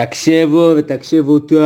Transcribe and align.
תקשיבו 0.00 0.74
ותקשיבו 0.76 1.38
טוב. 1.38 1.60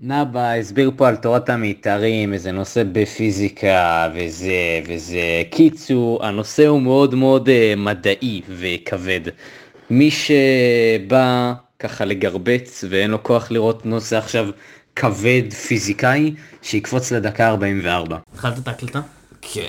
נאבה 0.00 0.54
הסביר 0.54 0.90
פה 0.96 1.08
על 1.08 1.16
תורת 1.16 1.48
המיתרים, 1.48 2.32
איזה 2.32 2.52
נושא 2.52 2.82
בפיזיקה 2.92 4.08
וזה 4.14 4.80
וזה. 4.88 5.42
קיצור, 5.50 6.26
הנושא 6.26 6.66
הוא 6.66 6.82
מאוד 6.82 7.14
מאוד 7.14 7.48
uh, 7.48 7.78
מדעי 7.78 8.42
וכבד. 8.48 9.20
מי 9.90 10.10
שבא 10.10 11.52
ככה 11.78 12.04
לגרבץ 12.04 12.84
ואין 12.88 13.10
לו 13.10 13.22
כוח 13.22 13.50
לראות 13.50 13.86
נושא 13.86 14.18
עכשיו 14.18 14.48
כבד 14.96 15.52
פיזיקאי, 15.52 16.34
שיקפוץ 16.62 17.12
לדקה 17.12 17.48
44. 17.48 18.18
התחלת 18.32 18.58
את 18.58 18.68
ההקלטה? 18.68 19.00
כן. 19.42 19.68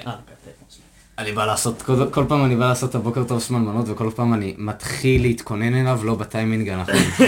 אני 1.17 1.31
בא 1.31 1.45
לעשות, 1.45 1.81
כל, 1.81 2.09
כל 2.11 2.25
פעם 2.27 2.45
אני 2.45 2.55
בא 2.55 2.67
לעשות 2.67 2.89
את 2.89 2.95
הבוקר 2.95 3.23
טוב 3.23 3.41
שמנמנות 3.41 3.85
וכל 3.89 4.09
פעם 4.15 4.33
אני 4.33 4.55
מתחיל 4.57 5.21
להתכונן 5.21 5.73
אליו 5.73 5.99
לא 6.03 6.15
בטיימינג 6.15 6.69
הנכון. 6.69 6.95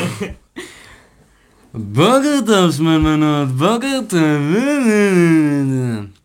בוקר 1.74 2.40
טוב 2.46 2.72
שמנמנות, 2.72 3.50
בוקר 3.50 4.00
טוב. 4.10 4.56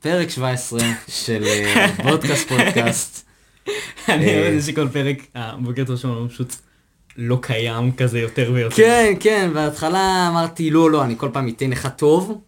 פרק 0.01 0.31
17 0.31 0.81
של 1.09 1.45
אה, 1.45 1.87
בודקאסט 2.03 2.49
פודקאסט. 2.49 3.29
אני 4.09 4.29
אה, 4.29 4.41
אוהב 4.41 4.55
את 4.55 4.61
זה 4.61 4.73
שכל 4.73 4.89
פרק, 4.89 5.17
הבוקר 5.35 5.85
טוב 5.85 5.97
שלנו 5.97 6.29
פשוט 6.29 6.55
לא 7.17 7.39
קיים 7.43 7.93
כזה 7.93 8.21
יותר 8.21 8.51
ויותר. 8.55 8.77
כן, 8.77 9.15
כן, 9.21 9.51
בהתחלה 9.55 10.29
אמרתי 10.31 10.71
לא, 10.71 10.91
לא, 10.91 11.05
אני 11.05 11.15
כל 11.19 11.29
פעם 11.33 11.49
אתן 11.49 11.71
לך 11.71 11.89
טוב. 11.97 12.41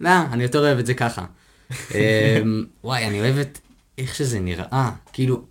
לא, 0.00 0.10
אני 0.32 0.42
יותר 0.42 0.58
אוהב 0.58 0.78
את 0.78 0.86
זה 0.86 0.94
ככה. 0.94 1.24
אמ, 1.94 2.64
וואי, 2.84 3.06
אני 3.06 3.20
אוהב 3.20 3.38
את 3.38 3.58
איך 3.98 4.14
שזה 4.14 4.40
נראה, 4.40 4.90
כאילו, 5.12 5.42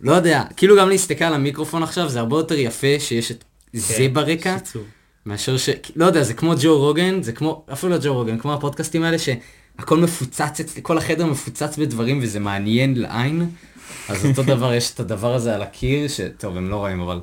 לא 0.00 0.12
יודע, 0.12 0.44
כאילו 0.56 0.76
גם 0.76 0.88
להסתכל 0.88 1.24
על 1.24 1.34
המיקרופון 1.34 1.82
עכשיו, 1.82 2.08
זה 2.08 2.18
הרבה 2.18 2.36
יותר 2.36 2.54
יפה 2.54 3.00
שיש 3.00 3.30
את 3.30 3.44
זה 3.72 3.94
כן, 3.94 4.14
ברקע, 4.14 4.58
שיצור. 4.58 4.82
מאשר 5.26 5.56
ש... 5.56 5.68
לא 5.96 6.04
יודע, 6.04 6.22
זה 6.22 6.34
כמו 6.34 6.54
ג'ו 6.62 6.78
רוגן, 6.78 7.22
זה 7.22 7.32
כמו, 7.32 7.64
אפילו 7.72 7.92
לא 7.92 7.98
ג'ו 8.02 8.14
רוגן, 8.14 8.38
כמו 8.38 8.54
הפודקאסטים 8.54 9.02
האלה 9.02 9.16
שהכל 9.18 9.98
מפוצץ 9.98 10.60
אצלי, 10.60 10.82
כל 10.82 10.98
החדר 10.98 11.26
מפוצץ 11.26 11.76
בדברים 11.78 12.18
וזה 12.22 12.40
מעניין 12.40 13.00
לעין. 13.00 13.50
אז 14.08 14.26
אותו 14.26 14.42
דבר, 14.54 14.74
יש 14.74 14.90
את 14.94 15.00
הדבר 15.00 15.34
הזה 15.34 15.54
על 15.54 15.62
הקיר, 15.62 16.08
שטוב, 16.08 16.56
הם 16.56 16.70
לא 16.70 16.76
רואים, 16.76 17.00
אבל 17.00 17.20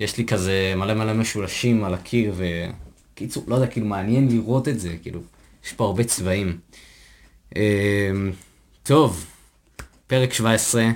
יש 0.00 0.18
לי 0.18 0.26
כזה 0.26 0.72
מלא 0.76 0.94
מלא 0.94 1.14
משולשים 1.14 1.84
על 1.84 1.94
הקיר, 1.94 2.34
וקיצור, 2.36 3.44
לא 3.46 3.54
יודע, 3.54 3.66
כאילו 3.66 3.86
מעניין 3.86 4.28
לראות 4.28 4.68
את 4.68 4.80
זה, 4.80 4.96
כאילו, 5.02 5.20
יש 5.64 5.72
פה 5.72 5.84
הרבה 5.84 6.04
צבעים. 6.04 6.58
אמ, 7.56 7.60
טוב, 8.82 9.26
פרק 10.06 10.32
17, 10.32 10.90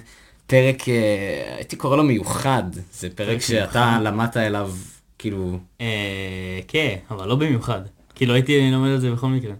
פרק, 0.47 0.89
אה, 0.89 1.55
הייתי 1.57 1.77
קורא 1.77 1.97
לו 1.97 2.03
מיוחד, 2.05 2.63
זה 2.93 3.09
פרק 3.11 3.29
פרק 3.29 3.41
שאתה 3.41 3.91
מיוחד. 3.91 4.03
למדת 4.03 4.37
אליו, 4.37 4.73
כאילו, 5.19 5.59
אה, 5.81 6.61
כן, 6.69 6.97
אבל 7.11 7.29
לא 7.29 7.35
במיוחד. 7.37 7.81
כאילו 8.15 8.35
הייתי 8.35 8.71
לומד 8.71 8.91
את 8.91 9.01
זה 9.01 9.13
בכל 9.13 9.27
מקרה. 9.27 9.55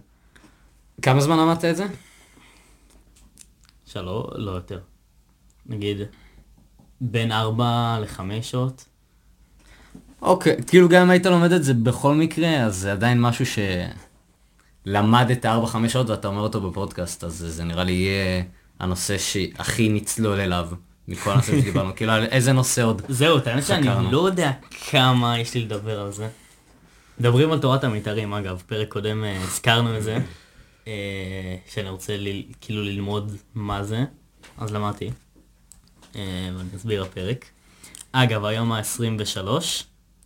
כמה 1.01 1.21
זמן 1.21 1.37
למדת 1.37 1.65
את 1.65 1.75
זה? 1.75 1.87
שלוש, 3.85 4.25
לא 4.35 4.51
יותר. 4.51 4.79
נגיד, 5.65 5.97
בין 7.01 7.31
ארבע 7.31 7.97
לחמש 8.01 8.51
שעות. 8.51 8.85
אוקיי, 10.21 10.57
כאילו 10.67 10.89
גם 10.89 11.01
אם 11.01 11.09
היית 11.09 11.25
לומד 11.25 11.51
את 11.51 11.63
זה 11.63 11.73
בכל 11.73 12.15
מקרה, 12.15 12.63
אז 12.63 12.75
זה 12.75 12.91
עדיין 12.91 13.21
משהו 13.21 13.45
שלמדת 14.85 15.45
4-5 15.45 15.49
שעות 15.87 16.09
ואתה 16.09 16.27
אומר 16.27 16.41
אותו 16.41 16.69
בפודקאסט, 16.69 17.23
אז 17.23 17.33
זה 17.47 17.63
נראה 17.63 17.83
לי 17.83 17.91
יהיה 17.91 18.43
הנושא 18.81 19.17
שהכי 19.17 19.89
נצלול 19.89 20.39
אליו 20.39 20.69
מכל 21.07 21.31
הנושאים 21.31 21.61
שדיברנו, 21.61 21.95
כאילו 21.95 22.11
על 22.11 22.23
איזה 22.25 22.53
נושא 22.53 22.83
עוד. 22.83 23.01
זהו, 23.09 23.37
את 23.37 23.47
האמת 23.47 23.63
שאני. 23.65 23.87
לא 24.11 24.25
יודע 24.27 24.51
כמה 24.89 25.39
יש 25.39 25.53
לי 25.53 25.61
לדבר 25.61 25.99
על 26.01 26.11
זה. 26.11 26.27
מדברים 27.19 27.51
על 27.51 27.59
תורת 27.59 27.83
המיתרים, 27.83 28.33
אגב, 28.33 28.63
פרק 28.67 28.87
קודם 28.89 29.23
אה, 29.23 29.41
הזכרנו 29.43 29.97
את 29.97 30.03
זה, 30.03 30.17
אה, 30.87 30.93
שאני 31.69 31.89
רוצה 31.89 32.17
ל- 32.17 32.43
כאילו 32.61 32.83
ללמוד 32.83 33.35
מה 33.55 33.83
זה, 33.83 34.03
אז 34.57 34.71
למדתי. 34.73 35.09
אה, 36.15 36.21
ואני 36.57 36.69
אסביר 36.75 37.01
הפרק. 37.03 37.45
אגב, 38.11 38.45
היום 38.45 38.71
ה-23 38.71 39.47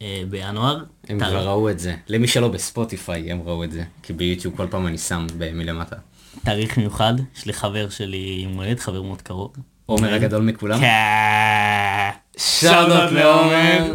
אה, 0.02 0.24
בינואר. 0.30 0.84
הם 1.10 1.20
כבר 1.20 1.48
ראו 1.48 1.70
את 1.70 1.80
זה. 1.80 1.96
למי 2.08 2.28
שלא 2.28 2.48
בספוטיפיי 2.48 3.32
הם 3.32 3.42
ראו 3.46 3.64
את 3.64 3.72
זה, 3.72 3.84
כי 4.04 4.14
ביוטיוב 4.14 4.58
כל 4.58 4.68
פעם 4.70 4.88
אני 4.88 4.98
שם 4.98 5.28
מלמטה. 5.54 5.96
תאריך 6.44 6.78
מיוחד, 6.78 7.14
יש 7.38 7.46
לי 7.46 7.54
חבר 7.54 7.90
שלי 7.90 8.40
עם 8.44 8.58
הולדת, 8.58 8.80
חבר 8.80 9.02
מאוד 9.02 9.22
קרוב. 9.22 9.54
עומר 9.86 10.14
הגדול 10.14 10.42
מכולם. 10.42 10.80
כן. 10.80 12.10
שאלות 12.38 13.12
לעומר. 13.12 13.94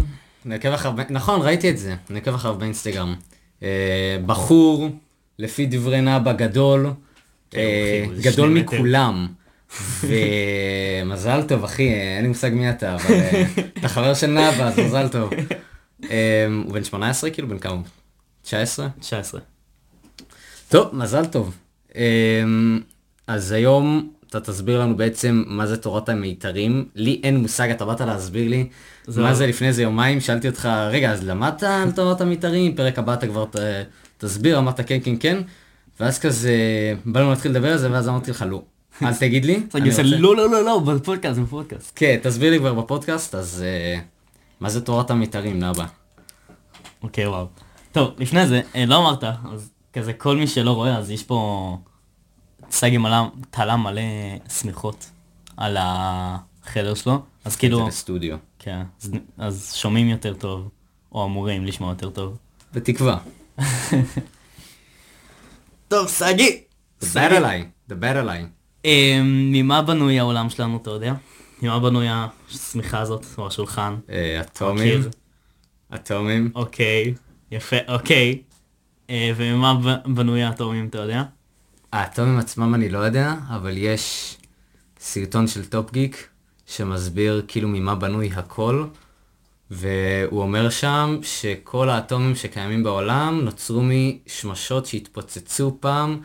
אחריו, 0.75 0.95
נכון, 1.11 1.43
ראיתי 1.43 1.71
את 1.71 1.78
זה, 1.78 1.95
נעקב 2.11 2.34
אחריו 2.34 2.55
באינסטגרם. 2.55 3.15
אה, 3.62 4.17
בחור, 4.27 4.89
לפי 5.39 5.67
דברי 5.67 6.01
גדול, 6.33 6.93
כן, 7.51 7.59
אה, 7.59 8.05
גדול 8.23 8.51
מטר. 8.51 8.77
מכולם. 8.77 9.28
ומזל 10.03 11.43
טוב, 11.43 11.65
אחי, 11.65 11.89
אה, 11.89 12.17
אין 12.17 12.22
לי 12.22 12.28
מושג 12.28 12.51
מי 12.53 12.71
אתה, 12.71 12.95
אבל 12.95 13.15
אתה 13.78 13.89
חבר 13.89 14.15
של 14.15 14.27
נאבה, 14.27 14.69
אז 14.69 14.78
מזל 14.78 15.09
טוב. 15.09 15.31
הוא 16.65 16.72
בן 16.72 16.84
18 16.84 17.31
כאילו? 17.31 17.49
בן 17.49 17.59
כמה? 17.59 17.72
הוא? 17.72 17.83
19? 18.43 18.89
19. 19.01 19.41
טוב, 20.69 20.95
מזל 20.95 21.27
טוב. 21.27 21.57
אמ, 21.97 22.81
אז 23.27 23.53
היום 23.53 24.11
אתה 24.28 24.41
תסביר 24.41 24.81
לנו 24.81 24.97
בעצם 24.97 25.45
מה 25.47 25.67
זה 25.67 25.77
תורת 25.77 26.09
המיתרים. 26.09 26.89
לי 26.95 27.21
אין 27.25 27.37
מושג, 27.37 27.71
אתה 27.71 27.84
באת 27.84 28.01
להסביר 28.01 28.49
לי 28.49 28.69
זהו. 29.06 29.25
מה 29.25 29.34
זה 29.34 29.47
לפני 29.47 29.69
איזה 29.69 29.83
יומיים, 29.83 30.21
שאלתי 30.21 30.49
אותך, 30.49 30.69
רגע, 30.91 31.11
אז 31.12 31.25
למדת 31.27 31.62
על 31.62 31.91
תורת 31.93 32.21
המיתרים? 32.21 32.75
פרק 32.77 32.99
הבא 32.99 33.15
אתה 33.15 33.27
כבר 33.27 33.45
ת, 33.45 33.56
תסביר, 34.19 34.59
אמרת 34.59 34.81
כן, 34.89 34.99
כן, 35.05 35.15
כן. 35.21 35.43
ואז 36.01 36.19
כזה, 36.19 36.55
בא 37.05 37.21
לנו 37.21 37.31
להתחיל 37.31 37.51
לדבר 37.51 37.73
על 37.73 37.78
זה, 37.78 37.93
ואז 37.93 38.09
אמרתי 38.09 38.31
לך, 38.31 38.45
לא. 38.49 38.62
אל 39.03 39.15
תגיד 39.15 39.45
לי. 39.45 39.62
אז 39.91 39.99
רוצה- 39.99 40.03
לא, 40.19 40.37
לא, 40.37 40.51
לא, 40.51 40.65
לא, 40.65 40.78
בפודקאסט, 40.78 41.41
בפודקאסט. 41.41 41.93
כן, 41.97 42.17
תסביר 42.22 42.51
לי 42.51 42.59
כבר 42.59 42.75
בפודקאסט, 42.75 43.34
אז 43.34 43.65
אה, 43.67 44.01
מה 44.61 44.71
זה 44.71 44.81
תורת 44.81 45.11
המיתרים, 45.11 45.59
נאבה? 45.59 45.87
אוקיי, 47.03 47.27
וואו. 47.27 47.47
טוב, 47.93 48.11
לפני 48.19 48.47
זה, 48.47 48.61
אה, 48.77 48.87
לא 48.87 48.97
אמרת, 48.99 49.25
אז 49.25 49.71
כזה 49.93 50.12
כל 50.12 50.37
מי 50.37 50.47
שלא 50.47 50.71
רואה, 50.71 50.97
אז 50.97 51.11
יש 51.11 51.23
פה 51.23 51.78
סגי 52.71 52.99
מלא, 52.99 53.17
תלה 53.51 53.77
מלא 53.77 54.03
שמיכות 54.49 55.11
על 55.56 55.77
החדר 55.81 56.95
שלו, 56.95 57.23
אז 57.45 57.53
זה 57.53 57.59
כאילו, 57.59 57.87
בסטודיו. 57.87 58.37
כן, 58.59 58.83
אז, 59.03 59.11
אז 59.39 59.73
שומעים 59.75 60.09
יותר 60.09 60.34
טוב, 60.34 60.69
או 61.12 61.25
אמורים 61.25 61.67
לשמוע 61.67 61.91
יותר 61.91 62.11
טוב. 62.11 62.39
בתקווה. 62.75 63.19
טוב, 65.89 66.09
סגי! 66.09 66.62
דבר 67.03 67.37
אליי, 67.37 67.67
דבר 67.89 68.21
אליי. 68.21 68.47
אה, 68.84 69.21
ממה 69.25 69.83
בנוי 69.83 70.19
העולם 70.19 70.51
שלנו, 70.51 70.77
אתה 70.77 70.91
יודע? 70.91 71.15
ממה 71.62 71.81
בנוי 71.81 72.07
השמיכה 72.11 73.01
הזאת, 73.01 73.27
או 73.39 73.47
השולחן? 73.47 73.97
אה, 74.11 74.41
אטומים. 74.41 75.01
אטומים. 75.95 76.51
אוקיי, 76.55 77.15
יפה, 77.51 77.77
אוקיי. 77.89 78.43
אה, 79.10 79.32
וממה 79.37 79.98
בנוי 80.06 80.43
האטומים, 80.43 80.87
אתה 80.87 80.98
יודע? 80.98 81.22
האטומים 81.93 82.38
עצמם 82.38 82.75
אני 82.75 82.88
לא 82.88 82.98
יודע, 82.98 83.34
אבל 83.48 83.76
יש 83.76 84.37
סרטון 85.00 85.47
של 85.47 85.65
טופ 85.65 85.93
גיק 85.93 86.28
שמסביר 86.66 87.44
כאילו 87.48 87.69
ממה 87.69 87.94
בנוי 87.94 88.31
הכל, 88.34 88.84
והוא 89.71 90.43
אומר 90.43 90.71
שם 90.71 91.19
שכל 91.22 91.88
האטומים 91.88 92.34
שקיימים 92.34 92.82
בעולם 92.82 93.41
נוצרו 93.44 93.82
משמשות 93.82 94.87
שהתפוצצו 94.87 95.77
פעם 95.81 96.21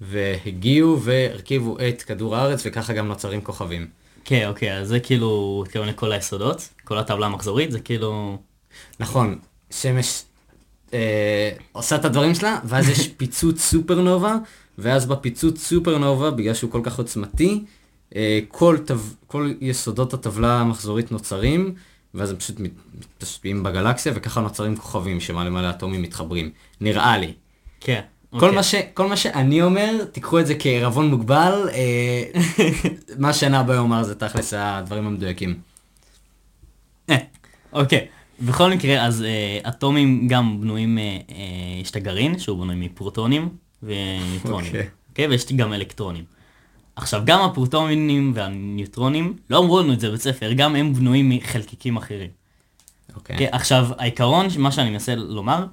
והגיעו 0.00 1.00
והרכיבו 1.02 1.76
את 1.88 2.02
כדור 2.02 2.36
הארץ 2.36 2.62
וככה 2.66 2.92
גם 2.92 3.06
נוצרים 3.06 3.40
כוכבים. 3.40 3.88
כן, 4.24 4.48
אוקיי, 4.48 4.78
אז 4.78 4.88
זה 4.88 5.00
כאילו, 5.00 5.62
התכוון 5.66 5.88
לכל 5.88 6.12
היסודות, 6.12 6.68
כל 6.84 6.98
הטבלה 6.98 7.26
המחזורית, 7.26 7.72
זה 7.72 7.80
כאילו... 7.80 8.38
נכון, 9.00 9.38
שמש 9.70 10.22
אה, 10.94 11.50
עושה 11.72 11.96
את 11.96 12.04
הדברים 12.04 12.34
שלה, 12.34 12.58
ואז 12.64 12.88
יש 12.88 13.08
פיצוץ 13.16 13.60
סופרנובה, 13.60 14.36
ואז 14.78 15.06
בפיצוץ 15.06 15.58
סופרנובה, 15.64 16.30
בגלל 16.30 16.54
שהוא 16.54 16.70
כל 16.70 16.80
כך 16.84 16.98
עוצמתי, 16.98 17.64
אה, 18.16 18.40
כל, 18.48 18.76
תו, 18.86 18.94
כל 19.26 19.52
יסודות 19.60 20.14
הטבלה 20.14 20.60
המחזורית 20.60 21.12
נוצרים, 21.12 21.74
ואז 22.14 22.30
הם 22.30 22.36
פשוט 22.36 22.60
מת- 22.60 22.70
מתשפיעים 23.18 23.62
בגלקסיה, 23.62 24.12
וככה 24.16 24.40
נוצרים 24.40 24.76
כוכבים 24.76 25.20
שמלא 25.20 25.50
מלא 25.50 25.70
אטומים 25.70 26.02
מתחברים. 26.02 26.50
נראה 26.80 27.18
לי. 27.18 27.32
כן. 27.80 28.00
כל, 28.30 28.36
אוקיי. 28.36 28.50
מה 28.56 28.62
ש, 28.62 28.74
כל 28.94 29.06
מה 29.08 29.16
שאני 29.16 29.62
אומר, 29.62 30.04
תיקחו 30.12 30.40
את 30.40 30.46
זה 30.46 30.54
כערבון 30.58 31.10
מוגבל, 31.10 31.68
אה, 31.72 32.22
מה 33.18 33.32
שנאבה 33.32 33.78
אומר 33.78 34.02
זה 34.02 34.14
תכלס 34.14 34.54
הדברים 34.56 35.06
המדויקים. 35.06 35.54
אה, 37.10 37.16
אוקיי. 37.72 38.06
בכל 38.40 38.70
מקרה, 38.70 39.06
אז 39.06 39.22
אה, 39.22 39.68
אטומים 39.68 40.28
גם 40.28 40.60
בנויים, 40.60 40.98
אה, 40.98 41.18
אה, 41.30 41.80
יש 41.80 41.90
את 41.90 41.96
הגרעין, 41.96 42.38
שהוא 42.38 42.60
בנוי 42.60 42.76
מפרוטונים 42.76 43.48
וניוטרונים. 43.82 44.66
אוקיי. 44.66 44.88
אוקיי, 45.08 45.26
ויש 45.26 45.52
גם 45.52 45.72
אלקטרונים. 45.72 46.24
עכשיו, 46.96 47.22
גם 47.24 47.40
הפרוטונים 47.40 48.32
והניוטרונים, 48.34 49.36
לא 49.50 49.58
אמרו 49.58 49.80
לנו 49.80 49.92
את 49.92 50.00
זה 50.00 50.08
בבית 50.08 50.20
ספר, 50.20 50.52
גם 50.52 50.76
הם 50.76 50.94
בנויים 50.94 51.28
מחלקיקים 51.28 51.96
אחרים. 51.96 52.30
אוקיי. 53.14 53.38
כן, 53.38 53.48
עכשיו, 53.52 53.88
העיקרון, 53.98 54.46
מה 54.58 54.72
שאני 54.72 54.90
מנסה 54.90 55.14
לומר, 55.14 55.66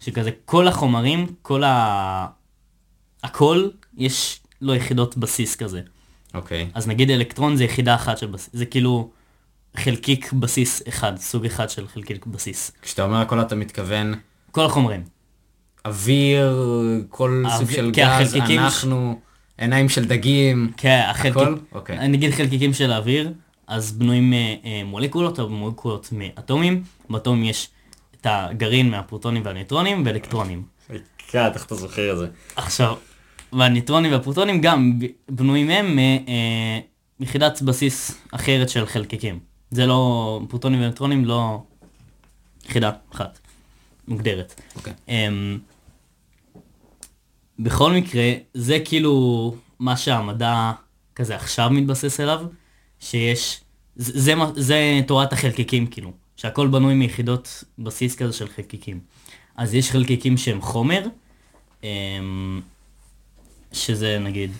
שכזה 0.00 0.30
כל 0.44 0.68
החומרים, 0.68 1.26
כל 1.42 1.64
ה... 1.64 2.26
הכל, 3.22 3.68
יש 3.96 4.40
לו 4.60 4.74
יחידות 4.74 5.16
בסיס 5.16 5.56
כזה. 5.56 5.80
אוקיי. 6.34 6.68
אז 6.74 6.88
נגיד 6.88 7.10
אלקטרון 7.10 7.56
זה 7.56 7.64
יחידה 7.64 7.94
אחת 7.94 8.18
של 8.18 8.26
בסיס, 8.26 8.50
זה 8.52 8.66
כאילו 8.66 9.10
חלקיק 9.78 10.32
בסיס 10.32 10.82
אחד, 10.88 11.16
סוג 11.16 11.44
אחד 11.46 11.70
של 11.70 11.88
חלקיק 11.88 12.26
בסיס. 12.26 12.70
כשאתה 12.82 13.04
אומר 13.04 13.16
הכל 13.16 13.40
אתה 13.40 13.54
מתכוון 13.54 14.14
כל 14.50 14.64
החומרים. 14.64 15.02
אוויר, 15.86 16.62
כל 17.08 17.42
סוג 17.44 17.52
האוויר- 17.52 17.76
של 17.76 17.90
כן, 17.94 18.18
גז, 18.20 18.32
ש- 18.32 18.36
אנחנו, 18.36 19.20
עיניים 19.58 19.88
של 19.88 20.04
דגים, 20.04 20.72
כן, 20.76 21.02
החלקיק... 21.10 21.32
הכל? 21.42 21.54
אוקיי. 21.72 22.08
נגיד 22.08 22.30
חלקיקים 22.34 22.74
של 22.74 22.92
האוויר, 22.92 23.32
אז 23.66 23.92
בנויים 23.92 24.32
ממולקולות 24.64 25.40
או 25.40 25.48
מולקולות 25.48 26.08
מאטומים. 26.12 26.82
באטום 27.10 27.44
יש 27.44 27.68
את 28.20 28.26
הגרעין 28.30 28.90
מהפרוטונים 28.90 29.42
והנייטרונים 29.44 30.02
ואלקטרונים. 30.06 30.62
כן, 31.28 31.46
איך 31.54 31.64
אתה 31.66 31.74
זוכר 31.74 32.12
את 32.12 32.18
זה? 32.18 32.26
עכשיו, 32.56 32.94
והנייטרונים 33.52 34.12
והפרוטונים 34.12 34.60
גם 34.60 34.98
בנויים 35.30 35.70
הם 35.70 35.98
אה, 35.98 36.78
מיחידת 37.20 37.62
בסיס 37.62 38.18
אחרת 38.32 38.68
של 38.68 38.86
חלקיקים. 38.86 39.38
זה 39.70 39.86
לא, 39.86 40.40
פרוטונים 40.48 40.80
ואלקטרונים 40.80 41.24
לא 41.24 41.62
יחידה 42.66 42.90
אחת 43.12 43.38
מוגדרת. 44.08 44.60
אוקיי. 44.76 44.92
אמ, 45.08 45.58
בכל 47.58 47.92
מקרה, 47.92 48.32
זה 48.54 48.78
כאילו 48.84 49.54
מה 49.78 49.96
שהמדע 49.96 50.72
כזה 51.14 51.36
עכשיו 51.36 51.70
מתבסס 51.70 52.20
אליו, 52.20 52.40
שיש, 53.00 53.60
זה, 53.96 54.12
זה, 54.20 54.34
זה 54.56 55.00
תורת 55.06 55.32
החלקיקים 55.32 55.86
כאילו, 55.86 56.12
שהכל 56.36 56.68
בנוי 56.68 56.94
מיחידות 56.94 57.64
בסיס 57.78 58.16
כזה 58.16 58.32
של 58.32 58.48
חלקיקים. 58.48 59.00
אז 59.56 59.74
יש 59.74 59.90
חלקיקים 59.90 60.36
שהם 60.36 60.60
חומר, 60.60 61.02
אמ, 61.82 62.60
שזה 63.72 64.18
נגיד 64.18 64.50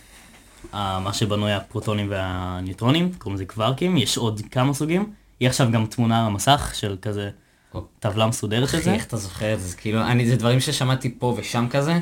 מה 0.72 1.12
שבנוי 1.12 1.52
הפרוטונים 1.52 2.06
והניוטרונים, 2.10 3.12
קוראים 3.18 3.34
לזה 3.34 3.44
קווארקים, 3.44 3.96
יש 3.96 4.16
עוד 4.16 4.40
כמה 4.50 4.74
סוגים. 4.74 5.12
יש 5.40 5.48
עכשיו 5.48 5.70
גם 5.72 5.86
תמונה 5.86 6.20
על 6.20 6.26
המסך 6.26 6.70
של 6.74 6.96
כזה. 7.02 7.30
טבלה 7.98 8.26
מסודרת 8.26 8.68
של 8.68 8.80
זה. 8.80 8.94
איך 8.94 9.06
אתה 9.06 9.16
זוכר 9.16 9.54
את 9.54 9.60
זה? 9.60 9.68
זה 9.68 9.76
כאילו, 9.76 10.02
אני, 10.02 10.28
זה 10.28 10.36
דברים 10.36 10.60
ששמעתי 10.60 11.14
פה 11.18 11.34
ושם 11.38 11.66
כזה, 11.70 12.00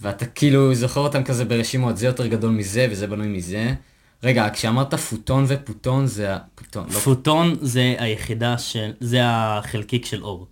ואתה 0.00 0.26
כאילו 0.26 0.74
זוכר 0.74 1.00
אותם 1.00 1.24
כזה 1.24 1.44
ברשימות, 1.44 1.96
זה 1.96 2.06
יותר 2.06 2.26
גדול 2.26 2.50
מזה 2.50 2.86
וזה 2.90 3.06
בנוי 3.06 3.28
מזה. 3.28 3.74
רגע, 4.22 4.48
כשאמרת 4.52 4.94
פוטון 4.94 5.44
ופוטון 5.48 6.06
זה 6.06 6.34
הפוטון, 6.34 6.86
לא, 6.90 6.98
פוטון 6.98 7.56
זה 7.60 7.94
היחידה 7.98 8.58
של, 8.58 8.92
זה 9.00 9.20
החלקיק 9.24 10.06
של 10.06 10.22
אור. 10.22 10.46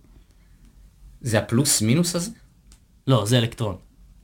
זה 1.21 1.39
הפלוס 1.39 1.81
מינוס 1.81 2.15
הזה? 2.15 2.31
לא, 3.07 3.25
זה 3.25 3.37
אלקטרון. 3.37 3.75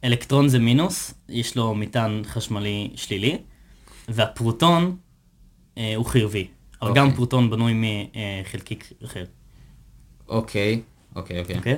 אלקטרון 0.06 0.48
זה 0.48 0.60
מינוס, 0.60 1.14
יש 1.30 1.56
לו 1.56 1.76
מטען 1.76 2.22
חשמלי 2.26 2.92
שלילי, 2.96 3.38
והפרוטון 4.08 4.98
אה, 5.78 5.96
הוא 5.96 6.06
חיובי. 6.06 6.48
אבל 6.82 6.90
אוקיי. 6.90 7.04
גם 7.04 7.14
פרוטון 7.14 7.50
בנוי 7.50 7.74
מחלקיק 8.44 8.92
אחר, 9.06 9.24
אוקיי, 10.28 10.82
אוקיי, 11.16 11.40
אוקיי. 11.40 11.58
אוקיי? 11.58 11.76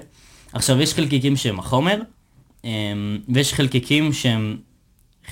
עכשיו 0.53 0.81
יש 0.81 0.93
חלקיקים 0.93 1.35
שהם 1.35 1.59
החומר, 1.59 2.01
אה, 2.65 2.71
ויש 3.29 3.53
חלקיקים 3.53 4.13
שהם 4.13 4.57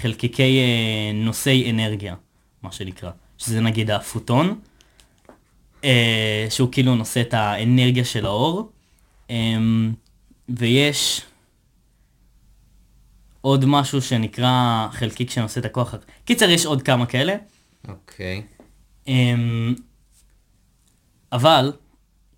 חלקיקי 0.01 0.59
אה, 0.59 1.11
נושאי 1.13 1.71
אנרגיה, 1.71 2.15
מה 2.63 2.71
שנקרא. 2.71 3.11
שזה 3.37 3.61
נגיד 3.61 3.91
הפוטון, 3.91 4.59
אה, 5.83 6.47
שהוא 6.49 6.71
כאילו 6.71 6.95
נושא 6.95 7.21
את 7.21 7.33
האנרגיה 7.33 8.05
של 8.05 8.25
האור, 8.25 8.71
אה, 9.29 9.35
ויש 10.49 11.21
עוד 13.45 13.65
משהו 13.65 14.01
שנקרא 14.01 14.87
חלקיק 14.91 15.29
שנושא 15.29 15.59
את 15.59 15.65
הכוח. 15.65 15.95
קיצר, 16.25 16.49
יש 16.49 16.65
עוד 16.65 16.81
כמה 16.81 17.05
כאלה. 17.05 17.35
אוקיי. 17.87 18.43
אמ, 19.07 19.75
אבל 21.31 21.73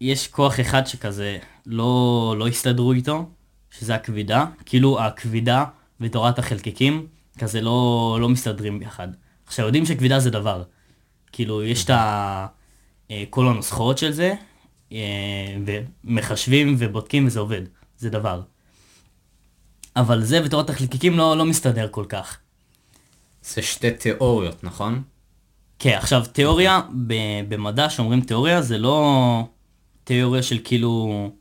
יש 0.02 0.28
כוח 0.28 0.60
אחד 0.60 0.88
שכזה 0.88 1.38
לא, 1.66 2.36
לא 2.38 2.48
הסתדרו 2.48 2.92
איתו, 2.92 3.30
שזה 3.72 3.96
הכבידה. 3.96 4.46
כאילו 4.66 5.00
הכבידה 5.00 5.66
ותורת 6.02 6.40
החלקיקים 6.40 7.08
כזה 7.38 7.62
לא, 7.62 8.18
לא 8.22 8.30
מסתדרים 8.30 8.80
ביחד. 8.80 9.08
עכשיו 9.46 9.66
יודעים 9.66 9.86
שכבידה 9.86 10.20
זה 10.20 10.30
דבר. 10.30 10.64
כאילו 11.32 11.64
יש 11.64 11.86
את 11.86 11.90
ה... 11.90 12.48
אה, 13.12 13.24
כל 13.30 13.48
הנוסחאות 13.48 13.98
של 13.98 14.12
זה, 14.12 14.34
אה, 14.92 14.98
ומחשבים 15.66 16.76
ובודקים 16.80 17.28
וזה 17.28 17.40
עובד. 17.40 17.62
זה 17.98 18.10
דבר. 18.10 18.42
אבל 19.98 20.24
זה 20.24 20.42
ותורת 20.46 20.70
החלקיקים 20.70 21.18
לא, 21.18 21.38
לא 21.38 21.46
מסתדר 21.46 21.88
כל 21.92 22.06
כך. 22.10 22.38
זה 23.42 23.62
שתי 23.62 23.92
תיאוריות, 23.92 24.64
נכון? 24.64 25.04
כן, 25.80 25.94
עכשיו 25.98 26.26
תיאוריה, 26.32 26.82
ב- 27.08 27.42
במדע 27.50 27.90
שאומרים 27.90 28.22
תיאוריה 28.22 28.62
זה 28.62 28.78
לא 28.78 29.48
תיאוריה 30.04 30.44
של 30.44 30.60
כאילו, 30.64 31.32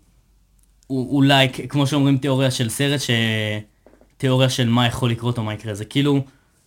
אולי 0.91 1.49
כמו 1.69 1.87
שאומרים 1.87 2.19
תיאוריה 2.19 2.51
של 2.51 2.69
סרט, 2.69 3.01
שתיאוריה 4.17 4.51
של 4.51 4.69
מה 4.69 4.87
יכול 4.87 5.11
לקרות 5.11 5.39
או 5.39 5.43
מה 5.43 5.55
יקרה, 5.55 5.75
זה 5.75 5.85
כאילו 5.85 6.25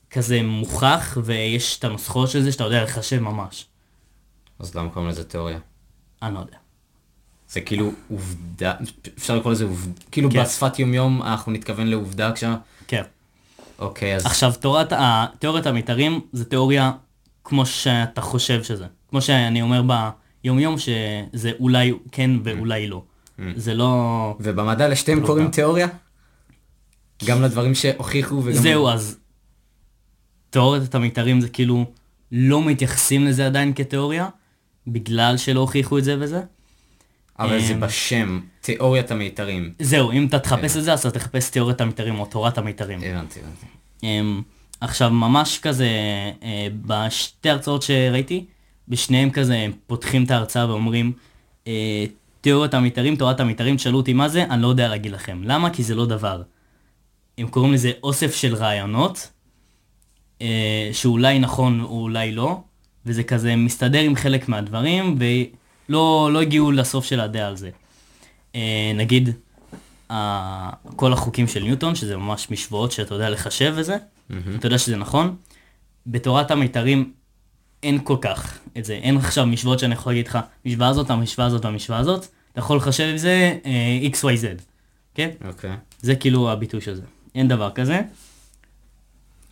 כזה 0.10 0.42
מוכח 0.44 1.18
ויש 1.24 1.80
את 1.80 1.84
הנוסחאות 1.84 2.30
של 2.30 2.42
זה 2.42 2.52
שאתה 2.52 2.64
יודע 2.64 2.84
לחשב 2.84 3.20
ממש. 3.20 3.66
אז 4.60 4.76
למה 4.76 4.90
קוראים 4.90 5.10
לזה 5.10 5.24
תיאוריה? 5.24 5.60
אני 6.22 6.34
לא 6.34 6.40
יודע. 6.40 6.58
זה 7.52 7.62
כאילו 7.62 7.92
עובדה, 8.10 8.74
אפשר 9.18 9.36
לקרוא 9.38 9.52
לזה 9.52 9.64
עובדה, 9.64 10.02
כאילו 10.12 10.32
כן. 10.32 10.44
בשפת 10.44 10.80
יומיום 10.80 11.22
אנחנו 11.22 11.52
נתכוון 11.52 11.88
לעובדה 11.88 12.30
עכשיו? 12.30 12.54
כן. 12.88 13.04
אוקיי, 13.80 14.16
אז 14.16 14.26
עכשיו 14.26 14.54
תורת, 14.60 14.94
תיאוריית 15.40 15.66
המיתרים 15.66 16.22
זה 16.34 16.46
תיאוריה 16.46 16.92
כמו 17.44 17.66
שאתה 17.66 18.22
חושב 18.22 18.64
שזה. 18.64 18.86
כמו 19.10 19.22
שאני 19.22 19.62
אומר 19.62 19.82
ביום 19.82 20.60
יום 20.60 20.76
שזה 20.78 21.52
אולי 21.60 21.94
כן 22.12 22.32
ואולי 22.44 22.88
לא. 22.88 23.04
זה 23.56 23.74
לא... 23.74 24.36
ובמדע 24.40 24.88
לשתיהם 24.88 25.26
קוראים 25.26 25.52
תיאוריה? 25.52 25.88
גם 27.26 27.42
לדברים 27.42 27.76
שהוכיחו 27.76 28.42
וגם... 28.44 28.62
זהו, 28.62 28.90
אז 28.90 29.18
תיאוריית 30.50 30.96
המיתרים 30.96 31.42
זה 31.42 31.50
כאילו 31.50 31.86
לא 32.32 32.64
מתייחסים 32.64 33.26
לזה 33.26 33.46
עדיין 33.46 33.74
כתיאוריה, 33.74 34.28
בגלל 34.88 35.38
שלא 35.38 35.60
הוכיחו 35.60 35.98
את 35.98 36.04
זה 36.04 36.16
וזה. 36.20 36.42
אבל 37.40 37.60
זה 37.62 37.74
אמ, 37.74 37.80
בשם, 37.80 38.40
תיאוריית 38.62 39.12
המיתרים. 39.12 39.74
זהו, 39.80 40.12
אם 40.12 40.26
אתה 40.26 40.40
תחפש 40.40 40.78
את 40.78 40.84
זה, 40.84 40.94
אז 40.94 41.00
אתה 41.00 41.20
תחפש 41.20 41.50
תיאוריית 41.50 41.82
המיתרים 41.82 42.20
או 42.20 42.26
תורת 42.26 42.58
המיתרים. 42.58 43.00
הבנתי, 43.04 43.40
הבנתי. 43.40 43.66
אמ, 44.04 44.42
עכשיו, 44.82 45.10
ממש 45.10 45.60
כזה, 45.60 45.90
אה, 46.44 46.68
בשתי 46.86 47.50
הרצאות 47.50 47.82
שראיתי, 47.82 48.46
בשניהם 48.88 49.30
כזה 49.30 49.68
פותחים 49.88 50.24
את 50.24 50.32
ההרצאה 50.32 50.70
ואומרים, 50.70 51.12
אה, 51.68 52.06
תיאוריית 52.42 52.74
המיתרים, 52.74 53.16
תורת 53.16 53.40
המיתרים, 53.40 53.76
תשאלו 53.76 53.98
אותי 53.98 54.14
מה 54.14 54.30
זה, 54.30 54.44
אני 54.44 54.62
לא 54.62 54.68
יודע 54.68 54.88
להגיד 54.88 55.12
לכם. 55.12 55.42
למה? 55.44 55.70
כי 55.70 55.84
זה 55.84 55.96
לא 55.96 56.06
דבר. 56.06 56.42
הם 57.38 57.48
קוראים 57.48 57.74
לזה 57.74 57.92
אוסף 58.04 58.36
של 58.36 58.56
רעיונות, 58.56 59.32
אה, 60.42 60.90
שאולי 60.94 61.40
נכון 61.40 61.82
או 61.82 62.02
אולי 62.02 62.32
לא, 62.32 62.62
וזה 63.06 63.24
כזה 63.24 63.56
מסתדר 63.56 64.00
עם 64.00 64.16
חלק 64.16 64.50
מהדברים, 64.50 65.16
ולא 65.20 65.59
לא 65.90 66.42
הגיעו 66.42 66.72
לסוף 66.72 67.06
של 67.06 67.20
הדעה 67.20 67.48
על 67.48 67.58
זה. 67.58 67.70
אה, 68.56 68.92
נגיד, 68.96 69.30
ה- 70.12 70.70
כל 70.96 71.14
החוקים 71.14 71.48
של 71.48 71.64
ניוטון, 71.64 71.96
שזה 71.96 72.18
ממש 72.18 72.52
משוואות 72.52 72.92
שאתה 72.92 73.16
יודע 73.16 73.30
לחשב 73.30 73.74
וזה, 73.76 73.98
אתה 74.56 74.68
יודע 74.68 74.78
שזה 74.78 74.96
נכון. 74.98 75.36
בתורת 76.08 76.52
המיתרים 76.52 77.14
אין 77.84 78.00
כל 78.04 78.18
כך 78.22 78.58
את 78.78 78.86
זה, 78.86 78.94
אין 78.94 79.18
עכשיו 79.18 79.46
משוואות 79.46 79.80
שאני 79.80 79.94
יכול 79.94 80.12
להגיד 80.14 80.28
לך, 80.28 80.40
משוואה 80.66 80.88
הזאת, 80.90 81.10
המשוואה 81.10 81.48
הזאת 81.48 81.66
והמשוואה 81.66 82.00
הזאת, 82.00 82.28
אתה 82.52 82.60
יכול 82.60 82.78
לחשב 82.78 83.04
עם 83.12 83.18
זה 83.18 83.58
אה, 83.66 84.00
XYZ, 84.14 84.62
כן? 85.16 85.30
אוקיי. 85.48 85.72
זה 86.02 86.16
כאילו 86.16 86.52
הביטוי 86.52 86.82
של 86.82 86.96
זה. 86.96 87.02
אין 87.36 87.48
דבר 87.48 87.72
כזה. 87.72 88.02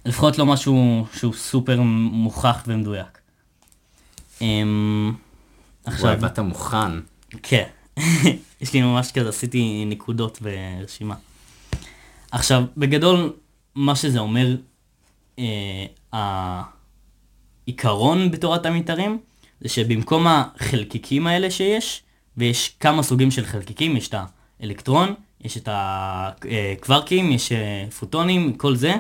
לפחות 0.06 0.38
לא 0.38 0.46
משהו 0.46 1.06
שהוא 1.18 1.34
סופר 1.34 1.82
מוכח 1.82 2.64
ומדויק. 2.68 3.18
אמ, 4.42 5.14
עכשיו, 5.88 6.06
וואי, 6.06 6.16
באת 6.16 6.40
מוכן. 6.40 6.92
כן. 7.44 7.68
יש 8.62 8.74
לי 8.74 8.82
ממש 8.82 9.12
כזה, 9.12 9.30
עשיתי 9.30 9.86
נקודות 9.88 10.40
ברשימה. 10.42 11.16
עכשיו, 12.32 12.64
בגדול, 12.78 13.34
מה 13.76 13.96
שזה 13.96 14.20
אומר, 14.20 14.56
אה, 15.40 15.86
העיקרון 17.68 18.32
בתורת 18.32 18.66
המתארים, 18.66 19.20
זה 19.62 19.70
שבמקום 19.70 20.28
החלקיקים 20.28 21.28
האלה 21.28 21.52
שיש, 21.52 22.04
ויש 22.38 22.76
כמה 22.80 23.04
סוגים 23.04 23.32
של 23.32 23.46
חלקיקים, 23.46 23.98
יש 23.98 24.08
את 24.08 24.16
האלקטרון, 24.60 25.14
יש 25.42 25.58
את 25.58 25.70
הקווארקים, 25.72 27.32
יש 27.32 27.52
אה, 27.52 27.86
פוטונים, 28.00 28.58
כל 28.58 28.76
זה, 28.76 28.94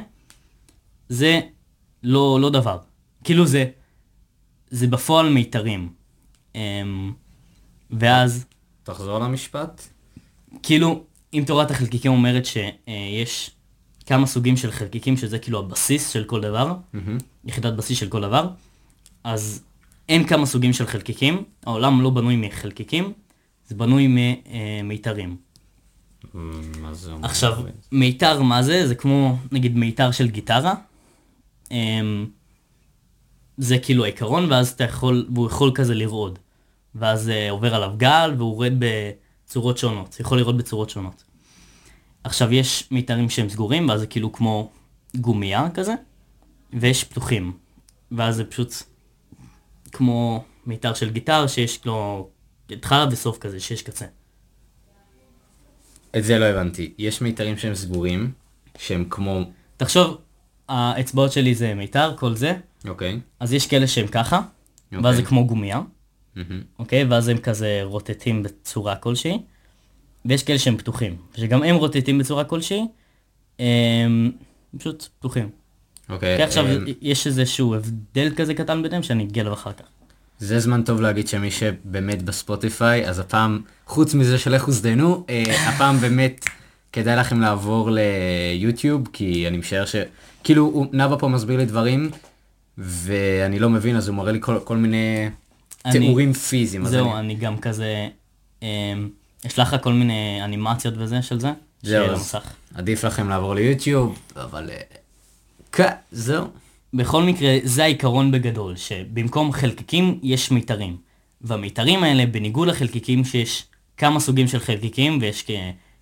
זה 1.10 1.40
לא, 2.04 2.38
לא 2.42 2.50
דבר. 2.50 2.78
כאילו 3.24 3.46
זה, 3.46 3.66
זה 4.70 4.88
בפועל 4.88 5.30
מיתרים. 5.30 5.97
אמ, 6.58 7.14
ואז, 7.92 8.46
תחזור 8.84 9.20
למשפט. 9.20 9.88
כאילו, 10.64 11.04
אם 11.34 11.44
תורת 11.48 11.72
החלקיקים 11.72 12.12
אומרת 12.12 12.44
שיש 12.46 13.52
כמה 14.06 14.26
סוגים 14.26 14.58
של 14.58 14.72
חלקיקים, 14.72 15.18
שזה 15.18 15.40
כאילו 15.40 15.60
הבסיס 15.60 16.10
של 16.10 16.24
כל 16.24 16.42
דבר, 16.42 16.76
מהמם. 16.94 17.18
יחידת 17.46 17.74
בסיס 17.74 18.00
של 18.00 18.10
כל 18.10 18.22
דבר, 18.22 18.50
אז 19.24 19.64
אין 20.10 20.28
כמה 20.28 20.46
סוגים 20.46 20.74
של 20.74 20.88
חלקיקים, 20.88 21.44
העולם 21.66 22.02
לא 22.02 22.10
בנוי 22.10 22.36
מחלקיקים, 22.36 23.14
זה 23.68 23.76
בנוי 23.76 24.08
ממיתרים. 24.08 25.38
מה 26.34 26.94
זה 26.94 27.12
אומר? 27.12 27.26
עכשיו, 27.26 27.54
מיתר 27.92 28.42
מה 28.42 28.64
זה? 28.64 28.88
זה 28.88 28.96
כמו 28.96 29.38
נגיד 29.52 29.78
מיתר 29.78 30.12
של 30.12 30.28
גיטרה. 30.30 30.74
אמ, 31.72 32.26
זה 33.58 33.78
כאילו 33.78 34.04
העיקרון, 34.04 34.52
ואז 34.52 34.70
אתה 34.70 34.84
יכול, 34.84 35.28
והוא 35.34 35.48
יכול 35.48 35.72
כזה 35.76 35.96
לרעוד. 35.96 36.40
ואז 37.00 37.30
אה, 37.30 37.52
עובר 37.52 37.76
עליו 37.76 37.92
גל, 37.98 38.34
והוא 38.38 38.54
יורד 38.54 38.74
בצורות 38.80 39.78
שונות. 39.78 40.20
יכול 40.20 40.38
לראות 40.38 40.58
בצורות 40.58 40.90
שונות. 40.90 41.24
עכשיו, 42.24 42.54
יש 42.54 42.88
מיתרים 42.92 43.30
שהם 43.30 43.50
סגורים, 43.50 43.90
ואז 43.90 44.00
זה 44.00 44.08
כאילו 44.08 44.32
כמו 44.32 44.72
גומייה 45.18 45.68
כזה, 45.74 45.94
ויש 46.74 47.04
פתוחים. 47.04 47.58
ואז 48.12 48.36
זה 48.36 48.44
פשוט 48.44 48.74
כמו 49.92 50.44
מיתר 50.66 50.94
של 50.94 51.10
גיטר, 51.10 51.48
שיש 51.48 51.86
לו 51.86 52.30
התחלה 52.70 53.06
וסוף 53.12 53.38
כזה, 53.38 53.60
שיש 53.60 53.82
קצה. 53.82 54.06
את 56.18 56.24
זה 56.24 56.40
לא 56.40 56.46
הבנתי. 56.46 56.94
יש 56.98 57.22
מיתרים 57.22 57.58
שהם 57.58 57.76
סגורים, 57.76 58.32
שהם 58.78 59.06
כמו... 59.10 59.40
תחשוב, 59.78 60.18
האצבעות 60.70 61.32
שלי 61.32 61.56
זה 61.56 61.74
מיתר, 61.74 62.18
כל 62.18 62.36
זה, 62.36 62.54
אוקיי. 62.88 63.20
אז 63.40 63.54
יש 63.54 63.68
כאלה 63.68 63.88
שהם 63.88 64.08
ככה, 64.08 64.42
אוקיי. 64.86 65.00
ואז 65.04 65.16
זה 65.16 65.24
כמו 65.24 65.48
גומייה. 65.48 65.82
אוקיי? 66.80 67.04
ואז 67.04 67.28
הם 67.28 67.38
כזה 67.38 67.80
רוטטים 67.84 68.44
בצורה 68.44 68.96
כלשהי, 68.96 69.40
ויש 70.26 70.44
כאלה 70.44 70.60
שהם 70.60 70.78
פתוחים, 70.78 71.18
שגם 71.38 71.64
הם 71.64 71.76
רוטטים 71.76 72.18
בצורה 72.18 72.44
כלשהי, 72.44 72.82
הם 73.60 74.32
פשוט 74.78 75.08
פתוחים. 75.20 75.50
אוקיי. 76.10 76.38
כי 76.38 76.44
עכשיו 76.44 76.66
אמ, 76.68 76.86
יש 77.02 77.28
איזשהו 77.28 77.76
הבדל 77.76 78.34
כזה 78.36 78.54
קטן 78.54 78.84
ביניהם 78.84 79.04
שאני 79.04 79.24
אגיע 79.24 79.44
אליו 79.44 79.54
אחר 79.54 79.72
כך. 79.72 79.86
זה 80.40 80.60
זמן 80.60 80.84
טוב 80.84 81.02
להגיד 81.02 81.28
שמי 81.28 81.52
שבאמת 81.52 82.24
בספוטיפיי, 82.24 83.10
אז 83.10 83.20
הפעם, 83.20 83.62
חוץ 83.86 84.14
מזה 84.14 84.38
של 84.38 84.54
איך 84.54 84.64
הוזדיינו, 84.64 85.26
אה, 85.30 85.70
הפעם 85.70 85.98
באמת 85.98 86.46
כדאי 86.92 87.16
לכם 87.16 87.42
לעבור 87.42 87.90
ליוטיוב, 87.92 89.08
כי 89.14 89.48
אני 89.48 89.58
משער 89.58 89.86
ש... 89.86 89.96
כאילו, 90.44 90.90
נאוה 90.92 91.20
פה 91.20 91.28
מסביר 91.28 91.58
לי 91.58 91.66
דברים, 91.66 92.10
ואני 92.78 93.60
לא 93.60 93.70
מבין, 93.70 93.96
אז 93.96 94.08
הוא 94.08 94.16
מראה 94.16 94.32
לי 94.32 94.40
כל, 94.42 94.60
כל 94.64 94.78
מיני 94.78 95.30
תיאורים 95.92 96.34
פיזיים. 96.34 96.86
זהו, 96.86 97.10
אני- 97.12 97.20
אני 97.20 97.36
גם 97.36 97.58
כזה, 97.58 98.08
אמ, 98.62 98.68
אשלח 99.48 99.74
לך 99.74 99.84
כל 99.84 99.94
מיני 99.94 100.40
אנימציות 100.44 100.94
וזה 100.98 101.22
של 101.22 101.40
זה, 101.40 101.48
זהו, 101.48 102.04
שיהיה 102.04 102.12
למסך. 102.12 102.54
עדיף 102.76 103.04
לכם 103.04 103.30
לעבור 103.30 103.54
ליוטיוב, 103.56 104.20
אבל... 104.36 104.70
אה, 105.80 105.86
זהו. 106.12 106.46
בכל 106.94 107.24
מקרה, 107.24 107.56
זה 107.64 107.84
העיקרון 107.84 108.32
בגדול, 108.32 108.76
שבמקום 108.76 109.52
חלקיקים 109.52 110.20
יש 110.24 110.52
מיתרים. 110.52 110.98
והמיתרים 111.42 112.04
האלה, 112.04 112.26
בניגוד 112.26 112.68
לחלקיקים 112.68 113.26
שיש 113.26 113.66
כמה 113.98 114.20
סוגים 114.20 114.48
של 114.48 114.60
חלקיקים, 114.60 115.18
ויש 115.22 115.46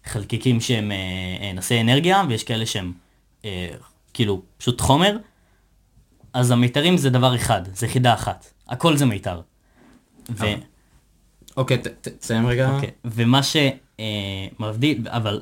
חלקיקים 0.05 0.61
שהם 0.61 0.91
אה, 0.91 0.97
אה, 1.41 1.53
נשאי 1.53 1.81
אנרגיה, 1.81 2.23
ויש 2.29 2.43
כאלה 2.43 2.65
שהם 2.65 2.93
אה, 3.45 3.67
כאילו 4.13 4.41
פשוט 4.57 4.81
חומר, 4.81 5.17
אז 6.33 6.51
המיתרים 6.51 6.97
זה 6.97 7.09
דבר 7.09 7.35
אחד, 7.35 7.61
זה 7.73 7.85
יחידה 7.85 8.13
אחת. 8.13 8.45
הכל 8.69 8.97
זה 8.97 9.05
מיתר. 9.05 9.41
ו... 10.29 10.45
אוקיי, 11.57 11.77
ת- 11.77 11.87
ת- 11.87 12.07
תסיים 12.07 12.47
רגע. 12.47 12.75
אוקיי, 12.75 12.89
ומה 13.05 13.41
שמבדיל, 13.43 15.07
אבל, 15.07 15.41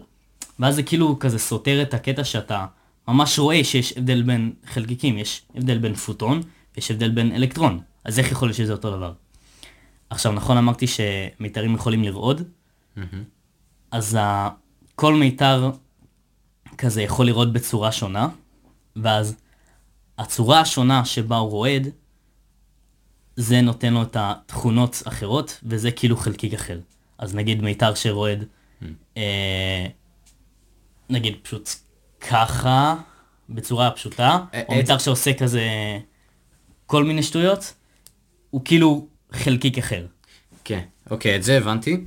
ואז 0.60 0.76
זה 0.76 0.84
כאילו 0.84 1.20
כזה 1.20 1.40
סותר 1.40 1.82
את 1.82 1.94
הקטע 1.94 2.24
שאתה 2.24 2.66
ממש 3.08 3.40
רואה 3.40 3.64
שיש 3.64 3.98
הבדל 3.98 4.22
בין 4.22 4.54
חלקיקים, 4.66 5.18
יש 5.18 5.42
הבדל 5.56 5.78
בין 5.78 5.96
פוטון, 5.96 6.42
ויש 6.76 6.92
הבדל 6.92 7.10
בין 7.12 7.32
אלקטרון, 7.32 7.80
אז 8.04 8.20
איך 8.20 8.32
יכול 8.32 8.48
להיות 8.48 8.58
שזה 8.58 8.72
אותו 8.72 8.92
דבר? 8.92 9.14
עכשיו, 10.10 10.32
נכון 10.32 10.58
אמרתי 10.58 10.86
שמיתרים 10.88 11.76
יכולים 11.76 12.04
לרעוד, 12.04 12.42
מהמם. 12.96 13.24
אז 13.92 14.18
ה... 14.20 14.50
כל 14.96 15.14
מיתר 15.14 15.72
כזה 16.78 17.02
יכול 17.02 17.26
לראות 17.26 17.54
בצורה 17.54 17.92
שונה, 17.92 18.28
ואז 18.96 19.36
הצורה 20.18 20.60
השונה 20.60 21.06
שבה 21.06 21.38
הוא 21.38 21.50
רועד, 21.50 21.88
זה 23.36 23.62
נותן 23.62 23.94
לו 23.94 24.02
את 24.02 24.18
התכונות 24.20 25.04
אחרות, 25.06 25.60
וזה 25.64 25.92
כאילו 25.92 26.18
חלקיק 26.18 26.54
אחר. 26.54 26.80
אז 27.18 27.36
נגיד 27.36 27.62
מיתר 27.62 27.96
שרועד, 27.96 28.46
אה, 29.18 29.86
נגיד 31.10 31.36
פשוט 31.42 31.70
ככה, 32.30 32.96
בצורה 33.50 33.92
פשוטה, 33.92 34.40
אה, 34.54 34.62
או 34.68 34.74
אה, 34.74 34.78
מיתר 34.78 34.98
שעושה 34.98 35.34
כזה 35.34 35.62
כל 36.86 37.04
מיני 37.04 37.24
שטויות, 37.24 37.74
הוא 38.50 38.62
כאילו 38.66 39.08
חלקיק 39.32 39.78
אחר. 39.78 40.06
כן, 40.64 40.84
אוקיי, 41.10 41.36
את 41.36 41.44
זה 41.44 41.58
הבנתי. 41.58 41.98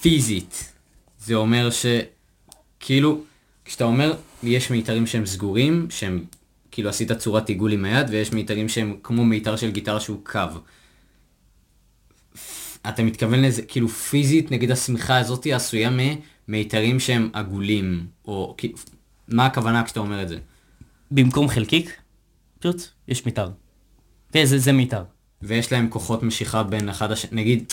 פיזית, 0.00 0.72
זה 1.18 1.34
אומר 1.34 1.70
ש... 1.70 1.86
כאילו, 2.80 3.20
כשאתה 3.64 3.84
אומר, 3.84 4.16
יש 4.42 4.70
מיתרים 4.70 5.06
שהם 5.06 5.26
סגורים, 5.26 5.86
שהם 5.90 6.24
כאילו 6.76 6.88
עשית 6.88 7.12
צורת 7.12 7.48
עיגול 7.48 7.72
עם 7.72 7.84
היד, 7.84 8.06
ויש 8.10 8.32
מיתרים 8.32 8.68
שהם 8.68 8.96
כמו 9.02 9.24
מיתר 9.24 9.56
של 9.56 9.70
גיטרה 9.70 10.00
שהוא 10.00 10.20
קו. 10.24 10.40
אתה 12.88 13.02
מתכוון 13.02 13.42
לזה, 13.42 13.62
כאילו 13.62 13.88
פיזית, 13.88 14.50
נגיד 14.50 14.70
השמיכה 14.70 15.18
הזאת 15.18 15.46
עשויה 15.46 15.90
ממיתרים 16.48 17.00
שהם 17.00 17.30
עגולים, 17.32 18.06
או 18.24 18.54
כאילו, 18.58 18.74
מה 19.28 19.46
הכוונה 19.46 19.84
כשאתה 19.84 20.00
אומר 20.00 20.22
את 20.22 20.28
זה? 20.28 20.38
במקום 21.10 21.48
חלקיק, 21.48 22.00
פשוט 22.58 22.82
יש 23.08 23.26
מיתר. 23.26 23.50
כן, 24.32 24.44
זה, 24.44 24.58
זה 24.58 24.72
מיתר. 24.72 25.02
ויש 25.42 25.72
להם 25.72 25.88
כוחות 25.90 26.22
משיכה 26.22 26.62
בין 26.62 26.88
אחד 26.88 27.12
השני, 27.12 27.42
נגיד, 27.42 27.72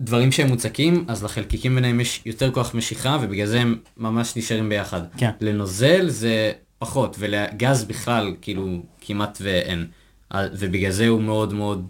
דברים 0.00 0.32
שהם 0.32 0.48
מוצקים, 0.48 1.04
אז 1.08 1.24
לחלקיקים 1.24 1.74
ביניהם 1.74 2.00
יש 2.00 2.22
יותר 2.26 2.52
כוח 2.52 2.74
משיכה, 2.74 3.18
ובגלל 3.22 3.46
זה 3.46 3.60
הם 3.60 3.78
ממש 3.96 4.36
נשארים 4.36 4.68
ביחד. 4.68 5.02
כן. 5.16 5.30
לנוזל 5.40 6.08
זה 6.08 6.52
פחות, 6.78 7.16
ולגז 7.18 7.84
בכלל, 7.84 8.34
כאילו, 8.40 8.82
כמעט 9.00 9.38
ואין. 9.40 9.86
אה, 10.34 10.46
ובגלל 10.52 10.90
זה 10.90 11.08
הוא 11.08 11.22
מאוד 11.22 11.52
מאוד, 11.52 11.86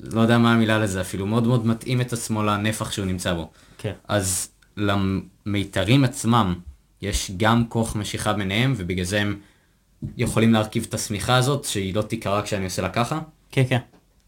לא 0.00 0.20
יודע 0.20 0.38
מה 0.38 0.52
המילה 0.52 0.78
לזה 0.78 1.00
אפילו, 1.00 1.26
מאוד 1.26 1.46
מאוד 1.46 1.66
מתאים 1.66 2.00
את 2.00 2.12
עצמו 2.12 2.42
לנפח 2.42 2.92
שהוא 2.92 3.06
נמצא 3.06 3.34
בו. 3.34 3.50
כן. 3.78 3.92
אז 4.08 4.48
למיתרים 4.76 6.04
עצמם 6.04 6.54
יש 7.02 7.30
גם 7.36 7.68
כוח 7.68 7.96
משיכה 7.96 8.32
ביניהם, 8.32 8.74
ובגלל 8.76 9.04
זה 9.04 9.20
הם 9.20 9.40
יכולים 10.16 10.52
להרכיב 10.52 10.86
את 10.88 10.94
השמיכה 10.94 11.36
הזאת, 11.36 11.64
שהיא 11.64 11.94
לא 11.94 12.02
תיקרע 12.02 12.42
כשאני 12.42 12.64
עושה 12.64 12.82
לה 12.82 12.88
ככה. 12.88 13.20
כן, 13.50 13.62
כן. 13.68 13.78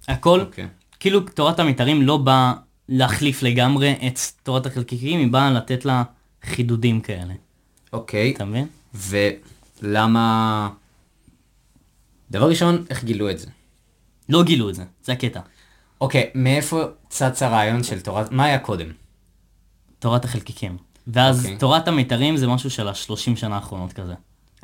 הכל, 0.08 0.40
אוקיי. 0.40 0.68
כאילו 1.00 1.20
תורת 1.20 1.58
המיתרים 1.58 2.02
לא 2.02 2.16
באה 2.16 2.52
להחליף 2.88 3.42
לגמרי 3.42 3.94
את 4.06 4.18
תורת 4.42 4.66
החלקיקים, 4.66 5.20
היא 5.20 5.28
באה 5.28 5.50
לתת 5.50 5.84
לה 5.84 6.02
חידודים 6.44 7.00
כאלה. 7.00 7.34
אוקיי, 7.92 8.34
אתה 8.36 8.44
מבין? 8.44 8.66
ולמה... 8.94 10.68
דבר 12.30 12.48
ראשון, 12.48 12.84
איך 12.90 13.04
גילו 13.04 13.30
את 13.30 13.38
זה? 13.38 13.46
לא 14.28 14.42
גילו 14.42 14.70
את 14.70 14.74
זה, 14.74 14.84
זה 15.04 15.12
הקטע. 15.12 15.40
אוקיי, 16.00 16.30
מאיפה 16.34 16.84
צץ 17.08 17.42
הרעיון 17.42 17.82
של 17.82 18.00
תורת... 18.00 18.32
מה 18.32 18.44
היה 18.44 18.58
קודם? 18.58 18.86
תורת 19.98 20.24
החלקיקים. 20.24 20.76
ואז 21.06 21.44
אוקיי. 21.44 21.58
תורת 21.58 21.88
המיתרים 21.88 22.36
זה 22.36 22.46
משהו 22.46 22.70
של 22.70 22.88
השלושים 22.88 23.36
שנה 23.36 23.54
האחרונות 23.54 23.92
כזה. 23.92 24.14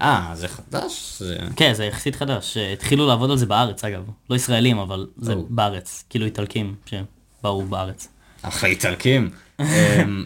אה, 0.00 0.30
זה 0.34 0.48
חדש? 0.48 1.16
זה... 1.18 1.38
כן, 1.56 1.74
זה 1.74 1.84
יחסית 1.84 2.16
חדש. 2.16 2.56
התחילו 2.56 3.06
לעבוד 3.06 3.30
על 3.30 3.36
זה 3.36 3.46
בארץ 3.46 3.84
אגב. 3.84 4.04
לא 4.30 4.36
ישראלים, 4.36 4.78
אבל 4.78 5.06
זה 5.16 5.32
או. 5.32 5.46
בארץ. 5.48 6.04
כאילו 6.10 6.26
איטלקים 6.26 6.74
שבאו 6.86 7.62
בארץ. 7.62 8.08
אך 8.42 8.64
האיטלקים. 8.64 9.30
אמ, 9.60 10.24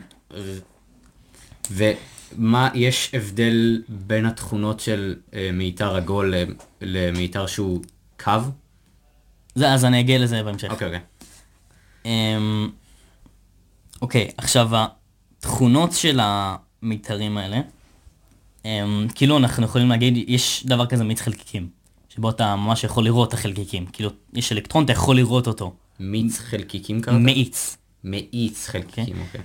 ומה, 2.37 2.68
יש 2.75 3.11
הבדל 3.14 3.82
בין 3.88 4.26
התכונות 4.26 4.80
של 4.80 5.16
אה, 5.35 5.50
מיתר 5.52 5.97
עגול 5.97 6.35
למיתר 6.80 7.47
שהוא 7.47 7.82
קו? 8.20 8.32
זה, 9.54 9.73
אז 9.73 9.85
אני 9.85 10.00
אגיע 10.00 10.18
לזה 10.18 10.42
בהמשך. 10.42 10.70
אוקיי, 10.70 10.87
אוקיי. 10.87 11.00
אמ, 12.04 12.70
אוקיי, 14.02 14.30
עכשיו 14.37 14.70
התכונות 15.38 15.92
של 15.92 16.20
המיתרים 16.23 17.38
האלה, 17.38 17.61
אמ, 18.64 19.06
כאילו 19.14 19.38
אנחנו 19.38 19.64
יכולים 19.64 19.88
להגיד, 19.88 20.25
יש 20.30 20.66
דבר 20.66 20.87
כזה 20.87 21.04
מיץ 21.04 21.20
חלקיקים, 21.20 21.68
שבו 22.08 22.30
אתה 22.30 22.56
ממש 22.56 22.85
יכול 22.85 23.04
לראות 23.04 23.28
את 23.28 23.35
החלקיקים, 23.35 23.87
כאילו 23.87 24.11
יש 24.32 24.52
אלקטרון, 24.52 24.85
אתה 24.85 24.92
יכול 24.92 25.16
לראות 25.16 25.47
אותו, 25.47 25.75
מיץ 26.00 26.38
חלקיקים 26.38 27.00
קראת? 27.00 27.20
מאיץ. 27.20 27.76
מאיץ 28.04 28.66
חלקיקים, 28.66 29.16
אוקיי. 29.20 29.40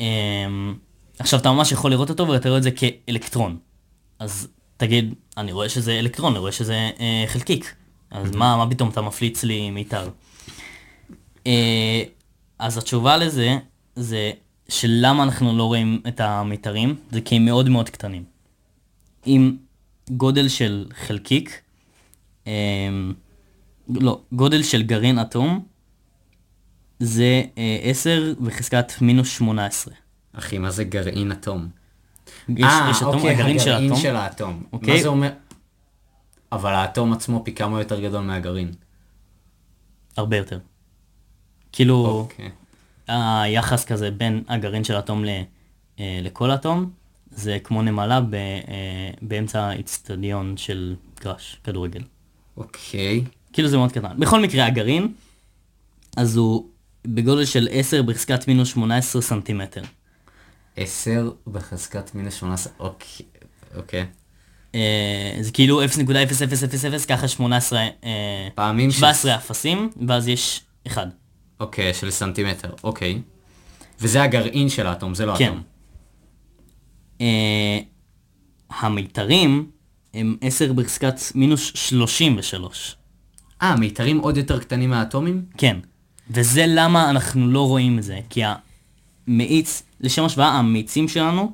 אמ, 0.00 0.74
עכשיו 1.18 1.40
אתה 1.40 1.52
ממש 1.52 1.72
יכול 1.72 1.90
לראות 1.90 2.10
אותו 2.10 2.28
ואתה 2.28 2.48
רואה 2.48 2.58
את 2.58 2.62
זה 2.62 2.70
כאלקטרון. 2.70 3.58
אז 4.18 4.48
תגיד, 4.76 5.14
אני 5.36 5.52
רואה 5.52 5.68
שזה 5.68 5.98
אלקטרון, 5.98 6.32
אני 6.32 6.38
רואה 6.38 6.52
שזה 6.52 6.90
אה, 7.00 7.24
חלקיק. 7.26 7.74
אז 8.10 8.30
מה, 8.30 8.56
מה 8.56 8.70
פתאום 8.70 8.88
אתה 8.88 9.00
מפליץ 9.00 9.44
לי 9.44 9.70
מיתר? 9.70 10.08
אה, 11.46 12.02
אז 12.58 12.78
התשובה 12.78 13.16
לזה, 13.16 13.58
זה 13.96 14.30
שלמה 14.68 15.22
אנחנו 15.22 15.58
לא 15.58 15.64
רואים 15.64 16.02
את 16.08 16.20
המיתרים, 16.20 16.96
זה 17.10 17.20
כי 17.20 17.36
הם 17.36 17.44
מאוד 17.44 17.68
מאוד 17.68 17.90
קטנים. 17.90 18.24
עם 19.24 19.56
גודל 20.10 20.48
של 20.48 20.86
חלקיק, 21.06 21.60
אה, 22.46 22.52
לא, 23.88 24.20
גודל 24.32 24.62
של 24.62 24.82
גרעין 24.82 25.18
אטום, 25.18 25.64
זה 27.00 27.42
אה, 27.58 27.78
10 27.82 28.34
בחזקת 28.40 28.92
מינוס 29.00 29.28
18. 29.28 29.94
אחי, 30.38 30.58
מה 30.58 30.70
זה 30.70 30.84
גרעין 30.84 31.32
אטום? 31.32 31.68
אה, 32.62 32.92
אוקיי, 33.02 33.30
הגרעין 33.30 33.58
של 33.58 33.72
האטום, 33.72 33.96
של 33.96 34.16
האטום. 34.16 34.62
אוקיי. 34.72 34.94
מה 34.94 35.02
זה 35.02 35.08
אומר? 35.08 35.30
אבל 36.52 36.74
האטום 36.74 37.12
עצמו 37.12 37.42
פי 37.44 37.54
כמה 37.54 37.78
יותר 37.78 38.00
גדול 38.00 38.24
מהגרעין. 38.24 38.72
הרבה 40.16 40.36
יותר. 40.36 40.58
כאילו, 41.72 42.06
אוקיי. 42.06 42.50
היחס 43.08 43.84
כזה 43.84 44.10
בין 44.10 44.44
הגרעין 44.48 44.84
של 44.84 44.96
האטום 44.96 45.24
ל, 45.24 45.28
אה, 46.00 46.20
לכל 46.22 46.50
אטום, 46.50 46.90
זה 47.30 47.58
כמו 47.64 47.82
נמלה 47.82 48.20
ב, 48.20 48.34
אה, 48.34 49.10
באמצע 49.22 49.62
האיצטדיון 49.62 50.56
של 50.56 50.94
גרש, 51.20 51.56
כדורגל. 51.64 52.02
אוקיי. 52.56 53.24
כאילו 53.52 53.68
זה 53.68 53.76
מאוד 53.76 53.92
קטן. 53.92 54.20
בכל 54.20 54.42
מקרה, 54.42 54.66
הגרעין, 54.66 55.12
אז 56.16 56.36
הוא 56.36 56.68
בגודל 57.04 57.44
של 57.44 57.68
10 57.70 58.02
בחזקת 58.02 58.48
מינוס 58.48 58.68
18 58.68 59.22
סנטימטר. 59.22 59.82
10 60.76 61.30
בחזקת 61.46 62.14
מינוס 62.14 62.34
18, 62.34 62.72
אוקיי. 62.78 63.26
אוקיי. 63.76 64.06
אה, 64.74 65.36
זה 65.40 65.50
כאילו 65.52 65.82
0.0000, 65.84 67.06
ככה 67.08 67.28
18, 67.28 67.80
אה, 67.80 68.48
פעמים 68.54 68.90
ש... 68.90 68.96
17 68.96 69.36
אפסים, 69.36 69.90
ואז 70.08 70.28
יש 70.28 70.60
1. 70.86 71.08
אוקיי, 71.60 71.94
של 71.94 72.10
סנטימטר, 72.10 72.74
אוקיי. 72.84 73.22
וזה 74.00 74.22
הגרעין 74.22 74.68
של 74.68 74.86
האטום, 74.86 75.14
זה 75.14 75.26
לא 75.26 75.36
כן. 75.38 75.44
האטום. 75.44 75.62
אה, 77.20 77.78
המיתרים 78.70 79.70
הם 80.14 80.36
10 80.40 80.72
בחזקת 80.72 81.20
מינוס 81.34 81.72
33. 81.74 82.96
אה, 83.62 83.76
מיתרים 83.76 84.18
עוד 84.18 84.36
יותר 84.36 84.58
קטנים 84.58 84.90
מהאטומים? 84.90 85.44
כן. 85.58 85.76
וזה 86.30 86.64
למה 86.68 87.10
אנחנו 87.10 87.48
לא 87.48 87.66
רואים 87.68 87.98
את 87.98 88.02
זה, 88.02 88.20
כי 88.30 88.42
המאיץ, 89.28 89.82
לשם 90.00 90.24
השוואה, 90.24 90.48
המאיצים 90.48 91.08
שלנו 91.08 91.52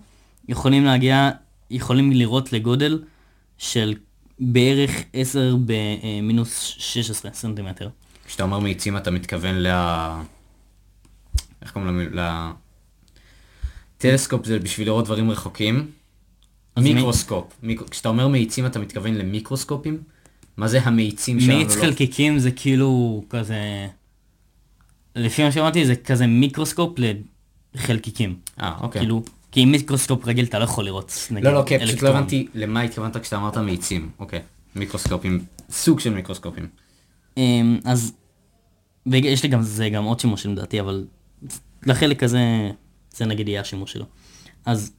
יכולים 0.48 0.84
להגיע, 0.84 1.30
יכולים 1.70 2.12
לראות 2.12 2.52
לגודל 2.52 3.02
של 3.58 3.94
בערך 4.40 4.90
10 5.12 5.56
במינוס 5.66 6.74
16 6.78 7.32
סנטימטר. 7.34 7.88
כשאתה 8.26 8.42
אומר 8.42 8.58
מאיצים 8.58 8.96
אתה 8.96 9.10
מתכוון 9.10 9.54
ל... 9.54 9.66
איך 11.62 11.70
קוראים. 11.72 12.00
ל... 12.00 12.20
טלסקופ 13.98 14.46
זה 14.46 14.58
בשביל 14.58 14.86
לראות 14.86 15.04
דברים 15.04 15.30
רחוקים. 15.30 15.90
מיקרוסקופ. 16.78 17.52
מיק... 17.62 17.82
כשאתה 17.90 18.08
אומר 18.08 18.28
מאיצים 18.28 18.66
אתה 18.66 18.78
מתכוון 18.78 19.14
למיקרוסקופים? 19.14 20.02
מה 20.56 20.68
זה 20.68 20.80
המאיצים 20.82 21.40
שלנו? 21.40 21.58
מאיץ 21.58 21.76
לא- 21.76 21.80
חלקיקים 21.80 22.38
זה 22.38 22.50
כאילו 22.50 23.22
כזה, 23.30 23.88
לפי 25.16 25.44
מה 25.44 25.52
שאמרתי 25.52 25.86
זה 25.86 25.96
כזה 25.96 26.26
מיקרוסקופ 26.26 26.98
לחלקיקים. 27.74 28.36
אה, 28.60 28.72
אוקיי. 28.80 29.00
כאילו, 29.00 29.22
כי 29.52 29.60
עם 29.60 29.72
מיקרוסקופ 29.72 30.26
רגיל 30.26 30.44
אתה 30.44 30.58
לא 30.58 30.64
יכול 30.64 30.84
לראות, 30.84 31.12
נגיד, 31.30 31.44
לא, 31.44 31.54
לא, 31.54 31.62
כן, 31.66 31.78
פשוט 31.78 31.88
לא 31.88 31.92
אלקטרון. 31.92 32.16
הבנתי 32.16 32.48
למה 32.54 32.80
התכוונת 32.80 33.16
כשאתה 33.16 33.36
אמרת 33.36 33.56
מאיצים. 33.56 34.10
אוקיי. 34.18 34.40
מיקרוסקופים. 34.76 35.44
סוג 35.70 36.00
של 36.00 36.14
מיקרוסקופים. 36.14 36.68
אמ, 37.36 37.78
אז, 37.84 38.12
ויש 39.06 39.42
לי 39.42 39.48
גם, 39.48 39.62
זה 39.62 39.88
גם 39.88 40.04
עוד 40.04 40.20
שימושים 40.20 40.52
לדעתי, 40.52 40.80
אבל 40.80 41.04
לחלק 41.86 42.22
הזה, 42.22 42.70
זה 43.10 43.24
נגיד 43.24 43.48
יהיה 43.48 43.60
השימוש 43.60 43.92
שלו. 43.92 44.04
אז 44.66 44.92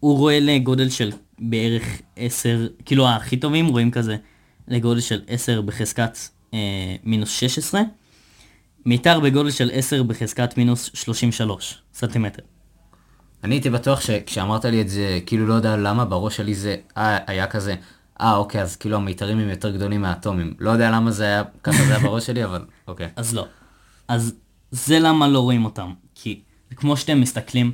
הוא 0.00 0.18
רואה 0.18 0.40
לגודל 0.40 0.90
של 0.90 1.12
בערך 1.38 2.00
10, 2.16 2.66
כאילו 2.84 3.08
הכי 3.08 3.36
טובים 3.36 3.66
רואים 3.66 3.90
כזה 3.90 4.16
לגודל 4.68 5.00
של 5.00 5.22
10 5.26 5.60
בחזקת 5.60 6.18
אה, 6.54 6.96
מינוס 7.04 7.30
16, 7.30 7.80
מיתר 8.88 9.20
בגודל 9.20 9.50
של 9.50 9.70
10 9.72 10.02
בחזקת 10.02 10.56
מינוס 10.56 10.90
33 10.94 11.82
סנטימטר. 11.94 12.42
אני 13.44 13.54
הייתי 13.54 13.70
בטוח 13.70 14.00
שכשאמרת 14.00 14.64
לי 14.64 14.80
את 14.80 14.88
זה, 14.88 15.20
כאילו 15.26 15.46
לא 15.46 15.54
יודע 15.54 15.76
למה, 15.76 16.04
בראש 16.04 16.36
שלי 16.36 16.54
זה 16.54 16.76
אה, 16.96 17.18
היה 17.26 17.46
כזה, 17.46 17.74
אה 18.20 18.36
אוקיי, 18.36 18.62
אז 18.62 18.76
כאילו 18.76 18.96
המיתרים 18.96 19.38
הם 19.38 19.48
יותר 19.48 19.70
גדולים 19.70 20.02
מהאטומים. 20.02 20.54
לא 20.58 20.70
יודע 20.70 20.90
למה 20.90 21.10
זה 21.10 21.24
היה, 21.24 21.42
ככה 21.62 21.84
זה 21.84 21.96
היה 21.96 21.98
בראש 21.98 22.26
שלי, 22.26 22.44
אבל 22.44 22.64
אוקיי. 22.88 23.08
אז 23.16 23.34
לא. 23.34 23.46
אז 24.08 24.34
זה 24.70 24.98
למה 24.98 25.28
לא 25.28 25.40
רואים 25.40 25.64
אותם. 25.64 25.92
כי 26.14 26.40
כמו 26.76 26.96
שאתם 26.96 27.20
מסתכלים 27.20 27.72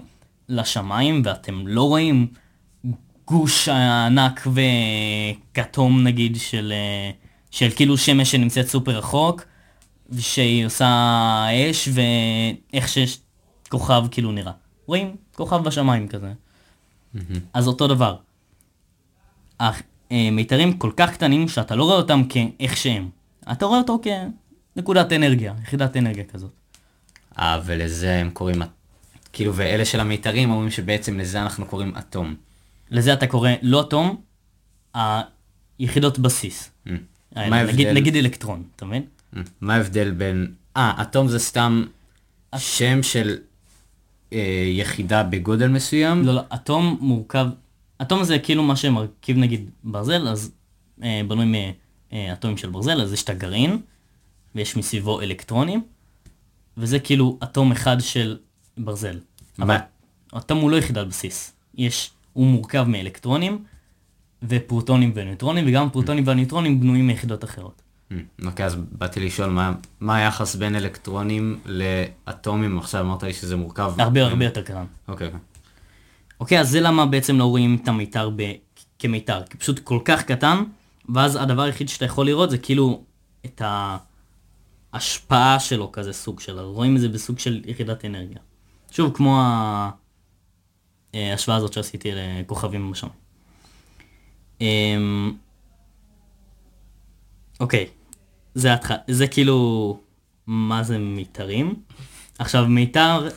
לשמיים 0.48 1.22
ואתם 1.24 1.66
לא 1.66 1.82
רואים 1.82 2.26
גוש 3.24 3.68
ענק 3.68 4.46
וכתום 4.46 6.02
נגיד 6.02 6.36
של, 6.36 6.72
אה, 6.76 7.10
של 7.50 7.70
כאילו 7.76 7.98
שמש 7.98 8.30
שנמצאת 8.30 8.68
סופר 8.68 8.98
רחוק, 8.98 9.44
שהיא 10.18 10.66
עושה 10.66 11.46
אש 11.70 11.88
ואיך 11.92 12.88
שיש 12.88 13.20
כוכב 13.68 14.04
כאילו 14.10 14.32
נראה. 14.32 14.52
רואים 14.86 15.16
כוכב 15.34 15.64
בשמיים 15.64 16.08
כזה. 16.08 16.32
אז 17.52 17.68
אותו 17.68 17.88
דבר. 17.88 18.16
המיתרים 20.10 20.78
כל 20.78 20.90
כך 20.96 21.12
קטנים 21.12 21.48
שאתה 21.48 21.76
לא 21.76 21.84
רואה 21.84 21.96
אותם 21.96 22.22
כאיך 22.28 22.76
שהם. 22.76 23.08
אתה 23.52 23.66
רואה 23.66 23.78
אותו 23.78 24.00
כנקודת 24.76 25.12
אנרגיה, 25.12 25.54
יחידת 25.62 25.96
אנרגיה 25.96 26.24
כזאת. 26.24 26.50
אה, 27.38 27.60
ולזה 27.64 28.14
הם 28.14 28.30
קוראים, 28.30 28.62
כאילו, 29.32 29.54
ואלה 29.54 29.84
של 29.84 30.00
המיתרים 30.00 30.50
אומרים 30.50 30.70
שבעצם 30.70 31.18
לזה 31.18 31.42
אנחנו 31.42 31.66
קוראים 31.66 31.96
אטום. 31.98 32.34
לזה 32.90 33.12
אתה 33.12 33.26
קורא 33.26 33.50
לא 33.62 33.80
אטום, 33.80 34.16
היחידות 35.78 36.18
בסיס. 36.18 36.70
Mm. 36.86 36.90
האלה, 37.34 37.50
מה 37.50 37.62
נגיד, 37.62 37.86
ההבדל? 37.86 38.00
נגיד 38.00 38.16
אלקטרון, 38.16 38.62
אתה 38.76 38.84
מבין? 38.84 39.02
מה 39.60 39.74
ההבדל 39.74 40.10
בין... 40.10 40.54
אה, 40.76 41.02
אטום 41.02 41.28
זה 41.28 41.38
סתם 41.38 41.84
שם 42.58 43.02
של 43.02 43.36
אה, 44.32 44.68
יחידה 44.72 45.22
בגודל 45.22 45.68
מסוים? 45.68 46.26
לא, 46.26 46.34
לא, 46.34 46.42
אטום 46.54 46.98
מורכב, 47.00 47.46
אטום 48.02 48.24
זה 48.24 48.38
כאילו 48.38 48.62
מה 48.62 48.76
שמרכיב 48.76 49.36
נגיד 49.36 49.70
ברזל, 49.84 50.28
אז 50.28 50.52
אה, 51.02 51.20
בנוי 51.28 51.74
מאטומים 52.12 52.56
של 52.56 52.70
ברזל, 52.70 53.00
אז 53.00 53.12
יש 53.12 53.22
את 53.22 53.28
הגרעין, 53.28 53.78
ויש 54.54 54.76
מסביבו 54.76 55.20
אלקטרונים, 55.20 55.82
וזה 56.76 56.98
כאילו 56.98 57.38
אטום 57.42 57.72
אחד 57.72 57.96
של 58.00 58.38
ברזל. 58.78 59.18
מה? 59.58 59.78
אטום 60.38 60.58
הוא 60.58 60.70
לא 60.70 60.76
יחידת 60.76 61.06
בסיס, 61.06 61.52
יש, 61.74 62.10
הוא 62.32 62.46
מורכב 62.46 62.84
מאלקטרונים, 62.88 63.64
ופרוטונים 64.48 65.12
וניוטרונים, 65.14 65.64
וגם 65.68 65.86
הפרוטונים 65.86 66.26
והניוטרונים 66.26 66.80
בנויים 66.80 67.06
מיחידות 67.06 67.44
אחרות. 67.44 67.82
Mm, 68.10 68.14
אוקיי, 68.46 68.66
אז 68.66 68.74
באתי 68.74 69.20
לשאול 69.20 69.50
מה, 69.50 69.72
מה 70.00 70.16
היחס 70.16 70.54
בין 70.54 70.76
אלקטרונים 70.76 71.60
לאטומים, 71.66 72.78
עכשיו 72.78 73.00
אמרת 73.00 73.22
לי 73.22 73.32
שזה 73.32 73.56
מורכב. 73.56 73.92
הרבה 73.98 74.26
הרבה 74.26 74.44
יותר 74.44 74.62
קטן. 74.62 74.84
אוקיי, 75.08 75.26
אוקיי. 75.26 75.40
אוקיי, 76.40 76.60
אז 76.60 76.70
זה 76.70 76.80
למה 76.80 77.06
בעצם 77.06 77.38
לא 77.38 77.44
רואים 77.44 77.78
את 77.82 77.88
המיתר 77.88 78.30
ב... 78.36 78.52
כמיתר, 78.98 79.42
כי 79.50 79.56
פשוט 79.56 79.78
כל 79.78 79.98
כך 80.04 80.22
קטן, 80.22 80.64
ואז 81.14 81.36
הדבר 81.36 81.62
היחיד 81.62 81.88
שאתה 81.88 82.04
יכול 82.04 82.26
לראות 82.26 82.50
זה 82.50 82.58
כאילו 82.58 83.02
את 83.46 83.62
ההשפעה 84.92 85.60
שלו 85.60 85.92
כזה 85.92 86.12
סוג 86.12 86.40
של, 86.40 86.60
רואים 86.60 86.96
את 86.96 87.00
זה 87.00 87.08
בסוג 87.08 87.38
של 87.38 87.62
יחידת 87.66 88.04
אנרגיה. 88.04 88.38
שוב, 88.90 89.16
כמו 89.16 89.40
אה, 91.14 91.30
ההשוואה 91.30 91.56
הזאת 91.56 91.72
שעשיתי 91.72 92.10
לכוכבים 92.14 92.90
בשם. 92.90 93.08
אוקיי, 97.60 97.86
זה 98.54 98.74
התח... 98.74 98.90
זה 99.08 99.26
כאילו 99.26 99.98
מה 100.46 100.82
זה 100.82 100.98
מיתרים. 100.98 101.74
עכשיו 102.38 102.66
מיתר 102.66 103.28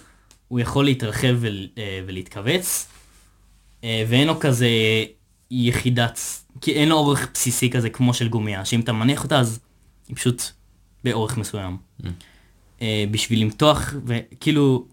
הוא 0.47 0.59
יכול 0.59 0.85
להתרחב 0.85 1.35
ול... 1.39 1.67
אה, 1.77 1.99
ולהתכווץ, 2.07 2.87
אה, 3.83 4.03
ואין 4.07 4.27
לו 4.27 4.39
כזה 4.39 4.69
יחידת, 5.51 6.19
כי 6.61 6.73
אין 6.73 6.89
לו 6.89 6.95
אורך 6.95 7.27
בסיסי 7.33 7.69
כזה 7.69 7.89
כמו 7.89 8.13
של 8.13 8.27
גומייה, 8.27 8.65
שאם 8.65 8.79
אתה 8.79 8.93
מניח 8.93 9.23
אותה 9.23 9.39
אז 9.39 9.59
היא 10.07 10.15
פשוט 10.15 10.43
באורך 11.03 11.37
מסוים. 11.37 11.77
אה, 12.81 13.05
בשביל 13.11 13.41
למתוח 13.41 13.93
וכאילו, 14.05 14.85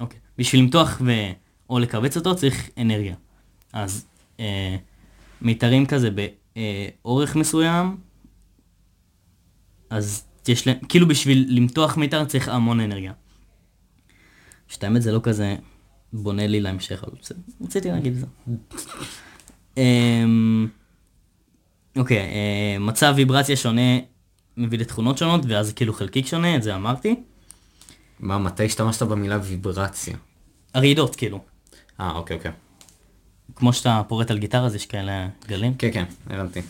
אוקיי, 0.00 0.20
בשביל 0.38 0.60
למתוח 0.60 1.00
ו... 1.04 1.12
או 1.70 1.78
לכווץ 1.78 2.16
אותו 2.16 2.36
צריך 2.36 2.70
אנרגיה. 2.78 3.14
אז 3.72 4.06
אה, 4.40 4.76
מיתרים 5.40 5.86
כזה 5.86 6.10
באורך 6.10 7.36
מסוים, 7.36 7.96
אז 9.90 10.24
יש 10.48 10.66
להם, 10.66 10.76
כאילו 10.88 11.08
בשביל 11.08 11.46
למתוח 11.48 11.96
מיתר 11.96 12.24
צריך 12.24 12.48
המון 12.48 12.80
אנרגיה. 12.80 13.12
שאת 14.68 14.84
האמת 14.84 15.02
זה 15.02 15.12
לא 15.12 15.20
כזה 15.22 15.56
בונה 16.12 16.46
לי 16.46 16.60
להמשך, 16.60 17.04
אבל 17.04 17.12
בסדר, 17.22 17.38
רציתי 17.60 17.90
להגיד 17.90 18.12
את 18.12 18.18
זה. 18.18 18.26
אמ, 19.76 20.68
אוקיי, 21.96 22.18
אה, 22.18 22.76
מצב 22.80 23.12
ויברציה 23.16 23.56
שונה 23.56 23.98
מביא 24.56 24.78
לתכונות 24.78 25.18
שונות, 25.18 25.40
ואז 25.48 25.72
כאילו 25.72 25.92
חלקיק 25.92 26.26
שונה, 26.26 26.56
את 26.56 26.62
זה 26.62 26.74
אמרתי. 26.74 27.14
מה, 28.20 28.38
מתי 28.38 28.64
השתמשת 28.64 29.02
במילה 29.02 29.38
ויברציה? 29.42 30.16
הרעידות, 30.74 31.16
כאילו. 31.16 31.40
אה, 32.00 32.12
אוקיי, 32.12 32.36
אוקיי. 32.36 32.52
כמו 33.54 33.72
שאתה 33.72 34.02
פורט 34.08 34.30
על 34.30 34.38
גיטרה, 34.38 34.66
אז 34.66 34.74
יש 34.74 34.86
כאלה 34.86 35.28
גלים. 35.48 35.74
כן, 35.74 35.90
כן, 35.92 36.04
הבנתי. 36.26 36.60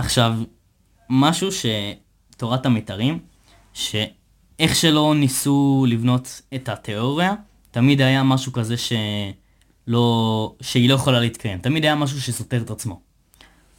עכשיו, 0.00 0.34
משהו 1.10 1.48
שתורת 1.52 2.66
המיתרים, 2.66 3.18
שאיך 3.72 4.74
שלא 4.74 5.14
ניסו 5.16 5.86
לבנות 5.88 6.42
את 6.54 6.68
התיאוריה, 6.68 7.34
תמיד 7.70 8.00
היה 8.00 8.22
משהו 8.22 8.52
כזה 8.52 8.74
שלא, 8.76 10.54
שהיא 10.60 10.88
לא 10.88 10.94
יכולה 10.94 11.20
להתקיים. 11.20 11.58
תמיד 11.58 11.84
היה 11.84 11.94
משהו 11.94 12.20
שסותר 12.20 12.62
את 12.62 12.70
עצמו. 12.70 13.00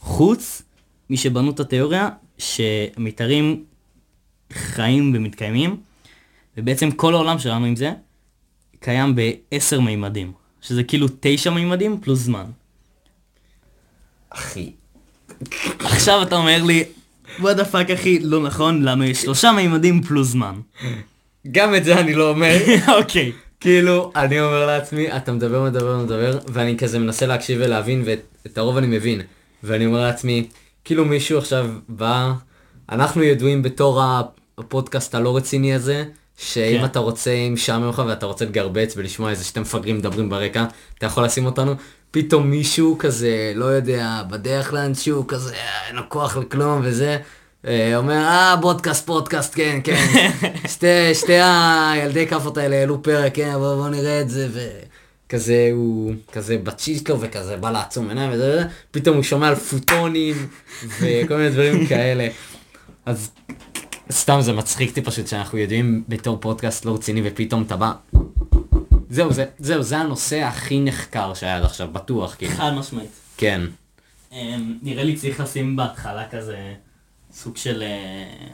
חוץ 0.00 0.62
משבנו 1.10 1.50
את 1.50 1.60
התיאוריה, 1.60 2.08
שמיתרים 2.38 3.64
חיים 4.52 5.12
ומתקיימים, 5.14 5.80
ובעצם 6.56 6.90
כל 6.90 7.14
העולם 7.14 7.38
שלנו 7.38 7.66
עם 7.66 7.76
זה, 7.76 7.92
קיים 8.80 9.14
בעשר 9.14 9.80
מימדים. 9.80 10.32
שזה 10.60 10.84
כאילו 10.84 11.06
תשע 11.20 11.50
מימדים 11.50 12.00
פלוס 12.00 12.18
זמן. 12.18 12.44
אחי. 14.30 14.72
עכשיו 15.78 16.22
אתה 16.22 16.36
אומר 16.36 16.62
לי, 16.62 16.84
what 17.40 17.56
the 17.56 17.64
fuck 17.64 17.90
אחי, 17.90 18.18
לא 18.18 18.42
נכון, 18.42 18.82
לנו 18.82 19.04
יש 19.04 19.22
שלושה 19.22 19.52
מימדים 19.52 20.02
פלוס 20.02 20.28
זמן. 20.28 20.54
גם 21.52 21.74
את 21.74 21.84
זה 21.84 22.00
אני 22.00 22.14
לא 22.14 22.30
אומר. 22.30 22.56
אוקיי. 22.98 23.32
כאילו, 23.60 24.12
אני 24.16 24.40
אומר 24.40 24.66
לעצמי, 24.66 25.16
אתה 25.16 25.32
מדבר, 25.32 25.64
מדבר, 25.64 25.98
מדבר, 25.98 26.38
ואני 26.48 26.78
כזה 26.78 26.98
מנסה 26.98 27.26
להקשיב 27.26 27.60
ולהבין, 27.64 28.02
ואת 28.04 28.58
הרוב 28.58 28.76
אני 28.76 28.86
מבין. 28.86 29.20
ואני 29.62 29.86
אומר 29.86 30.00
לעצמי, 30.00 30.48
כאילו 30.84 31.04
מישהו 31.04 31.38
עכשיו 31.38 31.70
בא, 31.88 32.32
אנחנו 32.88 33.22
ידועים 33.22 33.62
בתור 33.62 34.02
הפודקאסט 34.58 35.14
הלא 35.14 35.36
רציני 35.36 35.74
הזה, 35.74 36.04
שאם 36.38 36.78
כן. 36.78 36.84
אתה 36.84 36.98
רוצה, 36.98 37.30
אם 37.30 37.54
משעמם 37.54 37.88
לך 37.88 38.02
ואתה 38.06 38.26
רוצה 38.26 38.44
לגרבץ 38.44 38.94
ולשמוע 38.96 39.30
איזה 39.30 39.44
שתי 39.44 39.60
מפגרים 39.60 39.98
מדברים 39.98 40.28
ברקע, 40.28 40.64
אתה 40.98 41.06
יכול 41.06 41.24
לשים 41.24 41.46
אותנו. 41.46 41.74
פתאום 42.10 42.50
מישהו 42.50 42.96
כזה, 42.98 43.52
לא 43.54 43.64
יודע, 43.64 44.22
בדרך 44.30 44.72
לאנשהו 44.72 45.26
כזה, 45.26 45.54
"אה, 45.54 45.86
אין 45.88 45.96
לו 45.96 46.02
כוח 46.08 46.36
לכלום 46.36 46.80
וזה. 46.84 47.18
אה, 47.66 47.96
אומר, 47.96 48.14
אה, 48.14 48.54
פודקאסט, 48.62 49.06
פודקאסט, 49.06 49.54
כן, 49.54 49.80
כן. 49.84 50.06
שתי, 50.74 51.14
שתי 51.14 51.38
הילדי 51.42 52.26
כאפות 52.26 52.56
האלה 52.58 52.76
העלו 52.76 53.02
פרק, 53.02 53.34
כן, 53.34 53.52
בוא, 53.52 53.74
בוא 53.74 53.88
נראה 53.88 54.20
את 54.20 54.30
זה, 54.30 54.48
וכזה, 55.26 55.68
הוא 55.72 56.12
כזה 56.32 56.56
ב 56.62 56.70
chill 56.70 57.08
שלו, 57.08 57.20
וכזה 57.20 57.56
בא 57.56 57.70
לעצום 57.70 58.08
עיניים 58.08 58.30
וזה, 58.32 58.50
וזה, 58.50 58.64
פתאום 58.90 59.16
הוא 59.16 59.22
שומע 59.22 59.48
על 59.48 59.54
פוטונים, 59.54 60.46
וכל 61.00 61.36
מיני 61.36 61.50
דברים 61.50 61.86
כאלה. 61.86 62.28
אז 63.06 63.30
סתם 64.12 64.40
זה 64.40 64.52
מצחיק 64.52 64.88
אותי 64.88 65.02
פשוט 65.02 65.26
שאנחנו 65.26 65.58
יודעים 65.58 66.04
בתור 66.08 66.38
פודקאסט 66.40 66.84
לא 66.84 66.94
רציני, 66.94 67.20
ופתאום 67.24 67.62
אתה 67.62 67.76
בא... 67.76 67.92
זהו, 69.10 69.32
זה, 69.32 69.44
זהו, 69.58 69.82
זה 69.82 69.98
הנושא 69.98 70.42
הכי 70.42 70.80
נחקר 70.80 71.34
שהיה 71.34 71.56
עד 71.56 71.64
עכשיו, 71.64 71.88
בטוח, 71.92 72.34
כאילו. 72.38 72.52
חד 72.52 72.70
משמעית. 72.74 73.10
כן. 73.36 73.60
אמ, 74.32 74.78
נראה 74.82 75.04
לי 75.04 75.16
צריך 75.16 75.40
לשים 75.40 75.76
בהתחלה 75.76 76.28
כזה 76.30 76.56
סוג 77.32 77.56
של... 77.56 77.82
אה, 77.82 78.46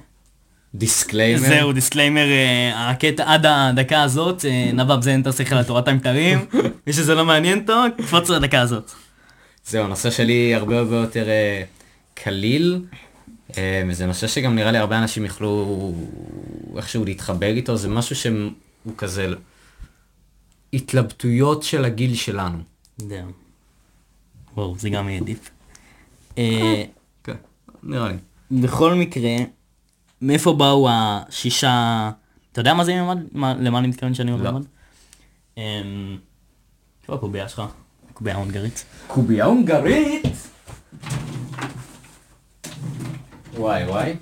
disclaimer. 0.75 1.49
זהו, 1.49 1.73
disclaimer, 1.73 2.27
אה, 2.31 2.91
הקטע 2.91 3.35
עד 3.35 3.47
הדקה 3.47 4.03
הזאת, 4.03 4.45
אה, 4.45 4.71
נבב 4.73 5.03
זה 5.03 5.11
אין 5.11 5.21
את 5.21 5.27
השכל 5.27 5.55
על 5.55 5.65
תורת 5.65 5.89
המתרים, 5.89 6.47
מי 6.87 6.93
שזה 6.93 7.15
לא 7.15 7.25
מעניין 7.25 7.59
אותו, 7.59 7.83
קפוץ 7.99 8.31
לדקה 8.31 8.61
הזאת. 8.61 8.91
זהו, 9.67 9.85
הנושא 9.85 10.11
שלי 10.11 10.55
הרבה 10.55 10.79
הרבה 10.79 10.97
יותר 10.97 11.29
אה, 11.29 11.63
קליל, 12.15 12.81
אה, 12.93 12.99
וזה 13.89 14.07
נושא 14.07 14.27
שגם 14.27 14.55
נראה 14.55 14.73
לי 14.73 14.79
הרבה 14.79 14.99
אנשים 14.99 15.25
יוכלו 15.25 15.93
איכשהו 16.77 17.05
להתחבר 17.05 17.47
איתו, 17.47 17.77
זה 17.77 17.89
משהו 17.89 18.17
שהוא 18.17 18.51
כזה 18.97 19.29
התלבטויות 20.73 21.63
של 21.63 21.85
הגיל 21.85 22.15
שלנו. 22.15 22.59
זהו. 22.99 23.31
וואו, 24.55 24.77
זה 24.79 24.91
גם 24.91 25.09
יהיה 25.09 25.21
דיפ. 25.21 25.51
אה, 26.39 26.85
כן, 27.25 27.35
נראה 27.83 28.09
לי. 28.09 28.17
בכל 28.63 28.95
מקרה, 28.95 29.37
מאיפה 30.23 30.53
באו 30.53 30.89
השישה... 30.91 32.11
אתה 32.53 32.61
יודע 32.61 32.75
מה 32.75 32.85
זה 32.85 32.95
מימד? 32.95 33.19
מה- 33.33 33.55
למה 33.55 33.79
אני 33.79 33.87
מתכוון 33.89 34.15
שאני 34.15 34.33
אומר 34.33 34.45
לא. 34.45 34.51
מימד? 34.53 34.67
אמ, 35.59 36.19
איפה 37.03 37.15
הקובייה 37.15 37.49
שלך? 37.49 37.63
קובייה 38.13 38.37
הונגרית. 38.37 38.85
קובייה 39.07 39.45
הונגרית! 39.45 40.23
וואי 43.59 43.85
וואי. 43.85 44.15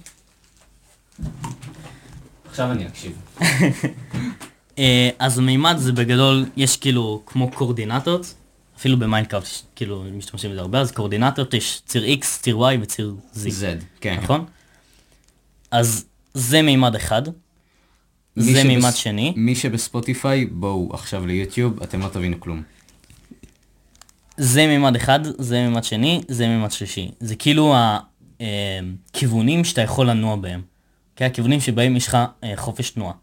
עכשיו 2.49 2.72
אני 2.72 2.87
אקשיב. 2.87 3.12
אה, 4.79 5.11
אז 5.18 5.38
מימד 5.38 5.75
זה 5.79 5.92
בגדול, 5.92 6.46
יש 6.57 6.77
כאילו 6.77 7.22
כמו 7.27 7.51
קורדינטות, 7.51 8.35
אפילו 8.79 8.99
במיינקראפט 8.99 9.49
כאילו 9.77 10.05
משתמשים 10.12 10.51
בזה 10.51 10.61
הרבה, 10.61 10.81
אז 10.81 10.90
קורדינטות 10.92 11.55
יש 11.55 11.83
ציר 11.87 12.05
X, 12.20 12.25
ציר 12.42 12.57
Y 12.57 12.77
וציר 12.83 13.14
Z. 13.35 13.38
Z, 13.38 13.62
כן. 14.01 14.18
נכון? 14.22 14.44
אז 15.70 16.05
זה 16.35 16.62
מימד 16.62 16.94
אחד, 16.94 17.22
זה 18.37 18.51
שבס- 18.61 18.66
מימד 18.66 18.90
שני, 18.94 19.33
מי 19.37 19.55
שבספוטיפיי, 19.55 20.46
בואו 20.46 20.90
עכשיו 20.94 21.27
ליוטיוב, 21.27 21.83
אתם 21.83 22.01
לא 22.01 22.09
תבינו 22.09 22.40
כלום. 22.40 22.62
זה 24.37 24.66
מימד 24.66 24.96
אחד, 24.96 25.20
זה 25.38 25.62
מימד 25.66 25.85
שני, 25.85 26.20
זה 26.29 26.49
מימד 26.49 26.70
שלישי. 26.72 27.11
זה 27.20 27.37
כאילו 27.37 27.75
הכיוונים 28.40 29.64
שאתה 29.64 29.81
יכול 29.81 30.11
לנוע 30.11 30.37
בהם. 30.37 30.62
כן, 31.16 31.27
הכיוונים 31.27 31.61
שבהם 31.61 31.96
יש 31.96 32.07
לך 32.07 32.18
אה, 32.44 32.53
חופש 32.57 32.90
תנועה. 32.90 33.14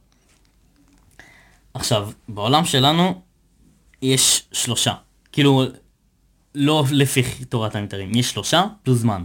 עכשיו, 1.73 2.11
בעולם 2.27 2.65
שלנו 2.65 3.21
יש 4.01 4.43
שלושה. 4.51 4.93
כאילו, 5.31 5.63
לא 6.55 6.83
לפי 6.91 7.23
תורת 7.49 7.75
המיתרים, 7.75 8.15
יש 8.15 8.31
שלושה 8.31 8.63
פלוס 8.83 8.99
זמן. 8.99 9.23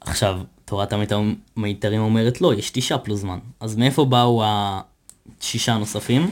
עכשיו, 0.00 0.40
תורת 0.64 0.92
המיתרים 1.56 2.00
אומרת 2.00 2.40
לא, 2.40 2.54
יש 2.54 2.70
תשעה 2.70 2.98
פלוס 2.98 3.20
זמן. 3.20 3.38
אז 3.60 3.76
מאיפה 3.76 4.04
באו 4.04 4.44
השישה 4.44 5.74
הנוספים? 5.74 6.30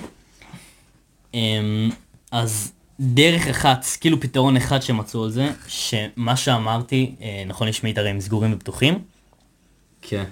אמ, 1.34 1.90
אז 2.30 2.72
דרך 3.00 3.46
אחת, 3.46 3.86
כאילו 4.00 4.20
פתרון 4.20 4.56
אחד 4.56 4.82
שמצאו 4.82 5.24
על 5.24 5.30
זה, 5.30 5.50
שמה 5.68 6.36
שאמרתי, 6.36 7.14
אה, 7.20 7.42
נכון 7.46 7.68
יש 7.68 7.84
מיתרים 7.84 8.20
סגורים 8.20 8.52
ופתוחים, 8.52 8.98
כן. 10.02 10.24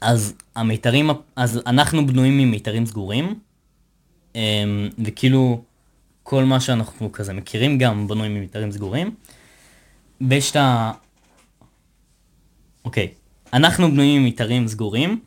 אז 0.00 0.34
המיתרים, 0.56 1.10
אז 1.36 1.60
אנחנו 1.66 2.06
בנויים 2.06 2.38
ממיתרים 2.38 2.86
סגורים, 2.86 3.40
אמ, 4.34 4.88
וכאילו 5.04 5.62
כל 6.22 6.44
מה 6.44 6.60
שאנחנו 6.60 7.12
כזה 7.12 7.32
מכירים 7.32 7.78
גם 7.78 8.08
בנוי 8.08 8.28
ממיתרים 8.28 8.72
סגורים. 8.72 9.14
ויש 10.28 10.50
את 10.50 10.56
ה... 10.56 10.92
אוקיי, 12.84 13.08
אנחנו 13.52 13.90
בנויים 13.90 14.20
ממיתרים 14.22 14.68
סגורים, 14.68 15.20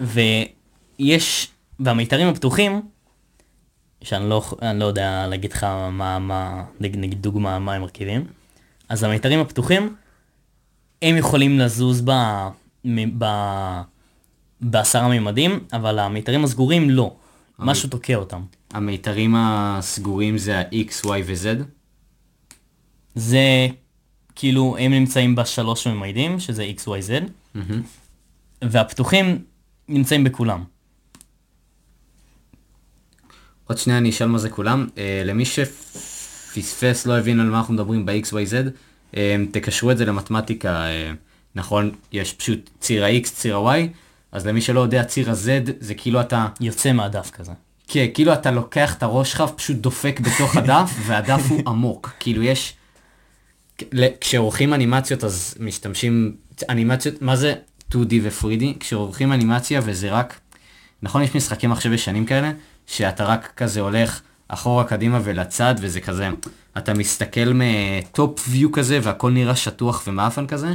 ויש, 0.00 1.48
והמיתרים 1.80 2.28
הפתוחים, 2.28 2.82
שאני 4.02 4.28
לא, 4.28 4.44
לא 4.74 4.84
יודע 4.84 5.26
להגיד 5.26 5.52
לך 5.52 5.64
מה, 5.92 6.18
מה, 6.18 6.64
נגיד 6.80 7.22
דוגמה 7.22 7.58
מה 7.58 7.74
הם 7.74 7.80
מרכיבים, 7.82 8.26
אז 8.88 9.04
המיתרים 9.04 9.40
הפתוחים, 9.40 9.96
הם 11.02 11.16
יכולים 11.16 11.58
לזוז 11.58 12.02
ב... 12.04 12.10
ב... 13.18 13.24
בעשרה 14.60 15.08
מימדים, 15.08 15.60
אבל 15.72 15.98
המיתרים 15.98 16.44
הסגורים 16.44 16.90
לא. 16.90 17.14
משהו 17.58 17.88
תוקע 17.88 18.14
אותם. 18.14 18.42
המיתרים 18.72 19.34
הסגורים 19.36 20.38
זה 20.38 20.58
ה-X, 20.58 21.06
Y 21.06 21.08
ו-Z? 21.26 21.62
זה 23.14 23.68
כאילו, 24.34 24.76
הם 24.78 24.92
נמצאים 24.92 25.34
בשלוש 25.34 25.86
מימדים, 25.86 26.40
שזה 26.40 26.72
x, 26.76 26.80
y, 26.80 26.86
z, 26.86 27.30
מהמם. 27.54 27.82
והפתוחים 28.62 29.44
נמצאים 29.88 30.24
בכולם. 30.24 30.64
עוד 33.72 33.78
שנייה 33.78 33.98
אני 33.98 34.10
אשאל 34.10 34.28
מה 34.28 34.38
זה 34.38 34.50
כולם. 34.50 34.86
אה, 34.98 35.22
למי 35.24 35.44
שפספס, 35.44 37.06
לא 37.06 37.18
הבין 37.18 37.40
על 37.40 37.50
מה 37.50 37.58
אנחנו 37.58 37.74
מדברים 37.74 38.06
ב-X, 38.06 38.26
Y, 38.26 38.32
Z, 38.32 38.70
אה, 39.16 39.36
תקשרו 39.50 39.90
את 39.90 39.98
זה 39.98 40.04
למתמטיקה. 40.04 40.68
אה, 40.68 41.12
נכון, 41.54 41.90
יש 42.12 42.32
פשוט 42.32 42.70
ציר 42.80 43.04
ה-X, 43.04 43.22
ציר 43.24 43.56
ה-Y, 43.56 43.88
אז 44.32 44.46
למי 44.46 44.60
שלא 44.60 44.80
יודע, 44.80 45.04
ציר 45.04 45.30
ה-Z 45.30 45.70
זה 45.80 45.94
כאילו 45.94 46.20
אתה, 46.20 46.46
יוצא 46.60 46.92
מהדף 46.92 47.30
כזה. 47.30 47.52
כן, 47.88 48.06
כאילו 48.14 48.32
אתה 48.32 48.50
לוקח 48.50 48.94
את 48.94 49.02
הראש 49.02 49.32
שלך, 49.32 49.44
פשוט 49.56 49.76
דופק 49.76 50.20
בתוך 50.20 50.56
הדף, 50.56 50.90
והדף 51.06 51.42
הוא 51.48 51.62
עמוק. 51.66 52.10
כאילו 52.20 52.42
יש... 52.42 52.74
כשעורכים 54.20 54.74
אנימציות 54.74 55.24
אז 55.24 55.54
משתמשים, 55.60 56.36
אנימציות, 56.68 57.22
מה 57.22 57.36
זה 57.36 57.54
2D 57.92 58.14
ו-3D? 58.22 58.64
כשעורכים 58.80 59.32
אנימציה 59.32 59.80
וזה 59.84 60.10
רק, 60.10 60.40
נכון 61.02 61.22
יש 61.22 61.34
משחקי 61.34 61.66
מחשב 61.66 61.92
ישנים 61.92 62.26
כאלה, 62.26 62.52
שאתה 62.92 63.24
רק 63.24 63.52
כזה 63.56 63.80
הולך 63.80 64.20
אחורה 64.48 64.84
קדימה 64.84 65.20
ולצד 65.24 65.74
וזה 65.80 66.00
כזה, 66.00 66.28
אתה 66.78 66.94
מסתכל 66.94 67.52
מטופ 67.54 68.44
ויו 68.48 68.72
כזה 68.72 68.98
והכל 69.02 69.30
נראה 69.30 69.56
שטוח 69.56 70.02
ומאפן 70.06 70.46
כזה, 70.46 70.72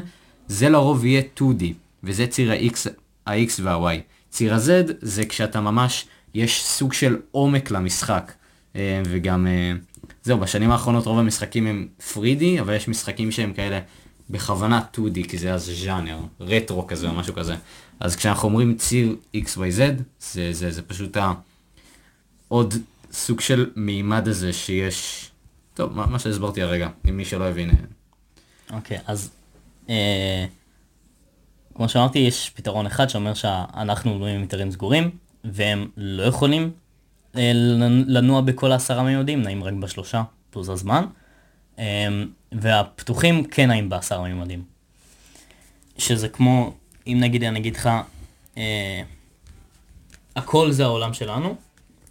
זה 0.47 0.69
לרוב 0.69 1.05
יהיה 1.05 1.21
2D, 1.37 1.63
וזה 2.03 2.27
ציר 2.27 2.51
ה-X, 2.51 2.89
ה-X 3.25 3.61
וה-Y. 3.63 4.01
ציר 4.29 4.53
ה-Z 4.53 4.93
זה 5.01 5.25
כשאתה 5.25 5.61
ממש, 5.61 6.05
יש 6.33 6.63
סוג 6.63 6.93
של 6.93 7.17
עומק 7.31 7.71
למשחק. 7.71 8.31
אה, 8.75 9.01
וגם, 9.05 9.47
אה, 9.47 9.73
זהו, 10.23 10.37
בשנים 10.37 10.71
האחרונות 10.71 11.05
רוב 11.05 11.19
המשחקים 11.19 11.67
הם 11.67 11.87
3D, 12.13 12.61
אבל 12.61 12.73
יש 12.73 12.87
משחקים 12.87 13.31
שהם 13.31 13.53
כאלה 13.53 13.79
בכוונה 14.29 14.81
2D, 14.93 15.29
כי 15.29 15.37
זה 15.37 15.53
אז 15.53 15.71
ז'אנר, 15.83 16.19
רטרו 16.39 16.87
כזה 16.87 17.07
או 17.07 17.13
משהו 17.13 17.33
כזה. 17.33 17.55
אז 17.99 18.15
כשאנחנו 18.15 18.47
אומרים 18.49 18.75
ציר 18.77 19.15
XYZ, 19.35 19.81
זה, 20.19 20.53
זה, 20.53 20.71
זה 20.71 20.81
פשוט 20.81 21.17
ה... 21.17 21.33
עוד 22.47 22.73
סוג 23.11 23.39
של 23.39 23.71
מימד 23.75 24.27
הזה 24.27 24.53
שיש... 24.53 25.29
טוב, 25.73 25.93
מה, 25.95 26.05
מה 26.05 26.19
שהסברתי 26.19 26.61
הרגע, 26.61 26.89
אם 27.09 27.17
מי 27.17 27.25
שלא 27.25 27.45
הבין. 27.45 27.71
אוקיי, 28.73 28.99
אז 29.07 29.31
אה, 29.89 30.45
כמו 31.75 31.89
שאמרתי, 31.89 32.19
יש 32.19 32.49
פתרון 32.49 32.85
אחד 32.85 33.09
שאומר 33.09 33.33
שאנחנו 33.33 34.15
בנויים 34.15 34.35
עם 34.35 34.41
היתרים 34.41 34.71
סגורים, 34.71 35.09
והם 35.43 35.87
לא 35.97 36.23
יכולים 36.23 36.71
אה, 37.35 37.51
לנוע 38.07 38.41
בכל 38.41 38.71
העשרה 38.71 39.03
מימדים, 39.03 39.41
נעים 39.41 39.63
רק 39.63 39.73
בשלושה 39.73 40.23
פלוס 40.49 40.69
הזמן, 40.69 41.05
אה, 41.79 42.07
והפתוחים 42.51 43.43
כן 43.43 43.67
נעים 43.67 43.89
בעשרה 43.89 44.23
מימדים. 44.23 44.63
שזה 45.97 46.29
כמו, 46.29 46.73
אם 47.07 47.17
נגיד 47.19 47.43
אני 47.43 47.59
אגיד 47.59 47.75
לך, 47.75 47.89
אה, 48.57 49.01
הכל 50.35 50.71
זה 50.71 50.83
העולם 50.83 51.13
שלנו, 51.13 51.55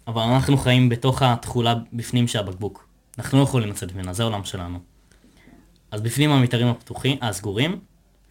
אבל 0.07 0.21
אנחנו 0.21 0.57
חיים 0.57 0.89
בתוך 0.89 1.21
התכולה 1.21 1.75
בפנים 1.93 2.27
של 2.27 2.39
הבקבוק. 2.39 2.87
אנחנו 3.17 3.37
לא 3.37 3.43
יכולים 3.43 3.69
לצאת 3.69 3.95
ממנה, 3.95 4.13
זה 4.13 4.23
העולם 4.23 4.43
שלנו. 4.43 4.79
אז 5.91 6.01
בפנים 6.01 6.31
המיתרים 6.31 6.67
הפתוחים, 6.67 7.17
הסגורים, 7.21 7.79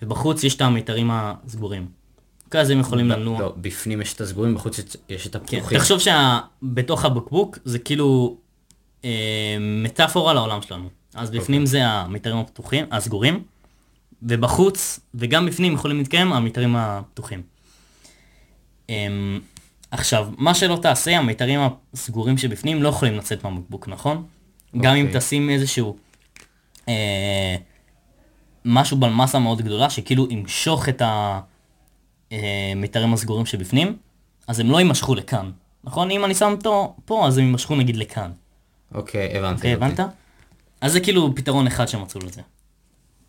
ובחוץ 0.03 0.45
יש 0.45 0.57
את 0.57 0.61
המיתרים 0.61 1.11
הסגורים. 1.13 1.87
אוקיי, 2.45 2.61
אז 2.61 2.71
הם 2.71 2.81
יכולים 2.81 3.09
לנוע. 3.09 3.41
לא, 3.41 3.55
בפנים 3.57 4.01
יש 4.01 4.15
את 4.15 4.21
הסגורים, 4.21 4.55
בחוץ 4.55 4.79
יש 5.09 5.27
את 5.27 5.33
כן, 5.33 5.39
הפתוחים. 5.39 5.79
תחשוב 5.79 6.01
שבתוך 6.01 7.05
הבקבוק 7.05 7.59
זה 7.65 7.79
כאילו 7.79 8.37
אה, 9.05 9.57
מטאפורה 9.61 10.35
לעולם 10.35 10.63
שלנו. 10.63 10.89
אז 11.15 11.31
בפנים 11.31 11.61
אוקיי. 11.61 11.67
זה 11.67 11.87
המיתרים 11.87 12.37
הפתוחים, 12.37 12.87
הסגורים, 12.91 13.43
ובחוץ, 14.23 15.01
וגם 15.15 15.47
בפנים 15.47 15.75
יכולים 15.75 15.99
להתקיים 15.99 16.33
המיתרים 16.33 16.77
הפתוחים. 16.77 17.43
אה, 18.91 19.07
עכשיו, 19.91 20.29
מה 20.39 20.55
שלא 20.55 20.79
תעשה, 20.83 21.19
המיתרים 21.19 21.61
הסגורים 21.95 22.39
שבפנים 22.39 22.83
לא 22.83 22.89
יכולים 22.89 23.17
לצאת 23.17 23.45
מהבקבוק, 23.45 23.89
נכון? 23.89 24.27
גם 24.81 24.95
אם 24.95 25.07
אוקיי. 25.07 25.21
תשים 25.21 25.51
איזשהו 25.51 25.97
אה, 26.89 27.57
משהו 28.65 28.97
במסה 28.97 29.39
מאוד 29.39 29.63
גדולה, 29.63 29.91
שכאילו 29.91 30.27
ימשוך 30.31 30.89
את 30.89 31.03
המיתרים 32.31 33.15
הסגורים 33.15 33.47
שבפנים, 33.47 33.97
אז 34.47 34.61
הם 34.61 34.71
לא 34.71 34.79
יימשכו 34.79 35.15
לכאן, 35.15 35.51
נכון? 35.85 36.11
אם 36.11 36.25
אני 36.25 36.35
שם 36.35 36.55
אותו 36.57 36.97
פה, 37.05 37.27
אז 37.27 37.39
הם 37.39 37.45
יימשכו 37.45 37.77
נגיד 37.77 37.97
לכאן. 37.97 38.31
אוקיי, 38.95 39.39
הבנתי. 39.39 39.57
אוקיי, 39.57 39.73
הבנת? 39.73 40.01
אז 40.81 40.93
זה 40.93 41.01
כאילו 41.01 41.35
פתרון 41.35 41.67
אחד 41.67 41.89
שמצאו 41.89 42.21
לזה. 42.21 42.41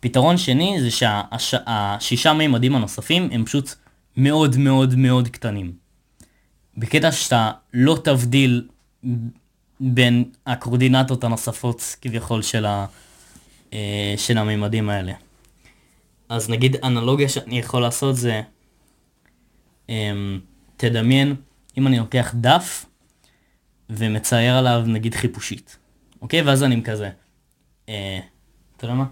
פתרון 0.00 0.36
שני 0.36 0.76
זה 0.80 0.90
שהשישה 0.90 2.32
מימדים 2.32 2.74
הנוספים 2.74 3.28
הם 3.32 3.44
פשוט 3.44 3.74
מאוד 4.16 4.56
מאוד 4.56 4.94
מאוד 4.94 5.28
קטנים. 5.28 5.72
בקטע 6.78 7.12
שאתה 7.12 7.50
לא 7.74 7.98
תבדיל 8.04 8.68
בין 9.80 10.24
הקורדינטות 10.46 11.24
הנוספות 11.24 11.96
כביכול 12.00 12.42
של, 12.42 12.66
ה, 12.66 12.86
אה, 13.72 14.14
של 14.16 14.38
המימדים 14.38 14.90
האלה. 14.90 15.12
אז 16.28 16.50
נגיד 16.50 16.76
אנלוגיה 16.84 17.28
שאני 17.28 17.58
יכול 17.58 17.82
לעשות 17.82 18.16
זה, 18.16 18.42
אמ, 19.88 20.40
תדמיין 20.76 21.34
אם 21.78 21.86
אני 21.86 21.98
לוקח 21.98 22.34
דף 22.34 22.86
ומצייר 23.90 24.54
עליו 24.54 24.82
נגיד 24.86 25.14
חיפושית, 25.14 25.76
אוקיי? 26.22 26.42
ואז 26.42 26.62
אני 26.62 26.82
כזה, 26.84 27.10
אה, 27.88 28.18
אתה 28.76 28.84
יודע 28.84 28.94
מה? 28.94 29.04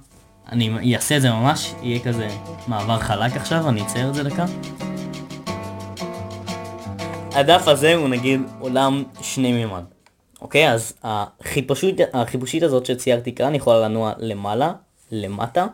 אני 0.53 0.97
אעשה 0.97 1.17
את 1.17 1.23
זה 1.23 1.31
ממש, 1.31 1.73
יהיה 1.83 2.05
כזה 2.05 2.29
מעבר 2.69 2.99
חלק 2.99 3.37
עכשיו, 3.37 3.69
אני 3.69 3.83
אצייר 3.83 4.09
את 4.09 4.15
זה 4.15 4.23
דקה. 4.23 4.47
הדף 7.37 7.69
הזה 7.69 7.95
הוא 7.95 8.09
נגיד 8.09 8.41
עולם 8.61 9.05
שני 9.21 9.53
מימד. 9.53 9.85
אוקיי, 10.41 10.73
אז 10.73 10.93
החיפושית, 11.03 11.97
החיפושית 12.13 12.63
הזאת 12.63 12.87
שציירתי 12.87 13.35
כאן 13.35 13.55
יכולה 13.55 13.89
לנוע 13.89 14.13
למעלה, 14.19 14.73
למטה, 15.11 15.67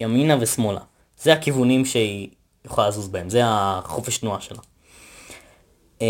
ימינה 0.00 0.36
ושמאלה. 0.40 0.80
זה 1.22 1.32
הכיוונים 1.32 1.84
שהיא 1.84 2.28
יכולה 2.64 2.88
לזוז 2.88 3.08
בהם, 3.08 3.30
זה 3.30 3.40
החופש 3.44 4.18
תנועה 4.18 4.40
שלה. 4.40 4.58
Um, 5.98 6.02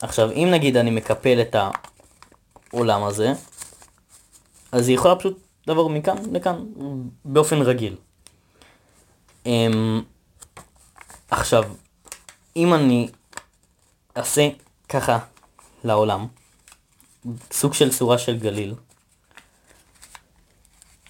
עכשיו, 0.00 0.30
אם 0.30 0.48
נגיד 0.50 0.76
אני 0.76 0.90
מקפל 0.90 1.40
את 1.40 1.56
העולם 2.72 3.04
הזה, 3.04 3.32
אז 4.72 4.88
היא 4.88 4.96
יכולה 4.96 5.16
פשוט 5.16 5.38
לעבור 5.66 5.90
מכאן 5.90 6.16
לכאן, 6.32 6.64
באופן 7.24 7.62
רגיל. 7.62 7.96
Um, 9.44 9.48
עכשיו, 11.30 11.64
אם 12.56 12.74
אני 12.74 13.08
אעשה 14.16 14.48
ככה 14.88 15.18
לעולם, 15.84 16.26
סוג 17.52 17.74
של 17.74 17.90
צורה 17.90 18.18
של 18.18 18.38
גליל, 18.38 18.74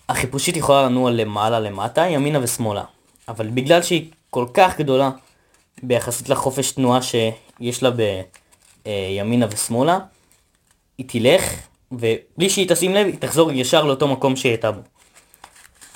החיפושית 0.09 0.57
יכולה 0.57 0.83
לנוע 0.83 1.11
למעלה 1.11 1.61
למטה, 1.61 2.07
ימינה 2.07 2.39
ושמאלה. 2.43 2.85
אבל 3.29 3.49
בגלל 3.49 3.83
שהיא 3.83 4.11
כל 4.31 4.47
כך 4.55 4.79
גדולה 4.79 5.11
ביחסית 5.83 6.29
לחופש 6.29 6.71
תנועה 6.71 7.01
שיש 7.03 7.83
לה 7.83 7.91
בימינה 8.85 9.47
ושמאלה, 9.51 9.99
היא 10.99 11.07
תלך, 11.09 11.43
ובלי 11.93 12.51
שהיא 12.51 12.69
תשים 12.69 12.95
לב, 12.95 13.07
היא 13.07 13.19
תחזור 13.19 13.53
ישר 13.53 13.85
לאותו 13.85 14.09
מקום 14.09 14.37
שהיא 14.37 14.51
הייתה 14.53 14.73
בו. 14.73 14.81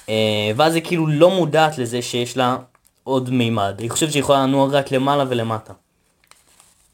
אה, 0.09 0.51
ואז 0.57 0.75
היא 0.75 0.83
כאילו 0.85 1.07
לא 1.07 1.31
מודעת 1.31 1.79
לזה 1.79 2.03
שיש 2.03 2.37
לה 2.37 2.57
עוד 3.05 3.31
מימד. 3.31 3.75
היא 3.79 3.91
חושבת 3.91 4.13
שהיא 4.13 4.21
יכולה 4.21 4.43
לנוע 4.43 4.69
רק 4.71 4.93
למעלה 4.93 5.25
ולמטה. 5.29 5.73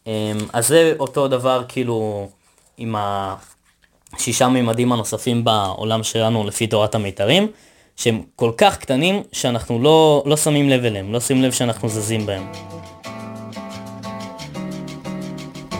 אה, 0.07 0.33
אז 0.53 0.69
זה 0.69 0.93
אותו 0.99 1.29
דבר 1.29 1.65
כאילו 1.69 2.29
עם 2.77 2.95
השישה 2.99 4.49
מימדים 4.49 4.93
הנוספים 4.93 5.45
בעולם 5.45 6.03
שלנו 6.03 6.47
לפי 6.47 6.67
תורת 6.67 6.95
המיתרים, 6.95 7.49
שהם 7.97 8.23
כל 8.37 8.53
כך 8.57 8.79
קטנים 8.79 9.23
שאנחנו 9.33 9.83
לא, 9.83 10.23
לא 10.27 10.37
שמים 10.37 10.69
לב 10.69 10.85
אליהם, 10.85 11.13
לא 11.13 11.21
שמים 11.21 11.43
לב 11.43 11.53
שאנחנו 11.53 11.89
זזים 11.89 12.27
בהם. 12.27 12.53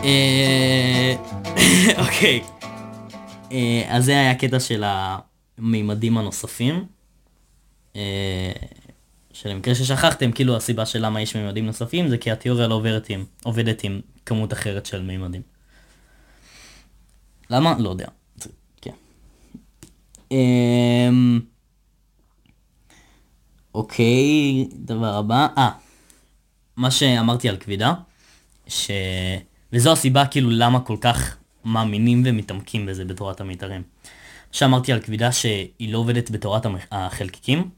אה, 0.03 1.15
אוקיי. 2.05 2.41
אה, 3.51 3.83
אז 3.87 4.05
זה 4.05 4.11
היה 4.11 4.31
הקטע 4.31 4.59
של 4.59 4.83
המימדים 5.57 6.17
הנוספים. 6.17 6.85
אה, 7.95 8.51
שלמקרה 9.33 9.75
ששכחתם, 9.75 10.31
כאילו 10.31 10.55
הסיבה 10.55 10.85
של 10.85 11.05
למה 11.05 11.21
יש 11.21 11.35
מימדים 11.35 11.65
נוספים 11.65 12.07
זה 12.07 12.17
כי 12.17 12.31
התיאוריה 12.31 12.67
לא 12.67 12.75
עובדת 12.75 13.09
עם, 13.09 13.25
עובדת 13.43 13.83
עם 13.83 14.01
כמות 14.27 14.53
אחרת 14.53 14.85
של 14.85 15.01
מימדים. 15.01 15.41
למה? 17.49 17.75
לא 17.79 17.89
יודע. 17.89 18.07
כן. 18.81 18.91
אמ, 20.31 21.39
אוקיי, 23.75 24.67
דבר 24.73 25.17
הבא. 25.17 25.47
אה, 25.57 25.69
מה 26.77 26.91
שאמרתי 26.91 27.49
על 27.49 27.57
כבידה, 27.57 27.93
ש... 28.67 28.91
וזו 29.73 29.91
הסיבה 29.91 30.25
כאילו 30.25 30.49
למה 30.49 30.79
כל 30.79 30.97
כך 31.01 31.37
מאמינים 31.65 32.23
ומתעמקים 32.25 32.85
בזה 32.85 33.05
בתורת 33.05 33.41
המיתרים. 33.41 33.83
שאמרתי 34.51 34.93
על 34.93 35.01
כבידה 35.01 35.31
שהיא 35.31 35.93
לא 35.93 35.97
עובדת 35.97 36.31
בתורת 36.31 36.65
החלקיקים. 36.91 37.69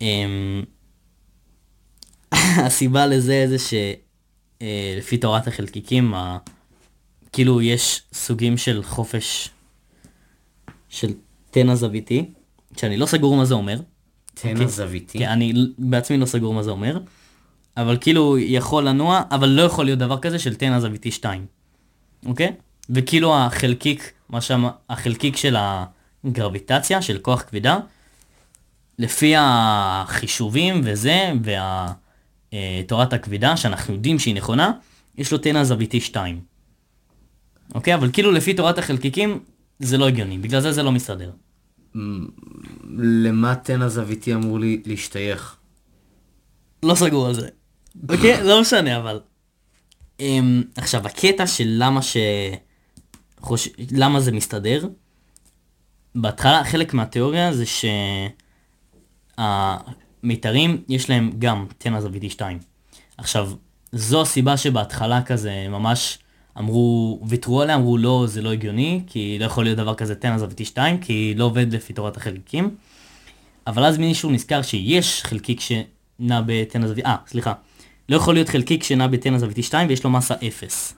אמ, 0.00 0.64
הסיבה 2.66 3.06
לזה 3.06 3.44
זה 3.48 3.58
שלפי 4.62 5.18
תורת 5.18 5.46
החלקיקים, 5.46 6.14
ה- 6.14 6.38
כאילו 7.32 7.62
יש 7.62 8.02
סוגים 8.12 8.56
של 8.56 8.82
חופש 8.82 9.50
של 10.88 11.12
תנע 11.50 11.74
זוויתי, 11.74 12.30
שאני 12.76 12.96
לא 12.96 13.06
סגור 13.06 13.36
מה 13.36 13.44
זה 13.44 13.54
אומר. 13.54 13.80
תן. 14.34 14.62
הזוויתי. 14.62 15.18
כן, 15.18 15.28
אני 15.28 15.52
בעצמי 15.78 16.18
לא 16.18 16.26
סגור 16.26 16.54
מה 16.54 16.62
זה 16.62 16.70
אומר, 16.70 16.98
אבל 17.76 17.98
כאילו 18.00 18.38
יכול 18.38 18.88
לנוע, 18.88 19.22
אבל 19.30 19.48
לא 19.48 19.62
יכול 19.62 19.84
להיות 19.84 19.98
דבר 19.98 20.18
כזה 20.18 20.38
של 20.38 20.54
תנע 20.54 20.80
זוויתי 20.80 21.10
2, 21.10 21.46
אוקיי? 22.26 22.52
וכאילו 22.90 23.36
החלקיק, 23.36 24.12
מה 24.28 24.40
שם, 24.40 24.64
החלקיק 24.90 25.36
של 25.36 25.56
הגרביטציה, 26.24 27.02
של 27.02 27.18
כוח 27.18 27.42
כבידה, 27.42 27.78
לפי 28.98 29.34
החישובים 29.38 30.80
וזה, 30.84 31.32
ותורת 32.54 33.12
הכבידה, 33.12 33.56
שאנחנו 33.56 33.94
יודעים 33.94 34.18
שהיא 34.18 34.34
נכונה, 34.34 34.72
יש 35.18 35.32
לו 35.32 35.38
תנע 35.38 35.64
זוויתי 35.64 36.00
2. 36.00 36.40
אוקיי? 37.74 37.94
אבל 37.94 38.10
כאילו 38.12 38.32
לפי 38.32 38.54
תורת 38.54 38.78
החלקיקים, 38.78 39.40
זה 39.78 39.98
לא 39.98 40.08
הגיוני, 40.08 40.38
בגלל 40.38 40.60
זה 40.60 40.72
זה 40.72 40.82
לא 40.82 40.92
מסתדר. 40.92 41.30
למה 42.98 43.54
תן 43.54 43.82
הזוויתי 43.82 44.34
אמור 44.34 44.58
לי 44.58 44.82
להשתייך? 44.86 45.56
לא 46.82 46.94
סגור 46.94 47.26
על 47.26 47.34
זה. 47.34 47.48
אוקיי? 48.08 48.44
לא 48.44 48.60
משנה 48.60 48.96
אבל. 48.96 49.20
אמ, 50.20 50.62
עכשיו 50.76 51.06
הקטע 51.06 51.46
של 51.46 51.64
למה 51.78 52.02
ש... 52.02 52.16
חוש... 53.40 53.68
למה 53.90 54.20
זה 54.20 54.32
מסתדר, 54.32 54.88
בהתחלה 56.14 56.64
חלק 56.64 56.94
מהתיאוריה 56.94 57.52
זה 57.52 57.64
שהמיתרים 60.20 60.82
יש 60.88 61.10
להם 61.10 61.30
גם 61.38 61.66
תנע 61.78 62.00
זוויתי 62.00 62.30
2. 62.30 62.58
עכשיו, 63.16 63.50
זו 63.92 64.22
הסיבה 64.22 64.56
שבהתחלה 64.56 65.22
כזה 65.22 65.66
ממש 65.68 66.18
אמרו, 66.58 67.20
ויתרו 67.28 67.62
עליה, 67.62 67.76
אמרו 67.76 67.98
לא, 67.98 68.24
זה 68.28 68.42
לא 68.42 68.52
הגיוני, 68.52 69.02
כי 69.06 69.36
לא 69.40 69.44
יכול 69.44 69.64
להיות 69.64 69.76
דבר 69.76 69.94
כזה 69.94 70.14
תנע 70.14 70.38
זוויתי 70.38 70.64
2, 70.64 70.98
כי 71.00 71.34
לא 71.36 71.44
עובד 71.44 71.72
לפי 71.72 71.92
תורת 71.92 72.16
החלקיקים. 72.16 72.76
אבל 73.66 73.84
אז 73.84 73.98
מישהו 73.98 74.30
נזכר 74.30 74.62
שיש 74.62 75.22
חלקיק 75.22 75.60
שנע 75.60 76.40
בתנע 76.46 76.86
זוויתי, 76.86 77.08
אה, 77.08 77.16
סליחה. 77.26 77.52
לא 78.08 78.16
יכול 78.16 78.34
להיות 78.34 78.48
חלקיק 78.48 78.82
שנע 78.82 79.06
בתנע 79.06 79.38
זוויתי 79.38 79.62
2 79.62 79.88
ויש 79.88 80.04
לו 80.04 80.10
מסה 80.10 80.34
0. 80.48 80.94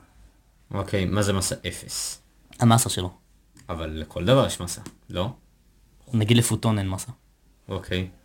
אוקיי, 0.75 1.05
מה 1.05 1.23
זה 1.23 1.33
מסה 1.33 1.55
אפס? 1.69 2.23
המסה 2.61 2.89
שלו. 2.89 3.11
אבל 3.69 3.91
לכל 3.91 4.25
דבר 4.25 4.47
יש 4.47 4.61
מסה, 4.61 4.81
לא? 5.11 5.29
נגיד 6.13 6.37
לפוטון 6.37 6.79
אין 6.79 6.89
מסה. 6.89 7.13
אוקיי. 7.69 7.99
אמ, 8.01 8.22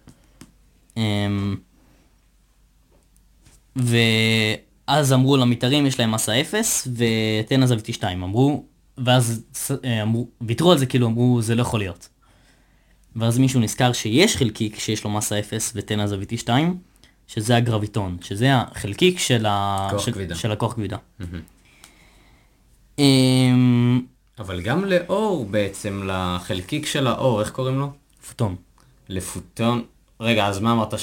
ואז 3.75 5.13
אמרו 5.13 5.37
למתארים 5.37 5.85
יש 5.85 5.99
להם 5.99 6.11
מסה 6.11 6.41
0 6.41 6.87
ותן 6.95 7.63
הזוויתי 7.63 7.93
2 7.93 8.23
אמרו 8.23 8.65
ואז 8.97 9.43
אה, 9.85 10.01
אמרו 10.01 10.27
ויתרו 10.41 10.71
על 10.71 10.77
זה 10.77 10.85
כאילו 10.85 11.07
אמרו 11.07 11.41
זה 11.41 11.55
לא 11.55 11.61
יכול 11.61 11.79
להיות. 11.79 12.09
ואז 13.15 13.37
מישהו 13.37 13.59
נזכר 13.59 13.93
שיש 13.93 14.37
חלקיק 14.37 14.79
שיש 14.79 15.03
לו 15.03 15.09
מסה 15.09 15.39
0 15.39 15.73
ותן 15.75 15.99
הזוויתי 15.99 16.37
2 16.37 16.77
שזה 17.27 17.55
הגרביטון 17.55 18.17
שזה 18.21 18.55
החלקיק 18.55 19.19
של, 19.19 19.45
ה... 19.45 19.89
של... 19.99 20.11
כבידה. 20.11 20.35
של 20.35 20.51
הכוח 20.51 20.73
כבידה. 20.73 20.97
אמ, 22.99 24.01
אבל 24.39 24.61
גם 24.61 24.85
לאור 24.85 25.45
בעצם, 25.45 26.01
לחלקיק 26.05 26.85
של 26.85 27.07
האור, 27.07 27.41
איך 27.41 27.49
קוראים 27.49 27.79
לו? 27.79 27.91
פוטון. 28.27 28.55
לפוטון. 29.09 29.83
רגע, 30.19 30.47
אז 30.47 30.59
מה 30.59 30.71
אמרת 30.71 30.93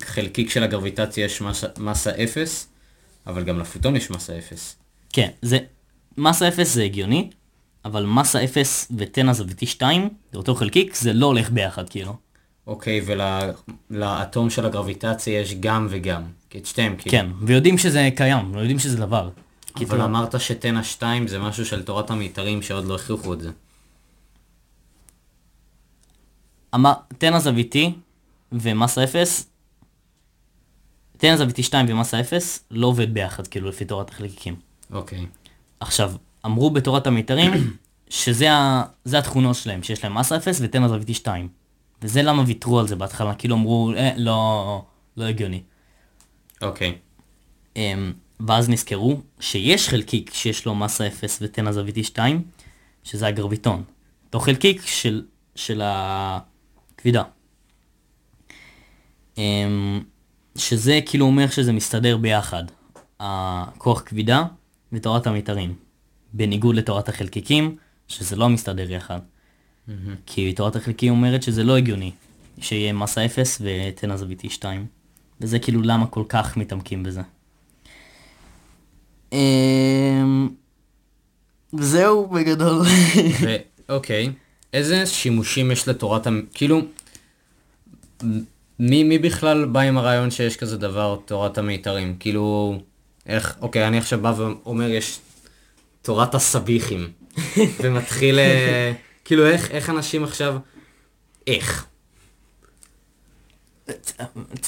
שלחלקיק 0.00 0.50
של 0.50 0.62
הגרביטציה 0.62 1.24
יש 1.24 1.40
מסה, 1.40 1.66
מסה 1.78 2.10
אפס, 2.10 2.68
אבל 3.26 3.42
גם 3.42 3.58
לפוטון 3.58 3.96
יש 3.96 4.10
מסה 4.10 4.38
אפס. 4.38 4.76
כן, 5.12 5.28
זה, 5.42 5.58
מסה 6.18 6.48
0 6.48 6.68
זה 6.68 6.82
הגיוני, 6.82 7.30
אבל 7.84 8.06
מסה 8.06 8.44
0 8.44 8.88
ותן 8.96 9.28
הזוויתי 9.28 9.66
2, 9.66 10.08
זה 10.32 10.38
אותו 10.38 10.54
חלקיק, 10.54 10.94
זה 10.94 11.12
לא 11.12 11.26
הולך 11.26 11.50
ביחד 11.50 11.88
כאילו. 11.88 12.16
אוקיי, 12.66 13.00
ולאטום 13.90 14.50
של 14.50 14.66
הגרביטציה 14.66 15.40
יש 15.40 15.54
גם 15.60 15.86
וגם. 15.90 16.22
כי 16.50 16.58
את 16.58 16.66
שתיהם, 16.66 16.96
כאילו. 16.98 17.10
כן, 17.10 17.26
ויודעים 17.40 17.78
שזה 17.78 18.08
קיים, 18.16 18.54
יודעים 18.54 18.78
שזה 18.78 18.96
דבר. 18.96 19.30
אבל 19.76 20.00
אמרת 20.00 20.40
שתנע 20.40 20.82
2 20.82 21.28
זה 21.28 21.38
משהו 21.38 21.66
של 21.66 21.82
תורת 21.82 22.10
המיתרים 22.10 22.62
שעוד 22.62 22.84
לא 22.84 22.94
הכריחו 22.94 23.34
את 23.34 23.40
זה. 23.40 23.50
אמר, 26.74 26.92
תן 27.18 27.34
הזוויתי 27.34 27.94
ומסה 28.52 29.04
0, 29.04 29.46
תן 31.16 31.32
הזוויתי 31.32 31.62
2 31.62 31.86
ומסה 31.88 32.20
0 32.20 32.64
לא 32.70 32.86
עובד 32.86 33.14
ביחד, 33.14 33.46
כאילו 33.46 33.68
לפי 33.68 33.84
תורת 33.84 34.10
החלקיקים. 34.10 34.56
אוקיי. 34.92 35.26
עכשיו, 35.80 36.12
אמרו 36.46 36.70
בתורת 36.70 37.06
המיתרים 37.06 37.52
שזה 38.08 38.52
ה, 38.52 38.84
התכונות 39.12 39.56
שלהם, 39.56 39.82
שיש 39.82 40.04
להם 40.04 40.18
מסה 40.18 40.36
0 40.36 40.58
ותן 40.62 40.82
הזוויתי 40.82 41.14
2. 41.14 41.48
וזה 42.02 42.22
למה 42.22 42.42
ויתרו 42.46 42.80
על 42.80 42.88
זה 42.88 42.96
בהתחלה, 42.96 43.34
כאילו 43.34 43.56
אמרו, 43.56 43.92
אה, 43.96 44.10
לא, 44.16 44.84
לא 45.16 45.24
הגיוני. 45.24 45.62
אוקיי. 46.62 46.98
אמ, 47.76 48.12
ואז 48.40 48.68
נזכרו 48.68 49.20
שיש 49.40 49.88
חלקיק 49.88 50.34
שיש 50.34 50.66
לו 50.66 50.74
מסה 50.74 51.06
0 51.06 51.38
ותן 51.42 51.66
הזוויתי 51.66 52.04
2, 52.04 52.42
שזה 53.04 53.26
הגרביטון. 53.26 53.82
אותו 54.26 54.40
חלקיק 54.40 54.86
של, 54.86 55.22
של 55.54 55.80
הכבידה. 55.84 56.53
אמ, 59.38 60.00
שזה 60.56 61.00
כאילו 61.06 61.26
אומר 61.26 61.48
שזה 61.48 61.72
מסתדר 61.72 62.16
ביחד, 62.16 62.64
הכוח 63.20 64.02
כבידה 64.06 64.44
ותורת 64.92 65.26
המיתרים. 65.26 65.74
בניגוד 66.32 66.76
לתורת 66.76 67.08
החלקיקים, 67.08 67.76
שזה 68.08 68.36
לא 68.36 68.48
מסתדר 68.48 68.90
יחד. 68.90 69.18
כי 70.26 70.52
תורת 70.52 70.76
החלקיקים 70.76 71.12
אומרת 71.12 71.42
שזה 71.42 71.64
לא 71.64 71.76
הגיוני, 71.76 72.12
שיהיה 72.60 72.92
מסה 72.92 73.24
0 73.24 73.62
ותן 73.64 74.10
הזוויתי 74.10 74.50
2. 74.50 74.86
וזה 75.40 75.58
כאילו 75.58 75.82
למה 75.82 76.06
כל 76.06 76.24
כך 76.28 76.56
מתעמקים 76.56 77.02
בזה. 77.02 77.22
אמ, 79.32 80.48
זהו 81.72 82.26
בגדול. 82.28 82.86
ואוקיי, 83.88 84.32
איזה 84.74 85.06
שימושים 85.06 85.70
יש 85.70 85.88
לתורת 85.88 86.26
המ... 86.26 86.42
כאילו, 86.54 86.80
מי, 88.78 89.02
מי 89.02 89.18
בכלל 89.18 89.64
בא 89.64 89.80
עם 89.80 89.98
הרעיון 89.98 90.30
שיש 90.30 90.56
כזה 90.56 90.76
דבר, 90.76 91.18
תורת 91.24 91.58
המיתרים? 91.58 92.16
כאילו, 92.20 92.78
איך, 93.26 93.56
אוקיי, 93.60 93.88
אני 93.88 93.98
עכשיו 93.98 94.20
בא 94.20 94.34
ואומר, 94.36 94.88
יש 94.88 95.18
תורת 96.02 96.34
הסביחים, 96.34 97.10
ומתחיל, 97.82 98.38
אה, 98.38 98.92
כאילו, 99.24 99.46
איך, 99.46 99.70
איך 99.70 99.90
אנשים 99.90 100.24
עכשיו, 100.24 100.56
איך? 101.46 101.86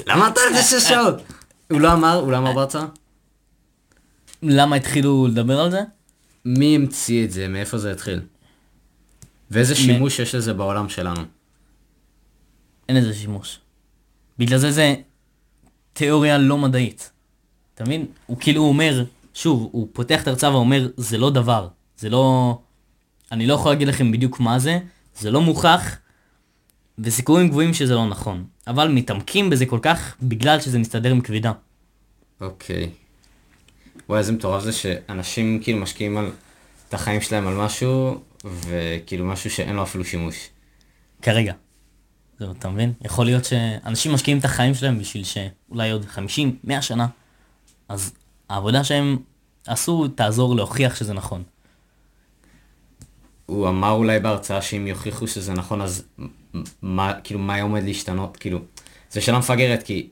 למה 0.07 0.29
אתה 0.29 0.41
על 0.49 0.55
זה 0.55 0.63
שש 0.63 0.89
שעות? 0.89 1.15
הוא 1.71 1.81
לא 1.81 1.93
אמר, 1.93 2.15
הוא 2.15 2.33
לא 2.33 2.37
אמר 2.37 2.53
בהרצאה? 2.53 2.85
למה 4.43 4.77
התחילו 4.77 5.27
לדבר 5.31 5.61
על 5.61 5.71
זה? 5.71 5.81
מי 6.45 6.77
המציא 6.77 7.25
את 7.25 7.31
זה? 7.31 7.49
מאיפה 7.49 7.79
זה 7.79 7.93
התחיל? 7.93 8.21
ואיזה 9.51 9.75
שימוש 9.75 10.19
יש 10.19 10.35
לזה 10.35 10.53
בעולם 10.53 10.89
שלנו? 10.89 11.21
אין 12.89 12.97
לזה 12.97 13.15
שימוש. 13.15 13.61
בגלל 14.39 14.59
זה 14.59 14.71
זה 14.71 14.95
תיאוריה 15.93 16.39
לא 16.39 16.59
מדעית. 16.59 17.11
אתה 17.75 17.85
מבין? 17.85 18.07
הוא 18.27 18.37
כאילו 18.41 18.63
אומר, 18.63 19.05
שוב, 19.35 19.69
הוא 19.73 19.89
פותח 19.93 20.23
את 20.23 20.27
ההרצאה 20.27 20.55
ואומר, 20.55 20.89
זה 20.97 21.19
לא 21.19 21.31
דבר. 21.31 21.69
זה 21.99 22.11
לא... 22.11 22.59
אני 23.33 23.47
לא 23.47 23.55
יכול 23.55 23.73
להגיד 23.73 23.89
לכם 23.89 24.13
בדיוק 24.13 24.41
מה 24.41 24.59
זה, 24.59 24.79
זה 25.19 25.31
לא 25.31 25.41
מוכח, 25.41 25.97
וסיכויים 26.99 27.49
גבוהים 27.49 27.75
שזה 27.75 27.95
לא 27.95 28.07
נכון. 28.07 28.45
אבל 28.67 28.89
מתעמקים 28.89 29.51
בזה 29.51 29.67
כל 29.67 29.79
כך 29.83 30.17
בגלל 30.23 30.61
שזה 30.61 30.79
מסתדר 30.79 31.11
עם 31.11 31.21
כבידה. 31.21 31.53
אוקיי. 32.41 32.91
וואי, 34.09 34.19
איזה 34.19 34.33
מטורף 34.33 34.63
זה 34.63 34.73
שאנשים 34.73 35.61
כאילו 35.63 35.79
משקיעים 35.79 36.17
על... 36.17 36.31
את 36.89 36.95
החיים 36.95 37.21
שלהם 37.21 37.47
על 37.47 37.55
משהו, 37.55 38.21
וכאילו 38.47 39.25
משהו 39.25 39.51
שאין 39.51 39.77
לו 39.77 39.83
אפילו 39.83 40.05
שימוש. 40.05 40.49
כרגע. 41.23 41.53
זהו, 42.39 42.53
אתה 42.53 42.69
מבין? 42.69 42.93
יכול 43.05 43.25
להיות 43.25 43.45
שאנשים 43.45 44.13
משקיעים 44.13 44.39
את 44.39 44.45
החיים 44.45 44.75
שלהם 44.75 44.99
בשביל 44.99 45.25
שאולי 45.25 45.91
עוד 45.91 46.05
50, 46.05 46.59
100 46.65 46.83
שנה, 46.83 47.07
אז 47.89 48.13
העבודה 48.49 48.85
שהם 48.85 49.19
עשו 49.67 50.09
תעזור 50.09 50.57
להוכיח 50.57 50.97
שזה 50.97 51.15
נכון. 51.15 51.43
הוא 53.47 53.69
אמר 53.69 53.91
אולי 53.91 54.21
בהרצאה 54.21 54.63
שאם 54.63 54.87
יוכיחו 54.87 55.29
שזה 55.29 55.53
נכון, 55.53 55.81
אז 55.81 56.05
מה, 56.83 57.13
כאילו, 57.25 57.41
מה 57.41 57.63
עומד 57.63 57.83
להשתנות? 57.83 58.37
כאילו, 58.37 58.59
זו 59.11 59.23
שאלה 59.23 59.39
מפגרת, 59.39 59.83
כי 59.83 60.09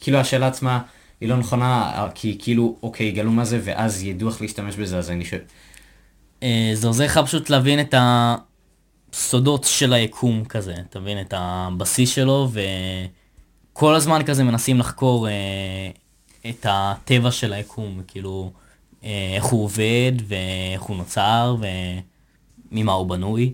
כאילו 0.00 0.18
השאלה 0.18 0.46
עצמה 0.46 0.82
היא 1.20 1.28
לא 1.28 1.36
נכונה, 1.36 2.06
כי 2.14 2.38
כאילו, 2.40 2.76
אוקיי, 2.82 3.06
יגלו 3.06 3.30
מה 3.30 3.44
זה, 3.44 3.60
ואז 3.64 4.02
ידעו 4.02 4.28
איך 4.28 4.40
להשתמש 4.40 4.76
בזה, 4.76 4.98
אז 4.98 5.10
אני 5.10 5.24
שואל... 5.24 5.40
אה, 6.42 6.70
זה 6.74 6.86
עוזר 6.86 7.04
לך 7.04 7.20
פשוט 7.24 7.50
להבין 7.50 7.80
את 7.80 7.94
הסודות 9.12 9.64
של 9.64 9.92
היקום 9.92 10.44
כזה, 10.44 10.74
אתה 10.90 11.00
מבין? 11.00 11.20
את 11.20 11.34
הבסיס 11.36 12.10
שלו, 12.10 12.48
וכל 13.72 13.94
הזמן 13.94 14.22
כזה 14.26 14.44
מנסים 14.44 14.78
לחקור 14.78 15.28
אה, 15.28 15.90
את 16.50 16.66
הטבע 16.68 17.30
של 17.30 17.52
היקום, 17.52 18.02
כאילו, 18.06 18.52
אה, 19.04 19.32
איך 19.36 19.44
הוא 19.44 19.64
עובד, 19.64 20.12
ואיך 20.28 20.82
הוא 20.82 20.96
נוצר, 20.96 21.56
וממה 22.72 22.92
הוא 22.92 23.06
בנוי. 23.08 23.52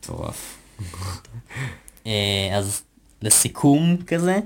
מטורף. 0.00 0.58
אז 2.56 2.82
לסיכום 3.22 3.96
כזה, 4.06 4.38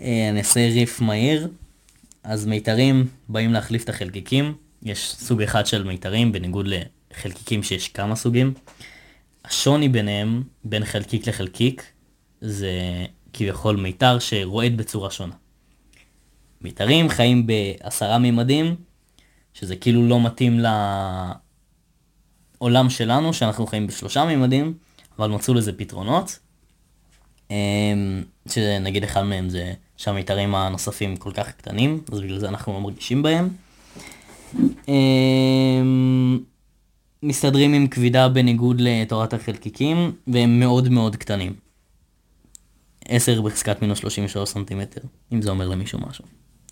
אני 0.00 0.38
אעשה 0.38 0.60
ריף 0.60 1.00
מהיר. 1.00 1.48
אז 2.24 2.46
מיתרים 2.46 3.06
באים 3.28 3.52
להחליף 3.52 3.84
את 3.84 3.88
החלקיקים. 3.88 4.54
יש 4.82 5.14
סוג 5.14 5.42
אחד 5.42 5.66
של 5.66 5.84
מיתרים 5.84 6.32
בניגוד 6.32 6.66
לחלקיקים 6.68 7.62
שיש 7.62 7.88
כמה 7.88 8.16
סוגים. 8.16 8.54
השוני 9.44 9.88
ביניהם, 9.88 10.42
בין 10.64 10.84
חלקיק 10.84 11.28
לחלקיק, 11.28 11.84
זה 12.40 12.70
כביכול 13.32 13.76
מיתר 13.76 14.18
שרועד 14.18 14.76
בצורה 14.76 15.10
שונה. 15.10 15.34
מיתרים 16.60 17.08
חיים 17.08 17.46
בעשרה 17.46 18.18
מימדים, 18.18 18.76
שזה 19.54 19.76
כאילו 19.76 20.08
לא 20.08 20.24
מתאים 20.24 20.60
לעולם 22.60 22.90
שלנו, 22.90 23.34
שאנחנו 23.34 23.66
חיים 23.66 23.86
בשלושה 23.86 24.24
מימדים, 24.24 24.74
אבל 25.18 25.28
מצאו 25.28 25.54
לזה 25.54 25.72
פתרונות. 25.72 26.38
אמ, 27.50 28.22
שנגיד 28.48 29.04
אחד 29.04 29.22
מהם 29.22 29.48
זה 29.48 29.72
שהמיתרים 30.00 30.54
הנוספים 30.54 31.16
כל 31.16 31.32
כך 31.34 31.52
קטנים, 31.52 32.00
אז 32.12 32.20
בגלל 32.20 32.38
זה 32.38 32.48
אנחנו 32.48 32.72
לא 32.72 32.80
מרגישים 32.80 33.22
בהם. 33.22 33.48
אמ, 34.88 36.38
מסתדרים 37.22 37.72
עם 37.72 37.86
כבידה 37.86 38.28
בניגוד 38.28 38.80
לתורת 38.80 39.32
החלקיקים, 39.32 40.12
והם 40.26 40.60
מאוד 40.60 40.88
מאוד 40.88 41.16
קטנים. 41.16 41.54
10 43.08 43.42
בחזקת 43.42 43.82
מינוס 43.82 43.98
33 43.98 44.48
סנטימטר, 44.48 45.00
אם 45.32 45.42
זה 45.42 45.50
אומר 45.50 45.68
למישהו 45.68 45.98
משהו. 46.08 46.24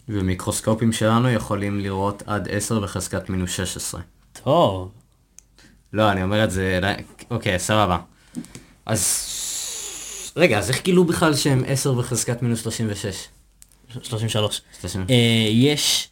ומיקרוסקופים 0.09 0.93
שלנו 0.93 1.31
יכולים 1.31 1.81
לראות 1.81 2.23
עד 2.27 2.49
10 2.51 2.81
בחזקת 2.81 3.31
מינוס 3.31 3.51
16. 3.51 4.01
טוב, 4.45 4.93
לא, 5.93 6.13
אני 6.13 6.23
אומר 6.23 6.45
את 6.45 6.51
זה, 6.51 6.81
אוקיי, 7.31 7.59
סבבה. 7.59 7.99
אז... 8.87 9.35
רגע, 10.39 10.59
אז 10.59 10.71
איך 10.71 10.83
גילו 10.85 11.05
בכלל 11.05 11.35
שהם 11.35 11.63
10 11.67 11.95
בחזקת 11.95 12.43
מינוס 12.43 12.63
36? 12.63 13.29
33. 14.03 14.61
30. 14.81 15.07
אה, 15.11 15.15
יש, 15.51 16.09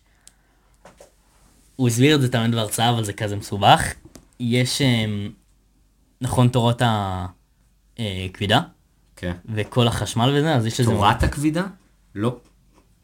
הוא 1.77 1.89
הסביר 1.89 2.17
את 2.17 2.21
זה 2.21 2.33
תמיד 2.33 2.55
בהרצאה, 2.55 2.91
אבל 2.91 3.05
זה 3.05 3.13
כזה 3.13 3.37
מסובך. 3.37 3.95
יש, 4.41 4.83
אה, 4.83 5.05
נכון, 6.21 6.49
תורות 6.49 6.83
הכבידה, 7.99 8.61
כן. 9.17 9.33
וכל 9.55 9.89
החשמל 9.89 10.35
וזה, 10.35 10.55
אז 10.55 10.67
יש 10.67 10.81
לזה... 10.81 10.91
תורת 10.91 11.23
הכבידה? 11.23 11.65
לא. 12.15 12.37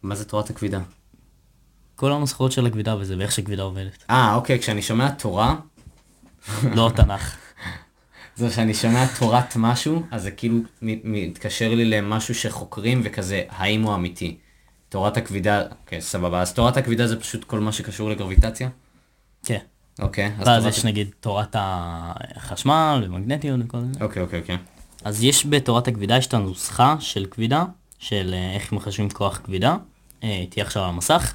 מה 0.02 0.14
זה 0.14 0.24
תורת 0.24 0.50
הכבידה? 0.50 0.80
כל 1.96 2.12
הנוסחאות 2.12 2.52
של 2.52 2.66
הכבידה 2.66 2.96
וזה, 2.96 3.18
ואיך 3.18 3.32
שכבידה 3.32 3.62
עובדת. 3.62 4.04
אה, 4.10 4.34
אוקיי, 4.34 4.58
כשאני 4.58 4.82
שומע 4.82 5.10
תורה, 5.10 5.56
לא 6.74 6.90
תנ"ך. 6.96 7.36
זה 8.43 8.49
כשאני 8.49 8.74
שומע 8.74 9.07
תורת 9.18 9.57
משהו, 9.57 10.03
אז 10.11 10.22
זה 10.22 10.30
כאילו 10.30 10.59
מתקשר 10.82 11.74
לי 11.74 11.84
למשהו 11.84 12.34
שחוקרים 12.34 13.01
וכזה, 13.05 13.43
האם 13.49 13.82
הוא 13.82 13.95
אמיתי. 13.95 14.36
תורת 14.88 15.16
הכבידה, 15.16 15.62
אוקיי, 15.70 16.01
סבבה. 16.01 16.40
אז 16.40 16.55
תורת 16.55 16.76
הכבידה 16.76 17.07
זה 17.07 17.20
פשוט 17.20 17.45
כל 17.45 17.61
מה 17.61 17.72
שקשור 17.72 18.11
לגרביטציה? 18.11 18.68
כן. 19.45 19.59
אוקיי, 20.01 20.26
אז 20.38 20.49
ואז 20.49 20.62
תורת... 20.62 20.74
יש 20.74 20.84
נגיד 20.84 21.11
תורת 21.20 21.57
החשמל 21.59 23.05
ומגנטיות 23.07 23.61
וכל 23.64 23.78
זה. 23.80 24.05
אוקיי, 24.05 24.22
אוקיי, 24.22 24.40
אוקיי. 24.40 24.57
אז 25.05 25.24
יש 25.24 25.47
בתורת 25.47 25.88
הכבידה, 25.88 26.16
יש 26.16 26.26
את 26.26 26.34
הנוסחה 26.34 26.97
של 27.01 27.26
כבידה, 27.30 27.64
של 27.99 28.30
אה, 28.34 28.55
איך 28.55 28.72
מחשבים 28.72 29.11
כוח 29.11 29.40
כבידה, 29.45 29.76
אה, 30.24 30.45
תהיה 30.51 30.64
עכשיו 30.64 30.82
על 30.82 30.88
המסך, 30.88 31.34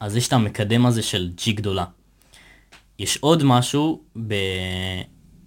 אז 0.00 0.16
יש 0.16 0.28
את 0.28 0.32
המקדם 0.32 0.86
הזה 0.86 1.02
של 1.02 1.30
G 1.38 1.52
גדולה. 1.52 1.84
יש 2.98 3.16
עוד 3.16 3.44
משהו 3.44 4.02
ב... 4.26 4.34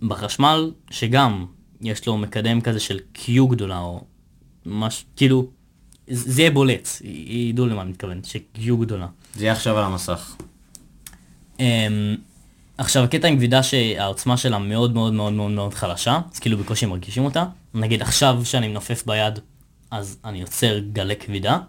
בחשמל, 0.02 0.72
שגם 0.90 1.46
יש 1.82 2.08
לו 2.08 2.18
מקדם 2.18 2.62
כזה 2.62 2.80
של 2.80 3.00
Q 3.16 3.30
גדולה, 3.50 3.80
או 3.80 4.04
מש... 4.66 5.06
כאילו, 5.16 5.48
זה 6.08 6.42
יהיה 6.42 6.52
בולט, 6.52 6.90
ידעו 7.28 7.66
למה 7.66 7.82
אני 7.82 7.90
מתכוון, 7.90 8.22
ש-Q 8.24 8.76
גדולה. 8.82 9.08
זה 9.36 9.44
יהיה 9.44 9.54
עכשיו 9.54 9.78
על 9.78 9.84
המסך. 9.84 10.36
Um, 11.58 11.62
עכשיו 12.78 13.04
הקטע 13.04 13.28
עם 13.28 13.36
כבידה 13.38 13.64
שהעוצמה 13.64 14.38
שלה 14.38 14.60
מאוד 14.60 14.94
מאוד 14.94 15.14
מאוד 15.14 15.34
מאוד 15.34 15.52
מאוד 15.52 15.74
חלשה, 15.74 16.20
אז 16.34 16.40
כאילו 16.40 16.58
בקושי 16.58 16.86
מרגישים 16.86 17.26
אותה. 17.26 17.46
נגיד 17.74 18.02
עכשיו 18.02 18.42
שאני 18.44 18.68
מנופף 18.68 19.04
ביד, 19.06 19.40
אז 19.92 20.20
אני 20.26 20.42
יוצר 20.42 20.80
גלי 20.80 21.16
כבידה, 21.16 21.60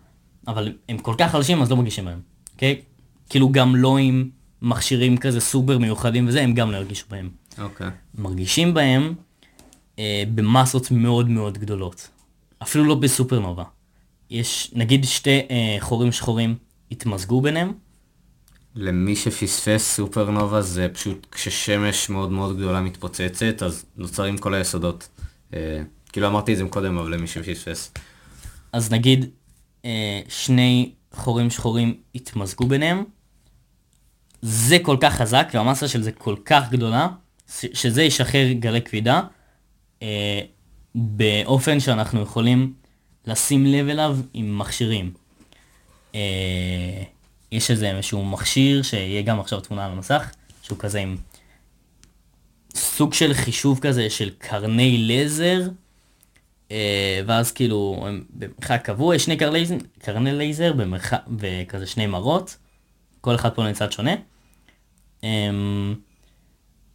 אבל 0.48 0.72
הם 0.88 0.98
כל 0.98 1.14
כך 1.18 1.30
חלשים 1.30 1.62
אז 1.62 1.70
לא 1.70 1.76
מרגישים 1.76 2.04
בהם, 2.04 2.20
אוקיי? 2.54 2.80
כאילו 3.28 3.52
גם 3.52 3.76
לא 3.76 3.98
עם 3.98 4.30
מכשירים 4.62 5.16
כזה 5.16 5.40
סופר 5.40 5.78
מיוחדים 5.78 6.28
וזה, 6.28 6.42
הם 6.42 6.54
גם 6.54 6.70
לא 6.70 6.76
ירגישו 6.76 7.06
בהם. 7.10 7.30
אוקיי. 7.60 7.88
מרגישים 8.14 8.74
בהם 8.74 9.14
אה, 9.98 10.22
במסות 10.34 10.90
מאוד 10.90 11.28
מאוד 11.28 11.58
גדולות. 11.58 12.08
אפילו 12.62 12.84
לא 12.84 12.94
בסופרנובה. 12.94 13.64
יש 14.30 14.70
נגיד 14.74 15.04
שתי 15.04 15.40
אה, 15.50 15.76
חורים 15.80 16.12
שחורים 16.12 16.54
התמזגו 16.90 17.40
ביניהם, 17.40 17.72
למי 18.74 19.16
שפספס 19.16 19.94
סופרנובה 19.96 20.62
זה 20.62 20.88
פשוט 20.92 21.26
כששמש 21.30 22.10
מאוד 22.10 22.30
מאוד 22.30 22.56
גדולה 22.56 22.80
מתפוצצת, 22.80 23.62
אז 23.62 23.84
נוצרים 23.96 24.38
כל 24.38 24.54
היסודות. 24.54 25.08
אה, 25.54 25.82
כאילו 26.12 26.26
אמרתי 26.26 26.52
את 26.52 26.58
זה 26.58 26.64
קודם, 26.70 26.98
אבל 26.98 27.14
למי 27.14 27.26
שפספס. 27.26 27.92
אז 28.72 28.92
נגיד 28.92 29.30
אה, 29.84 30.20
שני 30.28 30.92
חורים 31.14 31.50
שחורים 31.50 31.94
התמזגו 32.14 32.66
ביניהם, 32.66 33.04
זה 34.42 34.78
כל 34.82 34.96
כך 35.00 35.14
חזק 35.14 35.48
והמסה 35.54 35.88
של 35.88 36.02
זה 36.02 36.12
כל 36.12 36.36
כך 36.44 36.70
גדולה, 36.70 37.08
שזה 37.48 38.02
ישחרר 38.02 38.52
גלי 38.52 38.82
כבידה 38.82 39.22
אה, 40.02 40.40
באופן 40.94 41.80
שאנחנו 41.80 42.20
יכולים 42.20 42.74
לשים 43.26 43.66
לב 43.66 43.88
אליו 43.88 44.18
עם 44.34 44.58
מכשירים. 44.58 45.12
אה, 46.14 47.02
יש 47.52 47.70
איזה 47.70 47.90
איזשהו 47.90 48.24
מכשיר 48.24 48.82
שיהיה 48.82 49.22
גם 49.22 49.40
עכשיו 49.40 49.60
תמונה 49.60 49.86
על 49.86 49.92
המסך, 49.92 50.30
שהוא 50.62 50.78
כזה 50.78 50.98
עם 50.98 51.16
סוג 52.74 53.14
של 53.14 53.34
חישוב 53.34 53.78
כזה 53.80 54.10
של 54.10 54.30
קרני 54.38 54.98
לייזר, 54.98 55.60
אה, 56.70 57.20
ואז 57.26 57.52
כאילו 57.52 58.04
הם 58.08 58.24
במרחק 58.30 58.80
קבוע, 58.84 59.16
יש 59.16 59.24
שני 59.24 59.36
קרני, 59.36 59.64
קרני 59.98 60.32
לייזר 60.32 60.72
במרחק, 60.72 61.18
וכזה 61.38 61.86
שני 61.86 62.06
מראות, 62.06 62.56
כל 63.20 63.34
אחד 63.34 63.54
פה 63.54 63.68
לצד 63.68 63.92
שונה. 63.92 64.14
אמ, 65.22 65.94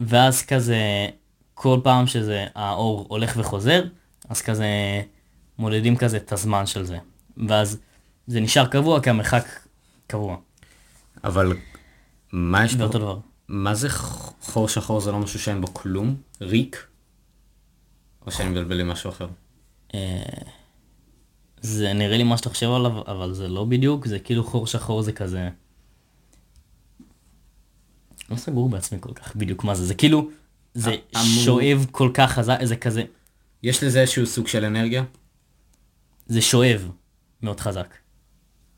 ואז 0.07 0.45
כזה, 0.45 1.07
כל 1.53 1.79
פעם 1.83 2.07
שזה 2.07 2.45
האור 2.55 3.05
הולך 3.09 3.33
וחוזר, 3.37 3.83
אז 4.29 4.41
כזה 4.41 4.67
מודדים 5.57 5.97
כזה 5.97 6.17
את 6.17 6.31
הזמן 6.31 6.65
של 6.65 6.83
זה. 6.83 6.97
ואז 7.47 7.79
זה 8.27 8.39
נשאר 8.39 8.65
קבוע 8.65 9.01
כי 9.01 9.09
המרחק 9.09 9.45
קבוע. 10.07 10.37
אבל 11.23 11.53
מה 12.31 12.65
יש 12.65 12.75
פה? 12.75 12.87
דבר. 12.87 13.17
מה 13.47 13.75
זה 13.75 13.89
חור 14.41 14.67
שחור? 14.67 15.01
זה 15.01 15.11
לא 15.11 15.19
משהו 15.19 15.39
שאין 15.39 15.61
בו 15.61 15.73
כלום? 15.73 16.15
ריק? 16.41 16.87
או 18.25 18.31
שאני 18.31 18.49
מבלבל 18.49 18.79
עם 18.79 18.87
משהו 18.87 19.09
אחר? 19.09 19.27
זה 21.61 21.93
נראה 21.93 22.17
לי 22.17 22.23
מה 22.23 22.37
שאתה 22.37 22.49
חושב 22.49 22.71
עליו, 22.71 23.01
אבל 23.07 23.33
זה 23.33 23.47
לא 23.47 23.65
בדיוק, 23.65 24.07
זה 24.07 24.19
כאילו 24.19 24.43
חור 24.43 24.67
שחור 24.67 25.01
זה 25.01 25.11
כזה... 25.11 25.49
לא 28.29 28.35
סגור 28.35 28.69
בעצמי 28.69 28.97
כל 29.01 29.13
כך 29.13 29.35
בדיוק 29.35 29.63
מה 29.63 29.75
זה, 29.75 29.85
זה 29.85 29.95
כאילו, 29.95 30.29
זה 30.73 30.89
אמור- 31.15 31.25
שואב 31.45 31.85
כל 31.91 32.11
כך 32.13 32.31
חזק, 32.31 32.57
זה 32.63 32.75
כזה, 32.75 33.03
יש 33.63 33.83
לזה 33.83 34.01
איזשהו 34.01 34.25
סוג 34.25 34.47
של 34.47 34.65
אנרגיה? 34.65 35.03
זה 36.27 36.41
שואב 36.41 36.91
מאוד 37.41 37.59
חזק. 37.59 37.93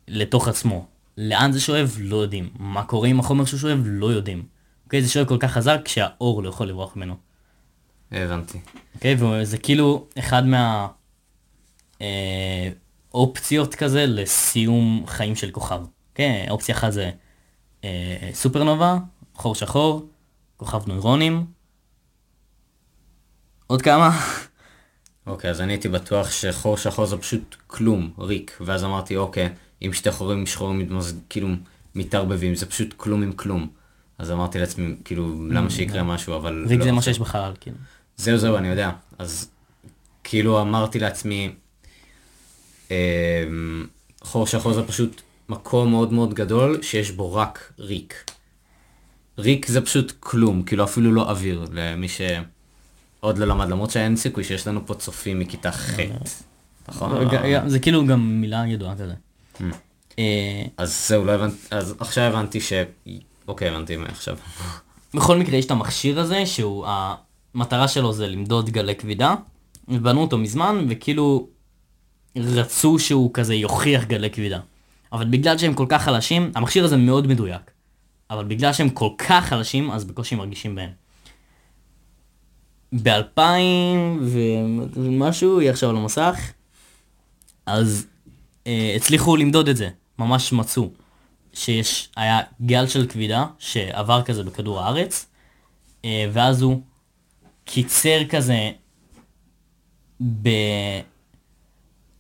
לתוך 0.07 0.47
עצמו. 0.47 0.85
לאן 1.17 1.51
זה 1.51 1.59
שואב? 1.61 1.97
לא 1.99 2.15
יודעים. 2.15 2.49
מה 2.59 2.83
קורה 2.83 3.07
עם 3.07 3.19
החומר 3.19 3.45
שהוא 3.45 3.59
שואב? 3.59 3.79
לא 3.85 4.11
יודעים. 4.11 4.45
אוקיי? 4.85 5.01
זה 5.01 5.09
שואב 5.09 5.27
כל 5.27 5.37
כך 5.39 5.51
חזק 5.51 5.87
שהאור 5.87 6.43
לא 6.43 6.49
יכול 6.49 6.67
לברוח 6.67 6.95
ממנו. 6.95 7.15
הבנתי. 8.11 8.57
אוקיי? 8.95 9.15
וזה 9.19 9.57
כאילו 9.57 10.07
אחד 10.19 10.45
מה... 10.45 10.87
אה, 12.01 12.69
אופציות 13.13 13.75
כזה 13.75 14.05
לסיום 14.05 15.03
חיים 15.07 15.35
של 15.35 15.51
כוכב. 15.51 15.81
כן, 16.15 16.45
אופציה 16.49 16.75
אחת 16.75 16.91
זה 16.91 17.11
אה, 17.83 18.29
סופרנובה, 18.33 18.97
חור 19.36 19.55
שחור, 19.55 20.07
כוכב 20.57 20.88
נוירונים. 20.88 21.45
עוד 23.67 23.81
כמה? 23.81 24.21
אוקיי, 25.27 25.49
אז 25.49 25.61
אני 25.61 25.73
הייתי 25.73 25.89
בטוח 25.89 26.31
שחור 26.31 26.77
שחור 26.77 27.05
זה 27.05 27.17
פשוט 27.17 27.55
כלום, 27.67 28.13
ריק. 28.19 28.57
ואז 28.61 28.83
אמרתי, 28.83 29.17
אוקיי, 29.17 29.49
אם 29.81 29.93
שתי 29.93 30.11
חורים 30.11 30.45
שחורים 30.45 30.79
מתמזג, 30.79 31.15
כאילו 31.29 31.47
מתערבבים, 31.95 32.55
זה 32.55 32.65
פשוט 32.65 32.93
כלום 32.97 33.23
עם 33.23 33.31
כלום. 33.31 33.67
אז 34.17 34.31
אמרתי 34.31 34.59
לעצמי, 34.59 34.95
כאילו, 35.05 35.47
למה 35.49 35.69
שיקרה 35.69 36.03
משהו, 36.03 36.36
אבל... 36.36 36.65
ריק 36.67 36.79
לא 36.79 36.86
זה 36.86 36.91
מה. 36.91 37.01
שיש 37.01 37.19
בחלל, 37.19 37.53
כאילו. 37.59 37.77
זהו 38.17 38.38
זהו, 38.38 38.57
אני 38.57 38.67
יודע. 38.67 38.91
אז 39.17 39.49
כאילו 40.23 40.61
אמרתי 40.61 40.99
לעצמי, 40.99 41.55
אמ, 42.91 42.95
חור 44.21 44.47
שחור 44.47 44.73
זה 44.73 44.83
פשוט 44.88 45.21
מקום 45.49 45.91
מאוד 45.91 46.13
מאוד 46.13 46.33
גדול 46.33 46.81
שיש 46.81 47.11
בו 47.11 47.33
רק 47.33 47.73
ריק. 47.79 48.31
ריק 49.38 49.67
זה 49.67 49.81
פשוט 49.81 50.13
כלום, 50.19 50.63
כאילו 50.63 50.83
אפילו 50.83 51.11
לא 51.11 51.29
אוויר, 51.29 51.65
למי 51.71 52.07
שעוד 52.07 53.38
לא 53.38 53.45
למד, 53.45 53.69
למרות 53.69 53.89
שאין 53.91 54.15
סיכוי 54.15 54.43
שיש 54.43 54.67
לנו 54.67 54.88
פה 54.88 54.93
צופים 54.93 55.39
מכיתה 55.39 55.71
ח', 55.71 55.99
נכון? 56.89 57.27
ג- 57.27 57.67
זה 57.67 57.79
כאילו 57.79 58.05
גם 58.05 58.41
מילה 58.41 58.63
ידועה 58.67 58.95
כזה. 58.95 59.13
אה, 60.19 60.63
אז 60.77 61.07
זהו, 61.07 61.25
לא 61.25 61.31
הבנתי, 61.31 61.55
אז 61.71 61.95
עכשיו 61.99 62.23
הבנתי 62.23 62.61
ש... 62.61 62.73
אוקיי, 63.47 63.69
הבנתי 63.69 63.97
מה 63.97 64.05
עכשיו. 64.05 64.38
בכל 65.15 65.38
מקרה 65.38 65.55
יש 65.55 65.65
את 65.65 65.71
המכשיר 65.71 66.19
הזה 66.19 66.45
שהוא 66.45 66.86
המטרה 67.55 67.88
שלו 67.88 68.13
זה 68.13 68.27
למדוד 68.27 68.69
גלי 68.69 68.95
כבידה 68.95 69.36
ובנו 69.88 70.21
אותו 70.21 70.38
מזמן 70.38 70.86
וכאילו 70.89 71.47
רצו 72.36 72.99
שהוא 72.99 73.33
כזה 73.33 73.55
יוכיח 73.55 74.03
גלי 74.03 74.29
כבידה 74.29 74.59
אבל 75.13 75.25
בגלל 75.25 75.57
שהם 75.57 75.73
כל 75.73 75.86
כך 75.89 76.03
חלשים 76.03 76.51
המכשיר 76.55 76.86
הזה 76.86 76.97
מאוד 76.97 77.27
מדויק 77.27 77.71
אבל 78.30 78.45
בגלל 78.45 78.73
שהם 78.73 78.89
כל 78.89 79.09
כך 79.17 79.45
חלשים 79.45 79.91
אז 79.91 80.05
בקושי 80.05 80.36
מרגישים 80.36 80.76
בהם. 80.76 80.91
ב-2000 83.03 83.39
ומשהו 84.95 85.61
יהיה 85.61 85.71
עכשיו 85.71 85.89
על 85.89 85.95
המסך 85.95 86.51
אז 87.65 88.07
אה, 88.67 88.93
הצליחו 88.95 89.36
למדוד 89.36 89.67
את 89.69 89.78
זה, 89.78 89.89
ממש 90.19 90.53
מצאו, 90.53 90.89
שיש, 91.53 92.09
היה 92.15 92.39
גל 92.61 92.88
של 92.88 93.07
כבידה 93.07 93.45
שעבר 93.59 94.21
כזה 94.21 94.43
בכדור 94.43 94.82
הארץ, 94.82 95.26
אה, 96.05 96.30
ואז 96.34 96.61
הוא 96.61 96.82
קיצר 97.65 98.26
כזה, 98.30 98.71
ב... 100.21 100.49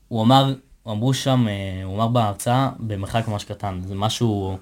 הוא 0.07 0.23
אמר, 0.23 0.53
אמרו 0.87 1.13
שם, 1.13 1.47
אה, 1.47 1.83
הוא 1.83 1.95
אמר 1.95 2.07
בהרצאה, 2.07 2.69
במרחק 2.79 3.27
ממש 3.27 3.43
קטן, 3.43 3.81
זה 3.87 3.95
משהו 3.95 4.57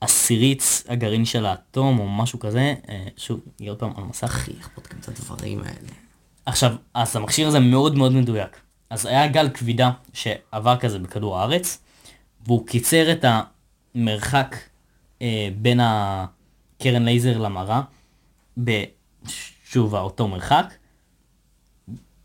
עשירית 0.00 0.62
הגרעין 0.88 1.24
של 1.24 1.46
האטום 1.46 1.98
או 1.98 2.08
משהו 2.08 2.38
כזה, 2.38 2.74
אה, 2.88 3.06
שוב, 3.16 3.40
יהיה 3.60 3.70
עוד 3.70 3.78
פעם 3.78 3.92
על 3.96 4.04
מסך. 4.04 4.24
אחי, 4.24 4.52
איך 4.58 4.70
בודקים 4.74 4.98
את 5.00 5.08
הדברים 5.08 5.58
האלה? 5.58 5.92
עכשיו, 6.46 6.74
אז 6.94 7.16
המכשיר 7.16 7.48
הזה 7.48 7.60
מאוד 7.60 7.94
מאוד 7.94 8.12
מדויק. 8.12 8.60
אז 8.90 9.06
היה 9.06 9.26
גל 9.26 9.48
כבידה 9.48 9.90
שעבר 10.12 10.76
כזה 10.76 10.98
בכדור 10.98 11.38
הארץ, 11.38 11.78
והוא 12.46 12.66
קיצר 12.66 13.12
את 13.12 13.24
המרחק 13.94 14.56
אה, 15.22 15.48
בין 15.56 15.80
הקרן 15.82 17.04
לייזר 17.04 17.38
למראה, 17.38 17.80
בשוב 18.56 19.94
אותו 19.94 20.28
מרחק, 20.28 20.74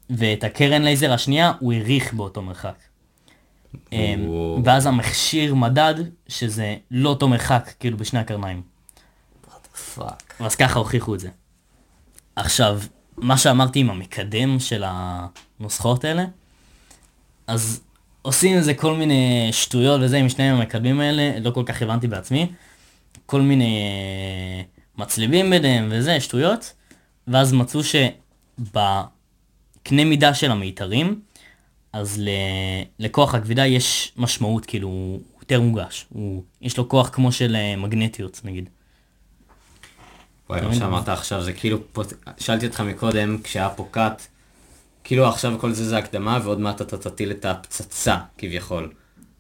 ואת 0.10 0.44
הקרן 0.44 0.82
לייזר 0.82 1.14
השנייה 1.14 1.52
הוא 1.60 1.74
העריך 1.74 2.14
באותו 2.14 2.42
מרחק. 2.42 2.91
וואו. 3.92 4.62
ואז 4.66 4.86
המכשיר 4.86 5.56
מדד 5.56 5.96
שזה 6.28 6.76
לא 6.92 7.10
אותו 7.10 7.28
מרחק, 7.28 7.72
כאילו 7.80 7.98
בשני 7.98 8.20
הקרניים. 8.20 8.62
אז 10.40 10.56
ככה 10.56 10.80
הוכיחו 10.80 11.16
את 11.16 11.20
זה. 11.20 11.30
עכשיו, 12.36 12.82
מה 13.18 13.38
שאמרתי 13.38 13.80
עם 13.80 13.90
המקדם 13.90 14.60
של 14.60 14.84
הנוסחאות 14.86 16.06
האלה, 16.06 16.26
אז 17.48 17.82
עושים 18.22 18.58
איזה 18.58 18.74
כל 18.74 18.96
מיני 18.96 19.50
שטויות 19.52 20.02
וזה 20.04 20.18
עם 20.18 20.30
שני 20.30 20.50
המקדמים 20.50 21.00
האלה, 21.00 21.40
לא 21.40 21.52
כל 21.52 21.64
כך 21.66 21.82
הבנתי 21.82 22.08
בעצמי. 22.08 22.52
כל 23.26 23.42
מיני 23.42 23.82
אה, 23.82 24.64
מצליבים 24.98 25.50
ביניהם 25.50 25.88
וזה, 25.92 26.20
שטויות. 26.20 26.74
ואז 27.28 27.54
מצאו 27.54 27.80
שבקנה 27.84 28.74
מידה 30.06 30.34
של 30.34 30.52
המיתרים, 30.52 31.22
אז 31.94 32.20
ל... 32.20 32.30
לכוח 33.00 33.36
הכבידה 33.36 33.66
יש 33.66 34.12
משמעות, 34.18 34.66
כאילו, 34.66 34.88
הוא 34.88 35.22
יותר 35.42 35.62
מוגש. 35.62 36.06
הוא... 36.10 36.44
יש 36.62 36.78
לו 36.78 36.90
כוח 36.90 37.10
כמו 37.14 37.32
של 37.32 37.56
אה, 37.56 37.76
מגנטיות, 37.76 38.42
נגיד. 38.44 38.70
וואי, 40.50 40.62
מה 40.62 40.76
שאמרת 40.76 41.10
עכשיו 41.10 41.44
זה 41.44 41.54
כאילו, 41.54 41.78
שאלתי 42.38 42.68
אותך 42.68 42.82
מקודם, 42.82 43.38
כשהיה 43.44 43.70
פה 43.70 43.88
קאט, 43.92 44.28
כאילו 45.04 45.28
עכשיו 45.28 45.60
כל 45.60 45.72
זה 45.72 45.90
זה 45.90 45.98
הקדמה, 45.98 46.40
ועוד 46.44 46.60
מעט 46.60 46.82
אתה 46.82 46.98
תטיל 46.98 47.32
את 47.32 47.46
הפצצה, 47.46 48.18
כביכול. 48.38 48.92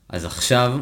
אז 0.09 0.25
עכשיו, 0.25 0.79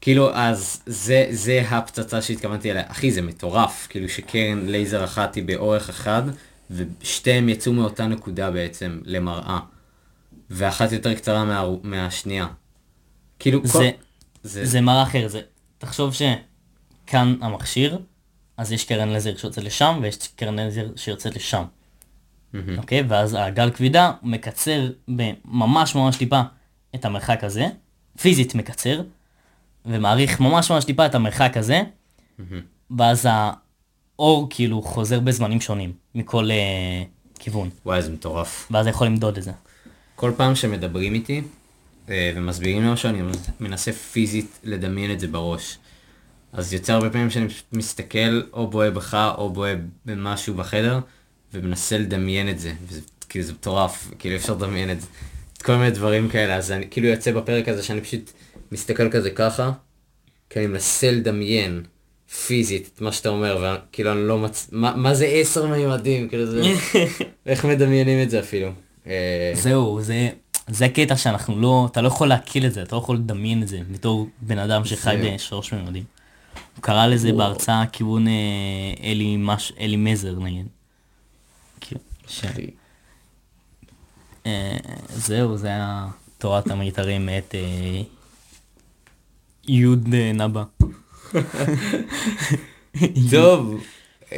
כאילו, 0.00 0.34
אז 0.34 0.82
זה, 0.86 1.26
זה 1.30 1.62
הפצצה 1.68 2.22
שהתכוונתי 2.22 2.70
אליה. 2.70 2.82
אחי, 2.88 3.12
זה 3.12 3.22
מטורף, 3.22 3.86
כאילו 3.90 4.08
שקרן 4.08 4.66
לייזר 4.66 5.04
אחת 5.04 5.34
היא 5.34 5.44
באורך 5.44 5.88
אחד, 5.88 6.22
ושתיהם 6.70 7.48
יצאו 7.48 7.72
מאותה 7.72 8.06
נקודה 8.06 8.50
בעצם, 8.50 9.00
למראה. 9.04 9.58
ואחת 10.50 10.92
יותר 10.92 11.14
קצרה 11.14 11.44
מה, 11.44 11.64
מהשנייה. 11.82 12.46
כאילו, 13.38 13.62
כל... 13.62 13.68
זה, 13.68 13.90
זה, 14.42 14.64
זה 14.64 14.80
מראה 14.80 15.02
אחרת, 15.02 15.30
זה, 15.30 15.40
תחשוב 15.78 16.14
שכאן 16.14 17.36
המכשיר, 17.40 17.98
אז 18.56 18.72
יש 18.72 18.84
קרן 18.84 19.08
לייזר 19.08 19.36
שיוצאת 19.36 19.64
לשם, 19.64 19.98
ויש 20.02 20.28
קרן 20.36 20.56
לייזר 20.56 20.86
שיוצאת 20.96 21.36
לשם. 21.36 21.64
אוקיי? 22.78 23.02
ואז 23.08 23.36
הגל 23.40 23.70
כבידה 23.70 24.12
מקצר 24.22 24.90
בממש 25.08 25.94
ממש 25.94 26.16
טיפה 26.16 26.40
את 26.94 27.04
המרחק 27.04 27.44
הזה, 27.44 27.66
פיזית 28.20 28.54
מקצר, 28.54 29.02
ומעריך 29.86 30.40
ממש 30.40 30.70
ממש 30.70 30.84
טיפה 30.84 31.06
את 31.06 31.14
המרחק 31.14 31.56
הזה, 31.56 31.82
ואז 32.98 33.28
האור 33.30 34.46
כאילו 34.50 34.82
חוזר 34.82 35.20
בזמנים 35.20 35.60
שונים, 35.60 35.92
מכל 36.14 36.50
אה, 36.50 37.02
כיוון, 37.38 37.70
וואי, 37.86 38.02
זה 38.02 38.12
מטורף. 38.12 38.68
ואז 38.70 38.86
יכול 38.86 39.06
למדוד 39.06 39.36
את 39.36 39.42
זה. 39.42 39.52
כל 40.16 40.32
פעם 40.36 40.54
שמדברים 40.54 41.14
איתי 41.14 41.42
אה, 42.08 42.32
ומסבירים 42.36 42.82
לי 42.82 42.92
משהו, 42.92 43.08
אני 43.08 43.22
מנסה 43.60 43.92
פיזית 43.92 44.58
לדמיין 44.64 45.12
את 45.12 45.20
זה 45.20 45.26
בראש. 45.26 45.78
אז 46.52 46.72
יוצא 46.72 46.92
הרבה 46.92 47.10
פעמים 47.10 47.30
שאני 47.30 47.48
פשוט 47.48 47.64
מסתכל 47.72 48.42
או 48.52 48.66
בוהה 48.70 48.90
בך 48.90 49.32
או 49.38 49.50
בוהה 49.50 49.74
במשהו 50.04 50.54
בחדר, 50.54 51.00
ומנסה 51.54 51.98
לדמיין 51.98 52.48
את 52.48 52.58
זה. 52.58 52.72
וזה 52.88 53.00
כאילו 53.28 53.44
זה 53.44 53.52
מטורף, 53.52 54.10
כאילו 54.18 54.34
אי 54.34 54.40
אפשר 54.40 54.52
לדמיין 54.52 54.90
את 54.90 55.00
זה. 55.00 55.06
את 55.52 55.62
כל 55.62 55.76
מיני 55.76 55.90
דברים 55.90 56.28
כאלה, 56.28 56.56
אז 56.56 56.72
אני 56.72 56.86
כאילו 56.90 57.06
יוצא 57.06 57.32
בפרק 57.32 57.68
הזה 57.68 57.82
שאני 57.82 58.00
פשוט 58.00 58.32
מסתכל 58.72 59.10
כזה 59.10 59.30
ככה, 59.30 59.72
כי 60.50 60.58
אני 60.58 60.66
מנסה 60.66 61.10
לדמיין 61.10 61.82
פיזית 62.46 62.90
את 62.94 63.00
מה 63.00 63.12
שאתה 63.12 63.28
אומר, 63.28 63.78
וכאילו 63.88 64.12
אני 64.12 64.28
לא 64.28 64.38
מצ... 64.38 64.68
מה, 64.72 64.96
מה 64.96 65.14
זה 65.14 65.26
עשר 65.26 65.66
מימדים? 65.66 66.28
כאילו 66.28 66.46
זה... 66.46 66.62
איך 67.46 67.64
מדמיינים 67.64 68.22
את 68.22 68.30
זה 68.30 68.40
אפילו? 68.40 68.72
אה, 69.06 69.52
זהו, 69.54 70.02
זה, 70.02 70.28
זה 70.68 70.88
קטע 70.88 71.16
שאנחנו 71.16 71.60
לא, 71.60 71.88
אתה 71.92 72.02
לא 72.02 72.08
יכול 72.08 72.28
להקיל 72.28 72.66
את 72.66 72.72
זה, 72.72 72.82
אתה 72.82 72.96
לא 72.96 73.00
יכול 73.00 73.16
לדמיין 73.16 73.62
את 73.62 73.68
זה 73.68 73.80
בתור 73.90 74.28
בן 74.40 74.58
אדם 74.58 74.84
שחי. 74.84 75.32
בשלוש 75.34 75.72
ממדים. 75.72 76.04
הוא 76.76 76.82
קרא 76.82 77.06
לזה 77.06 77.28
וואו. 77.28 77.38
בהרצאה 77.38 77.84
כיוון 77.92 78.28
אה, 78.28 78.32
אלי, 79.02 79.36
מש, 79.36 79.72
אלי 79.80 79.96
מזר 79.96 80.38
נגיד. 80.38 80.66
כאילו, 81.80 82.00
ש... 82.28 82.44
אה, 84.46 84.76
זהו, 85.08 85.56
זה 85.56 85.68
היה 85.68 86.06
תורת 86.38 86.70
המיתרים 86.70 87.26
מאת 87.26 87.54
אה, 87.54 88.02
יוד 89.68 90.14
נבא. 90.34 90.62
טוב, 93.30 93.80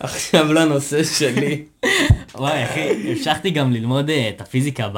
עכשיו 0.00 0.52
לנושא 0.52 1.04
שלי. 1.04 1.64
וואי 2.34 2.64
אחי, 2.64 3.10
המשכתי 3.10 3.50
גם 3.50 3.72
ללמוד 3.72 4.10
אה, 4.10 4.28
את 4.28 4.40
הפיזיקה 4.40 4.88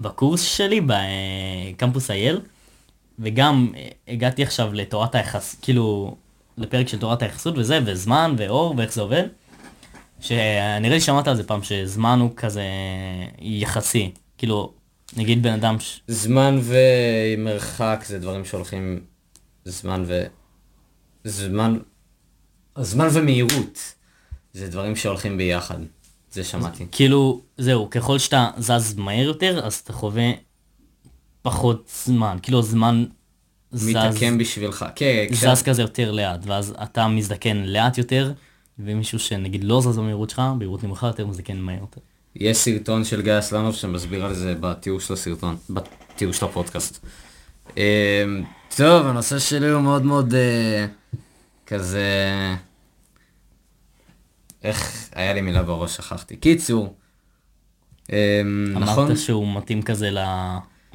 בקורס 0.00 0.42
שלי 0.42 0.80
בקמפוס 0.86 2.10
אייל, 2.10 2.40
וגם 3.18 3.72
אה, 3.76 3.88
הגעתי 4.08 4.42
עכשיו 4.42 4.72
לתורת 4.72 5.14
היחס, 5.14 5.56
כאילו, 5.62 6.16
לפרק 6.58 6.88
של 6.88 6.98
תורת 6.98 7.22
היחסות 7.22 7.58
וזה, 7.58 7.80
וזמן 7.86 8.34
ואור 8.38 8.74
ואיך 8.76 8.92
זה 8.92 9.00
עובד. 9.00 9.24
שנראה 10.20 10.94
לי 10.94 11.00
שמעת 11.00 11.28
על 11.28 11.36
זה 11.36 11.44
פעם, 11.44 11.62
שזמן 11.62 12.18
הוא 12.20 12.30
כזה 12.36 12.64
יחסי, 13.38 14.10
כאילו, 14.38 14.72
נגיד 15.16 15.42
בן 15.42 15.52
אדם, 15.52 15.80
ש... 15.80 16.00
זמן 16.06 16.60
ומרחק 16.62 18.04
זה 18.06 18.18
דברים 18.18 18.44
שהולכים... 18.44 19.00
זמן 19.64 20.02
ו... 20.06 20.22
זמן... 21.24 21.78
זמן 22.78 23.08
ומהירות 23.12 23.94
זה 24.52 24.68
דברים 24.68 24.96
שהולכים 24.96 25.36
ביחד. 25.36 25.78
זה 26.36 26.44
שמעתי. 26.44 26.86
כאילו, 26.92 27.40
זהו, 27.58 27.90
ככל 27.90 28.18
שאתה 28.18 28.50
זז 28.58 28.94
מהר 28.96 29.24
יותר, 29.24 29.60
אז 29.66 29.74
אתה 29.74 29.92
חווה 29.92 30.30
פחות 31.42 31.90
זמן, 32.06 32.36
כאילו 32.42 32.62
זמן 32.62 33.04
זז, 33.72 33.88
מתעקם 33.88 34.38
בשבילך. 34.38 34.84
כן, 34.94 35.24
כשה- 35.30 35.54
זז 35.54 35.62
כזה 35.62 35.82
יותר 35.82 36.12
לאט, 36.12 36.40
ואז 36.46 36.74
אתה 36.82 37.08
מזדקן 37.08 37.56
לאט 37.56 37.98
יותר, 37.98 38.32
ומישהו 38.78 39.18
שנגיד 39.18 39.64
לא 39.64 39.80
זז 39.80 39.98
במהירות 39.98 40.30
שלך, 40.30 40.42
במהירות 40.54 40.84
נמוכה 40.84 41.06
יותר, 41.06 41.26
מזדקן 41.26 41.56
מהר 41.58 41.78
יותר. 41.80 42.00
יש 42.36 42.56
סרטון 42.56 43.04
של 43.04 43.22
גיא 43.22 43.38
אסלנוב 43.38 43.74
שמסביר 43.74 44.24
על 44.24 44.34
זה 44.34 44.54
בתיאור 44.60 45.00
של 45.00 45.14
הסרטון, 45.14 45.56
בתיאור 45.70 46.32
של 46.32 46.44
הפודקאסט. 46.44 47.06
אה, 47.78 48.24
טוב, 48.76 49.06
הנושא 49.06 49.38
שלי 49.38 49.68
הוא 49.68 49.82
מאוד 49.82 50.04
מאוד 50.04 50.34
אה, 50.34 50.86
כזה... 51.66 52.04
איך, 54.62 55.08
היה 55.14 55.34
לי 55.34 55.40
מילה 55.40 55.62
בראש, 55.62 55.96
שכחתי. 55.96 56.36
קיצור, 56.36 56.94
אה, 58.12 58.42
נכון? 58.74 59.04
אמרת 59.04 59.18
שהוא 59.18 59.56
מתאים 59.56 59.82
כזה 59.82 60.10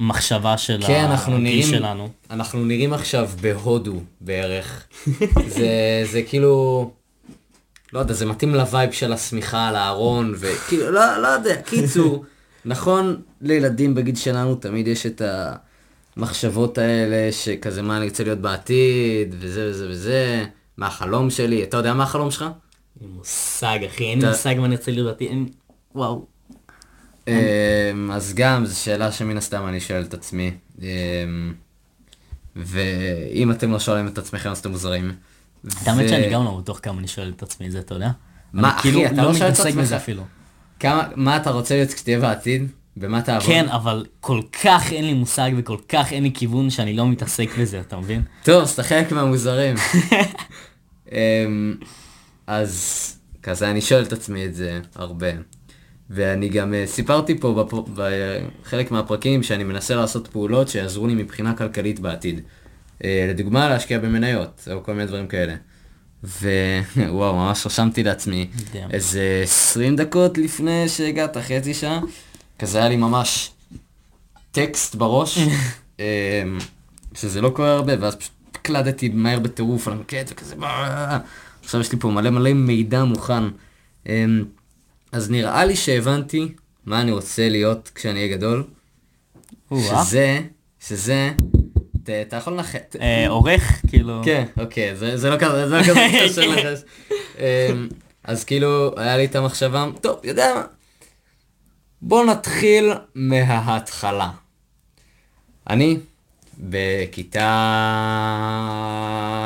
למחשבה 0.00 0.58
של 0.58 0.80
כן, 0.86 1.04
אנחנו 1.04 1.38
נראים, 1.38 1.62
שלנו. 1.62 2.08
אנחנו 2.30 2.64
נראים 2.64 2.92
עכשיו 2.92 3.30
בהודו 3.40 4.00
בערך. 4.20 4.86
זה, 5.56 6.02
זה 6.12 6.22
כאילו, 6.22 6.90
לא 7.92 7.98
יודע, 7.98 8.14
זה 8.14 8.26
מתאים 8.26 8.54
לווייב 8.54 8.92
של 8.92 9.12
השמיכה 9.12 9.68
על 9.68 9.76
הארון, 9.76 10.34
וכאילו, 10.38 10.90
לא, 10.90 11.18
לא 11.22 11.28
יודע, 11.28 11.62
קיצור, 11.62 12.24
נכון, 12.64 13.22
לילדים 13.40 13.94
בגיל 13.94 14.14
שלנו 14.14 14.54
תמיד 14.54 14.88
יש 14.88 15.06
את 15.06 15.22
המחשבות 16.16 16.78
האלה, 16.78 17.32
שכזה 17.32 17.82
מה 17.82 17.96
אני 17.96 18.04
רוצה 18.08 18.24
להיות 18.24 18.38
בעתיד, 18.38 19.34
וזה 19.38 19.70
וזה 19.70 19.88
וזה, 19.90 20.44
מה 20.76 20.86
החלום 20.86 21.30
שלי, 21.30 21.62
אתה 21.62 21.76
יודע 21.76 21.94
מה 21.94 22.02
החלום 22.02 22.30
שלך? 22.30 22.44
אין 23.02 23.10
לי 23.10 23.16
מושג, 23.16 23.78
אחי, 23.86 24.04
אין 24.04 24.20
לי 24.22 24.28
מושג 24.28 24.54
מה 24.58 24.68
רוצה 24.68 24.90
לראות, 24.90 25.20
אין... 25.20 25.48
וואו. 25.94 26.26
אמ, 27.28 28.10
אז 28.12 28.34
גם, 28.34 28.66
זו 28.66 28.80
שאלה 28.80 29.12
שמן 29.12 29.36
הסתם 29.36 29.68
אני 29.68 29.80
שואל 29.80 30.02
את 30.02 30.14
עצמי. 30.14 30.50
אמ, 30.82 31.54
ואם 32.56 33.50
אתם 33.50 33.72
לא 33.72 33.78
שואלים 33.78 34.08
את 34.08 34.18
עצמכם 34.18 34.50
אז 34.50 34.58
אתם 34.58 34.70
מוזרים. 34.70 35.12
האמת 35.86 36.08
שאני 36.08 36.30
גם 36.30 36.44
לא 36.44 36.58
בטוח 36.62 36.80
כמה 36.82 36.98
אני 36.98 37.08
שואל 37.08 37.32
את 37.36 37.42
עצמי 37.42 37.66
את 37.66 37.72
זה, 37.72 37.78
אתה 37.78 37.94
יודע? 37.94 38.10
מה, 38.52 38.78
כאילו 38.80 39.06
אחי, 39.06 39.14
אתה 39.14 39.22
לא 39.22 39.34
שואל 39.34 39.50
את 39.50 39.60
עצמך? 39.60 39.94
כמה, 40.80 41.08
מה 41.16 41.36
אתה 41.36 41.50
רוצה 41.50 41.74
להיות 41.74 41.92
כשתהיה 41.92 42.20
בעתיד? 42.20 42.68
במה 42.96 43.22
תעבוד? 43.22 43.46
כן, 43.46 43.68
אבל 43.68 44.06
כל 44.20 44.40
כך 44.62 44.92
אין 44.92 45.04
לי 45.04 45.14
מושג 45.14 45.50
וכל 45.56 45.76
כך 45.88 46.12
אין 46.12 46.22
לי 46.22 46.30
כיוון 46.34 46.70
שאני 46.70 46.96
לא 46.96 47.08
מתעסק 47.08 47.48
בזה, 47.58 47.80
אתה 47.80 47.96
מבין? 47.96 48.22
טוב, 48.42 48.62
אז 48.62 48.70
אתה 48.70 48.82
חלק 48.82 49.12
מהמוזרים. 49.12 49.74
אז 52.46 52.98
כזה 53.42 53.70
אני 53.70 53.80
שואל 53.80 54.02
את 54.02 54.12
עצמי 54.12 54.46
את 54.46 54.54
זה 54.54 54.80
הרבה. 54.94 55.28
ואני 56.10 56.48
גם 56.48 56.74
אה, 56.74 56.84
סיפרתי 56.86 57.38
פה 57.40 57.64
בפ- 57.70 57.90
בחלק 57.94 58.90
מהפרקים 58.90 59.42
שאני 59.42 59.64
מנסה 59.64 59.94
לעשות 59.94 60.28
פעולות 60.28 60.68
שיעזרו 60.68 61.06
לי 61.06 61.14
מבחינה 61.14 61.54
כלכלית 61.56 62.00
בעתיד. 62.00 62.40
אה, 63.04 63.26
לדוגמה, 63.30 63.68
להשקיע 63.68 63.98
במניות, 63.98 64.68
או 64.72 64.82
כל 64.84 64.92
מיני 64.92 65.06
דברים 65.06 65.26
כאלה. 65.26 65.54
ווואו, 66.24 67.34
ממש 67.46 67.66
רשמתי 67.66 68.02
לעצמי 68.02 68.48
יודע. 68.74 68.86
איזה 68.90 69.40
20 69.44 69.96
דקות 69.96 70.38
לפני 70.38 70.88
שהגעת, 70.88 71.36
חצי 71.36 71.74
שעה, 71.74 72.00
כזה 72.58 72.78
היה 72.78 72.88
לי 72.88 72.96
ממש 72.96 73.50
טקסט 74.52 74.94
בראש, 74.94 75.38
אמ, 75.98 76.04
שזה 77.14 77.40
לא 77.40 77.50
קורה 77.50 77.72
הרבה, 77.72 77.92
ואז 78.00 78.14
פשוט 78.16 78.32
הקלדתי 78.54 79.08
מהר 79.08 79.38
בטירוף 79.38 79.88
על 79.88 79.94
המקלט 79.94 80.30
וכזה. 80.32 80.54
עכשיו 81.62 81.80
יש 81.80 81.92
לי 81.92 81.98
פה 81.98 82.08
מלא 82.08 82.30
מלא 82.30 82.52
מידע 82.52 83.04
מוכן. 83.04 83.44
אמ, 84.06 84.44
אז 85.12 85.30
נראה 85.30 85.64
לי 85.64 85.76
שהבנתי 85.76 86.48
מה 86.86 87.00
אני 87.00 87.12
רוצה 87.12 87.48
להיות 87.48 87.90
כשאני 87.94 88.18
אהיה 88.18 88.36
גדול. 88.36 88.64
שזה, 89.74 90.40
שזה, 90.80 91.32
אתה 92.02 92.36
יכול 92.36 92.52
לנחת. 92.52 92.96
אה, 93.00 93.28
עורך, 93.28 93.82
כאילו... 93.88 94.20
כן, 94.24 94.44
אוקיי, 94.60 94.96
זה 94.96 95.30
לא 95.30 95.36
כזה, 95.38 95.68
זה 95.68 95.76
לא 95.76 95.82
כזה 95.82 96.00
קשה 96.24 96.46
לך. 96.46 96.80
אמ, 97.38 97.88
אז 98.24 98.44
כאילו, 98.44 98.94
היה 98.96 99.16
לי 99.16 99.24
את 99.24 99.36
המחשבה, 99.36 99.86
טוב, 100.00 100.20
יודע 100.24 100.54
מה? 100.54 100.64
בוא 102.02 102.24
נתחיל 102.24 102.92
מההתחלה. 103.14 104.30
אני 105.70 105.96
בכיתה 106.58 107.48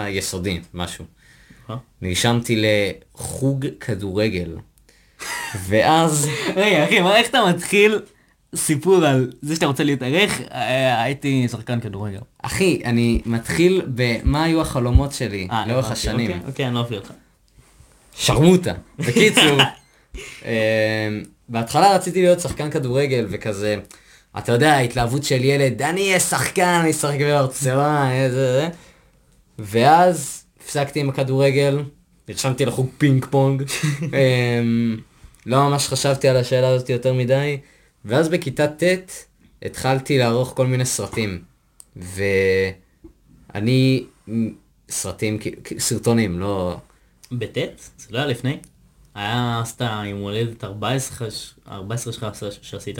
יסודי, 0.08 0.60
משהו. 0.74 1.04
אה? 1.70 1.76
נרשמתי 2.02 2.62
לחוג 2.62 3.66
כדורגל. 3.80 4.56
ואז, 5.68 6.28
רגע, 6.56 6.84
אחי, 6.84 7.00
מה, 7.00 7.16
איך 7.16 7.28
אתה 7.28 7.38
מתחיל 7.48 8.00
סיפור 8.54 9.04
על 9.04 9.32
זה 9.42 9.54
שאתה 9.54 9.66
רוצה 9.66 9.84
להיות 9.84 10.02
ערך? 10.02 10.40
אה, 10.52 11.02
הייתי 11.02 11.48
שחקן 11.48 11.80
כדורגל. 11.80 12.18
אחי, 12.42 12.82
אני 12.84 13.20
מתחיל 13.26 13.82
במה 13.86 14.44
היו 14.44 14.60
החלומות 14.60 15.12
שלי 15.12 15.48
אה, 15.50 15.64
לאורך 15.66 15.90
השנים. 15.90 16.30
אוקיי, 16.30 16.48
אוקיי, 16.48 16.66
אני 16.66 16.74
לא 16.74 16.80
אפריע 16.80 17.00
אותך. 17.00 17.12
שרמוטה. 18.14 18.72
בקיצור, 18.98 19.58
אמ, 20.44 20.50
בהתחלה 21.48 21.94
רציתי 21.94 22.22
להיות 22.22 22.40
שחקן 22.40 22.70
כדורגל 22.70 23.26
וכזה, 23.30 23.76
אתה 24.38 24.52
יודע, 24.52 24.72
ההתלהבות 24.72 25.24
של 25.24 25.44
ילד, 25.44 25.82
אני 25.82 26.00
אהיה 26.00 26.20
שחקן, 26.20 26.78
אני 26.82 26.90
אשחק 26.90 27.18
בארצלונה, 27.18 28.12
איזה 28.12 28.52
זה. 28.52 28.68
ואז 29.58 30.45
הפסקתי 30.66 31.00
עם 31.00 31.08
הכדורגל, 31.08 31.82
נרשמתי 32.28 32.64
לחוג 32.66 32.90
פינג 32.98 33.24
פונג. 33.30 33.62
אמ, 34.02 34.96
לא 35.46 35.68
ממש 35.68 35.88
חשבתי 35.88 36.28
על 36.28 36.36
השאלה 36.36 36.68
הזאת 36.68 36.88
יותר 36.90 37.12
מדי, 37.14 37.58
ואז 38.04 38.28
בכיתה 38.28 38.66
ט' 38.68 38.82
התחלתי 39.62 40.18
לערוך 40.18 40.52
כל 40.56 40.66
מיני 40.66 40.84
סרטים. 40.84 41.42
ואני, 43.54 44.04
סרטים, 44.90 45.38
סרטונים, 45.78 46.38
לא... 46.38 46.76
בט'? 47.32 47.58
זה 47.98 48.06
לא 48.10 48.18
היה 48.18 48.26
לפני? 48.26 48.58
היה 49.14 49.60
עשת 49.62 49.80
יום 50.06 50.20
הולדת 50.20 50.64
14 50.64 51.30
ש- 51.30 51.54
14 51.68 52.12
שלך? 52.12 52.26
שעשית- 52.62 52.98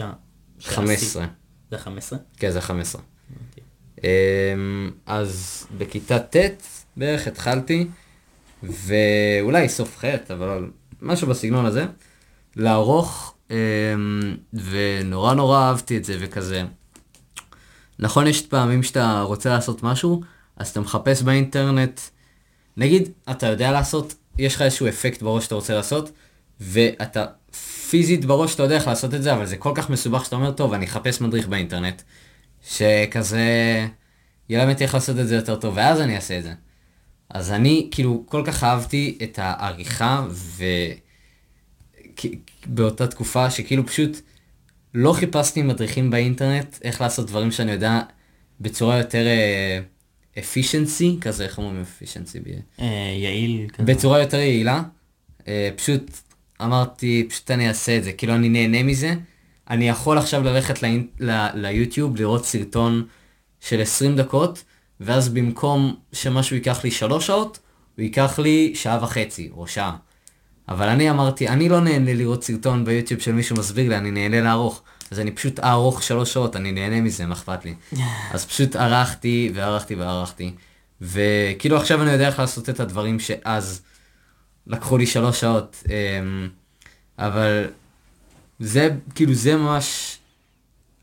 15. 0.61 1.25
זה 1.71 1.77
15? 1.77 2.19
כן, 2.37 2.51
זה 2.51 2.61
15. 2.61 3.01
אוקיי. 3.49 3.63
אמ, 4.03 4.91
אז 5.05 5.63
בכיתה 5.77 6.19
ט' 6.19 6.35
בערך 6.97 7.27
התחלתי, 7.27 7.87
ואולי 8.63 9.69
סוף 9.69 9.97
ח', 9.97 10.31
אבל 10.33 10.69
משהו 11.01 11.27
בסגנון 11.27 11.65
הזה, 11.65 11.85
לערוך, 12.55 13.35
אמ, 13.51 13.55
ונורא 14.53 15.33
נורא 15.33 15.59
אהבתי 15.59 15.97
את 15.97 16.03
זה 16.05 16.17
וכזה. 16.19 16.63
נכון, 17.99 18.27
יש 18.27 18.41
פעמים 18.41 18.83
שאתה 18.83 19.21
רוצה 19.21 19.49
לעשות 19.49 19.83
משהו, 19.83 20.21
אז 20.57 20.69
אתה 20.69 20.79
מחפש 20.79 21.21
באינטרנט, 21.21 22.01
נגיד, 22.77 23.09
אתה 23.31 23.47
יודע 23.47 23.71
לעשות, 23.71 24.13
יש 24.37 24.55
לך 24.55 24.61
איזשהו 24.61 24.87
אפקט 24.87 25.21
בראש 25.21 25.43
שאתה 25.43 25.55
רוצה 25.55 25.75
לעשות, 25.75 26.11
ואתה 26.59 27.25
פיזית 27.89 28.25
בראש 28.25 28.55
אתה 28.55 28.63
יודע 28.63 28.75
איך 28.75 28.87
לעשות 28.87 29.13
את 29.13 29.23
זה, 29.23 29.33
אבל 29.33 29.45
זה 29.45 29.57
כל 29.57 29.71
כך 29.75 29.89
מסובך 29.89 30.25
שאתה 30.25 30.35
אומר, 30.35 30.51
טוב, 30.51 30.73
אני 30.73 30.85
אחפש 30.85 31.21
מדריך 31.21 31.47
באינטרנט, 31.47 32.01
שכזה 32.69 33.87
ילמד 34.49 34.81
איך 34.81 34.93
לעשות 34.93 35.19
את 35.19 35.27
זה 35.27 35.35
יותר 35.35 35.55
טוב, 35.55 35.73
ואז 35.77 36.01
אני 36.01 36.15
אעשה 36.15 36.37
את 36.37 36.43
זה. 36.43 36.53
אז 37.37 37.51
אני 37.51 37.87
כאילו 37.91 38.23
כל 38.25 38.43
כך 38.45 38.63
אהבתי 38.63 39.17
את 39.23 39.39
העריכה, 39.41 40.25
ו... 40.31 40.63
כ- 42.15 42.25
באותה 42.65 43.07
תקופה 43.07 43.49
שכאילו 43.51 43.85
פשוט 43.87 44.17
לא 44.93 45.13
חיפשתי 45.13 45.61
מדריכים 45.61 46.09
באינטרנט 46.11 46.77
איך 46.83 47.01
לעשות 47.01 47.27
דברים 47.27 47.51
שאני 47.51 47.71
יודע 47.71 48.01
בצורה 48.61 48.97
יותר 48.97 49.25
אפישנסי, 50.39 51.17
כזה, 51.21 51.43
איך 51.43 51.57
אומרים 51.57 51.81
אפישנסי? 51.81 52.39
אה, 52.79 52.85
יעיל 53.21 53.69
כזה. 53.69 53.93
בצורה 53.93 54.19
יותר 54.19 54.37
יעילה. 54.37 54.83
אה, 55.47 55.69
פשוט 55.75 56.11
אמרתי, 56.61 57.25
פשוט 57.29 57.51
אני 57.51 57.67
אעשה 57.67 57.97
את 57.97 58.03
זה, 58.03 58.13
כאילו 58.13 58.35
אני 58.35 58.49
נהנה 58.49 58.83
מזה. 58.83 59.13
אני 59.69 59.89
יכול 59.89 60.17
עכשיו 60.17 60.43
ללכת. 60.43 60.79
ליוטיוב, 61.53 62.15
לראות 62.17 62.45
סרטון 62.45 63.07
של 63.59 63.81
20 63.81 64.15
דקות, 64.15 64.63
ואז 64.99 65.29
במקום 65.29 65.95
שמשהו 66.13 66.55
ייקח 66.55 66.83
לי 66.83 66.91
3 66.91 67.27
שעות, 67.27 67.59
הוא 67.95 68.03
ייקח 68.03 68.39
לי 68.39 68.71
שעה 68.75 69.03
וחצי, 69.03 69.49
או 69.57 69.67
שעה. 69.67 69.95
אבל 70.69 70.87
אני 70.89 71.09
אמרתי, 71.09 71.47
אני 71.47 71.69
לא 71.69 71.81
נהנה 71.81 72.13
לראות 72.13 72.43
סרטון 72.43 72.85
ביוטיוב 72.85 73.21
של 73.21 73.31
מישהו 73.31 73.55
מסביר 73.55 73.89
לי, 73.89 73.97
אני 73.97 74.11
נהנה 74.11 74.41
לערוך. 74.41 74.81
אז 75.11 75.19
אני 75.19 75.31
פשוט 75.31 75.59
אערוך 75.59 76.03
שלוש 76.03 76.33
שעות, 76.33 76.55
אני 76.55 76.71
נהנה 76.71 77.01
מזה, 77.01 77.25
מה 77.25 77.33
אכפת 77.33 77.65
לי? 77.65 77.73
אז 78.33 78.45
פשוט 78.45 78.75
ערכתי, 78.75 79.51
וערכתי, 79.55 79.95
וערכתי. 79.95 80.53
וכאילו 81.01 81.77
עכשיו 81.77 82.01
אני 82.03 82.11
יודע 82.11 82.27
איך 82.27 82.39
לעשות 82.39 82.69
את 82.69 82.79
הדברים 82.79 83.19
שאז 83.19 83.81
לקחו 84.67 84.97
לי 84.97 85.05
שלוש 85.07 85.39
שעות. 85.39 85.83
אמ, 85.89 86.49
אבל 87.19 87.65
זה, 88.59 88.89
כאילו 89.15 89.33
זה 89.33 89.55
ממש 89.55 90.17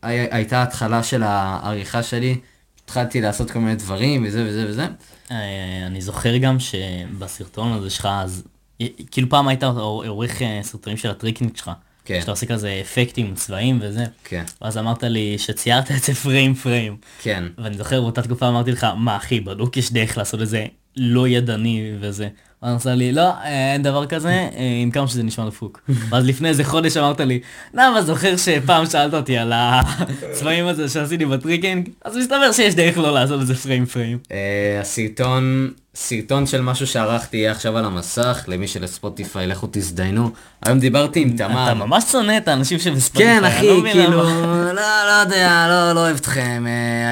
הי- 0.03 0.29
הייתה 0.31 0.59
ההתחלה 0.59 1.03
של 1.03 1.23
העריכה 1.23 2.03
שלי. 2.03 2.41
התחלתי 2.85 3.21
לעשות 3.21 3.51
כל 3.51 3.59
מיני 3.59 3.77
דברים, 3.77 4.25
וזה 4.27 4.45
וזה 4.47 4.67
וזה. 4.69 4.87
אה, 5.31 5.87
אני 5.87 6.01
זוכר 6.01 6.37
גם 6.37 6.57
שבסרטון 6.61 7.73
הזה 7.73 7.91
שלך, 7.91 8.09
אז 8.13 8.45
אה, 8.81 8.87
כאילו 9.11 9.29
פעם 9.29 9.49
היית 9.49 9.63
עורך 9.63 10.43
אה, 10.43 10.61
סרטונים 10.63 10.97
של 10.97 11.11
ה 11.11 11.16
tricking 11.16 11.57
שלך. 11.57 11.71
כן. 12.05 12.21
שאתה 12.21 12.31
עושה 12.31 12.47
כזה 12.47 12.81
אפקטים, 12.81 13.35
צבעים 13.35 13.79
וזה. 13.83 14.05
כן, 14.25 14.45
ואז 14.63 14.79
אמרת 14.79 15.03
לי 15.03 15.39
שציירת 15.39 15.91
את 15.91 16.03
זה 16.03 16.15
frame 16.15 16.55
frame. 16.55 16.97
כן. 17.23 17.45
ואני 17.59 17.77
זוכר 17.77 18.01
באותה 18.01 18.23
תקופה 18.23 18.49
אמרתי 18.49 18.73
לך, 18.73 18.87
מה 18.97 19.17
אחי, 19.17 19.41
בדוק 19.41 19.77
יש 19.77 19.93
דרך 19.93 20.19
לעשות 20.19 20.43
את 20.43 20.49
זה 20.49 20.67
לא 20.97 21.29
ידני 21.29 21.93
וזה. 22.01 22.29
ואז 22.65 22.77
עשה 22.77 22.95
לי, 22.95 23.13
לא, 23.13 23.31
אה, 23.31 23.73
אין 23.73 23.83
דבר 23.83 24.07
כזה, 24.07 24.29
אה, 24.31 24.49
עם 24.83 24.91
כמה 24.91 25.09
שזה 25.09 25.23
נשמע 25.23 25.47
דפוק. 25.47 25.81
ואז 26.11 26.27
לפני 26.27 26.49
איזה 26.49 26.65
חודש 26.65 26.97
אמרת 26.97 27.21
לי, 27.21 27.41
למה 27.75 28.03
זוכר 28.03 28.37
שפעם 28.37 28.87
שאלת 28.87 29.15
אותי 29.15 29.39
על 29.39 29.53
הצבעים 29.55 30.67
הזה 30.67 30.89
שעשיתי 30.89 31.27
ב 31.27 31.33
tricking? 31.33 31.89
אז 32.05 32.17
מסתבר 32.17 32.53
שיש 32.53 32.75
דרך 32.75 32.99
לא 32.99 33.15
לעשות 33.15 33.41
את 33.41 33.47
זה 33.47 33.55
frame 33.55 33.87
frame. 33.87 34.19
אה, 34.33 34.79
הסרטון, 34.81 35.71
סרטון 35.95 36.47
של 36.47 36.61
משהו 36.61 36.87
שערכתי 36.87 37.37
יהיה 37.37 37.51
עכשיו 37.51 37.79
על 37.79 37.85
המסך, 37.85 38.45
למי 38.49 38.69
של 38.69 38.90
Spotify, 38.90 39.47
לכו 39.47 39.69
תזדיינו. 39.73 40.31
היום 40.67 40.79
דיברתי 40.79 41.21
עם 41.21 41.37
תמר. 41.37 41.65
אתה 41.65 41.75
ממש 41.75 42.05
שונא 42.05 42.37
את 42.37 42.49
האנשים 42.49 42.79
שבספוטיפיי, 42.79 43.41
כן, 43.41 43.45
אחי, 43.45 43.69
לא 43.69 43.79
מבין 43.79 43.93
כאילו. 43.93 44.23
לא, 44.23 44.73
לא 44.75 45.21
יודע, 45.25 45.67
לא, 45.69 45.93
לא 45.93 46.01
אוהב 46.01 46.17
אתכם. 46.17 46.65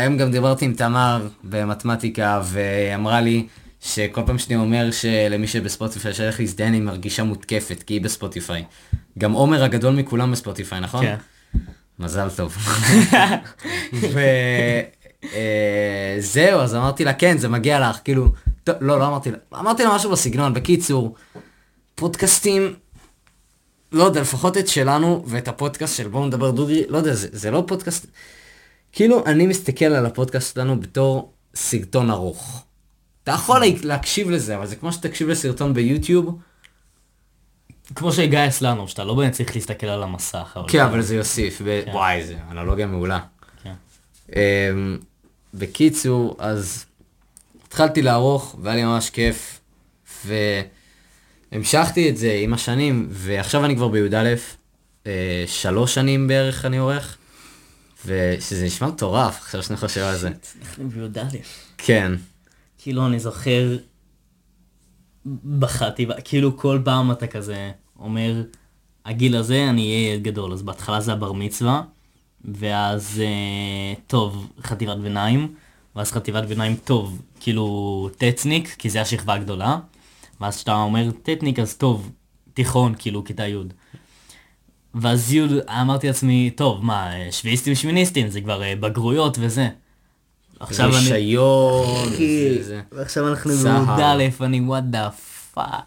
היום 0.03 0.17
גם 0.17 0.31
דיברתי 0.31 0.65
עם 0.65 0.75
תמר 0.75 1.27
במתמטיקה, 1.45 2.41
והיא 2.45 2.95
אמרה 2.95 3.21
לי 3.21 3.47
שכל 3.83 4.23
פעם 4.27 4.39
שאני 4.39 4.57
אומר 4.57 4.91
שלמי 4.91 5.47
שבספוטיפיי 5.47 6.15
שהולך 6.15 6.41
להזדיין 6.41 6.75
היא 6.75 6.83
מרגישה 6.83 7.23
מותקפת, 7.23 7.83
כי 7.83 7.95
היא 7.95 8.01
בספוטיפיי. 8.01 8.65
גם 9.19 9.33
עומר 9.33 9.65
הגדול 9.65 9.95
מכולם 9.95 10.33
בספוטיפיי, 10.33 10.81
נכון? 10.81 11.05
כן. 11.05 11.17
מזל 11.99 12.29
טוב. 12.37 12.57
וזהו, 16.19 16.61
אז 16.61 16.75
אמרתי 16.75 17.05
לה, 17.05 17.15
כן, 17.15 17.39
זה 17.39 17.49
מגיע 17.49 17.91
לך, 17.91 18.01
כאילו, 18.05 18.33
טוב, 18.65 18.77
לא, 18.81 18.99
לא 18.99 19.07
אמרתי 19.07 19.31
לה, 19.31 19.39
אמרתי 19.61 19.85
לה 19.85 19.95
משהו 19.95 20.11
בסגנון, 20.11 20.55
בקיצור, 20.55 21.15
פודקאסטים, 21.95 22.75
לא 23.93 24.05
יודע, 24.05 24.21
לפחות 24.21 24.57
את 24.57 24.69
שלנו 24.69 25.25
ואת 25.27 25.49
הפודקאסט 25.49 25.97
של 25.97 26.09
בואו 26.09 26.27
נדבר 26.27 26.51
דוגרי, 26.51 26.85
לא 26.89 26.99
יודע, 26.99 27.15
זה, 27.15 27.29
זה 27.33 27.51
לא 27.51 27.65
פודקאסט, 27.67 28.07
כאילו, 28.93 29.27
אני 29.27 29.47
מסתכל 29.47 29.85
על 29.85 30.07
הפודקאסט 30.07 30.55
שלנו 30.55 30.81
בתור 30.81 31.33
סרטון 31.55 32.11
ארוך. 32.11 32.65
אתה 33.25 33.31
יכול 33.33 33.61
לה- 33.61 33.67
להקשיב 33.83 34.31
לזה, 34.31 34.57
אבל 34.57 34.67
זה 34.67 34.77
כמו 34.77 34.93
שתקשיב 34.93 35.29
לסרטון 35.29 35.75
ביוטיוב, 35.75 36.39
כמו 37.95 38.13
שגיא 38.13 38.49
אסלנוב, 38.49 38.89
שאתה 38.89 39.05
לא 39.05 39.15
באמת 39.15 39.33
צריך 39.33 39.55
להסתכל 39.55 39.87
על 39.87 40.03
המסך. 40.03 40.59
כן, 40.69 40.79
אתה- 40.79 40.87
אבל 40.91 41.03
זה 41.03 41.17
יוסיף. 41.17 41.63
ב- 41.65 41.83
כן. 41.85 41.91
וואי, 41.93 42.25
זה 42.27 42.37
אנלוגיה 42.51 42.87
מעולה. 42.87 43.19
כן. 43.63 43.73
אמ, 44.37 44.99
בקיצור, 45.55 46.37
אז 46.39 46.85
התחלתי 47.67 48.03
לערוך, 48.03 48.57
והיה 48.63 48.77
לי 48.77 48.85
ממש 48.85 49.11
כיף, 49.11 49.61
והמשכתי 51.53 52.09
את 52.11 52.17
זה 52.17 52.39
עם 52.43 52.55
השנים, 52.55 53.09
ועכשיו 53.11 53.65
אני 53.65 53.77
כבר 53.77 53.89
בי"א, 53.89 54.35
אה, 55.07 55.45
שלוש 55.47 55.95
שנים 55.95 56.29
בערך 56.29 56.65
אני 56.65 56.77
עורך, 56.77 57.17
ושזה 58.07 58.65
נשמע 58.67 58.89
מטורף, 58.89 59.39
עכשיו 59.41 59.63
שאני 59.63 59.77
חושב 59.77 60.01
על 60.01 60.17
זה. 60.17 60.29
אנחנו 60.63 60.89
בי"א. 60.89 61.23
כן, 61.79 62.13
כאילו, 62.83 63.07
אני 63.07 63.21
זוכר 63.21 63.77
בחטיבה, 65.59 66.21
כאילו 66.21 66.57
כל 66.57 66.81
פעם 66.85 67.13
אתה 67.13 67.27
כזה 67.27 67.71
אומר, 67.99 68.43
הגיל 69.05 69.37
הזה 69.37 69.71
אני 69.71 69.83
אהיה 69.83 70.13
ילד 70.13 70.23
גדול, 70.23 70.53
אז 70.53 70.63
בהתחלה 70.63 71.01
זה 71.01 71.13
הבר 71.13 71.33
מצווה, 71.33 71.83
ואז 72.45 73.23
אה, 73.25 73.95
טוב, 74.07 74.53
חטיבת 74.63 74.97
ביניים, 74.97 75.55
ואז 75.97 76.13
חטיבת 76.13 76.45
ביניים 76.45 76.77
טוב, 76.77 77.23
כאילו 77.41 78.09
ט'צניק, 78.19 78.75
כי 78.79 78.91
זה 78.91 79.01
השכבה 79.01 79.35
הגדולה, 79.35 79.79
ואז 80.41 80.57
כשאתה 80.57 80.75
אומר 80.75 81.11
ט'צניק 81.23 81.59
אז 81.59 81.77
טוב, 81.77 82.13
תיכון, 82.55 82.95
כאילו 82.99 83.25
כיתה 83.25 83.49
י'. 83.49 83.57
ואז 84.95 85.33
י' 85.33 85.43
אמרתי 85.69 86.07
לעצמי, 86.07 86.51
טוב, 86.51 86.85
מה, 86.85 87.13
אה, 87.13 87.33
שביעיסטים 87.33 87.75
שמיניסטים, 87.75 88.29
זה 88.29 88.41
כבר 88.41 88.63
אה, 88.63 88.77
בגרויות 88.77 89.37
וזה. 89.41 89.69
עכשיו 90.63 90.89
אני... 90.89 90.97
רישיון, 90.97 92.09
זה-. 92.63 92.81
ועכשיו 92.93 93.29
אנחנו 93.29 93.53
סהר. 93.53 93.97
בי"א, 93.97 94.45
אני 94.45 94.61
what 94.61 94.85
the 94.85 95.11
fuck. 95.55 95.85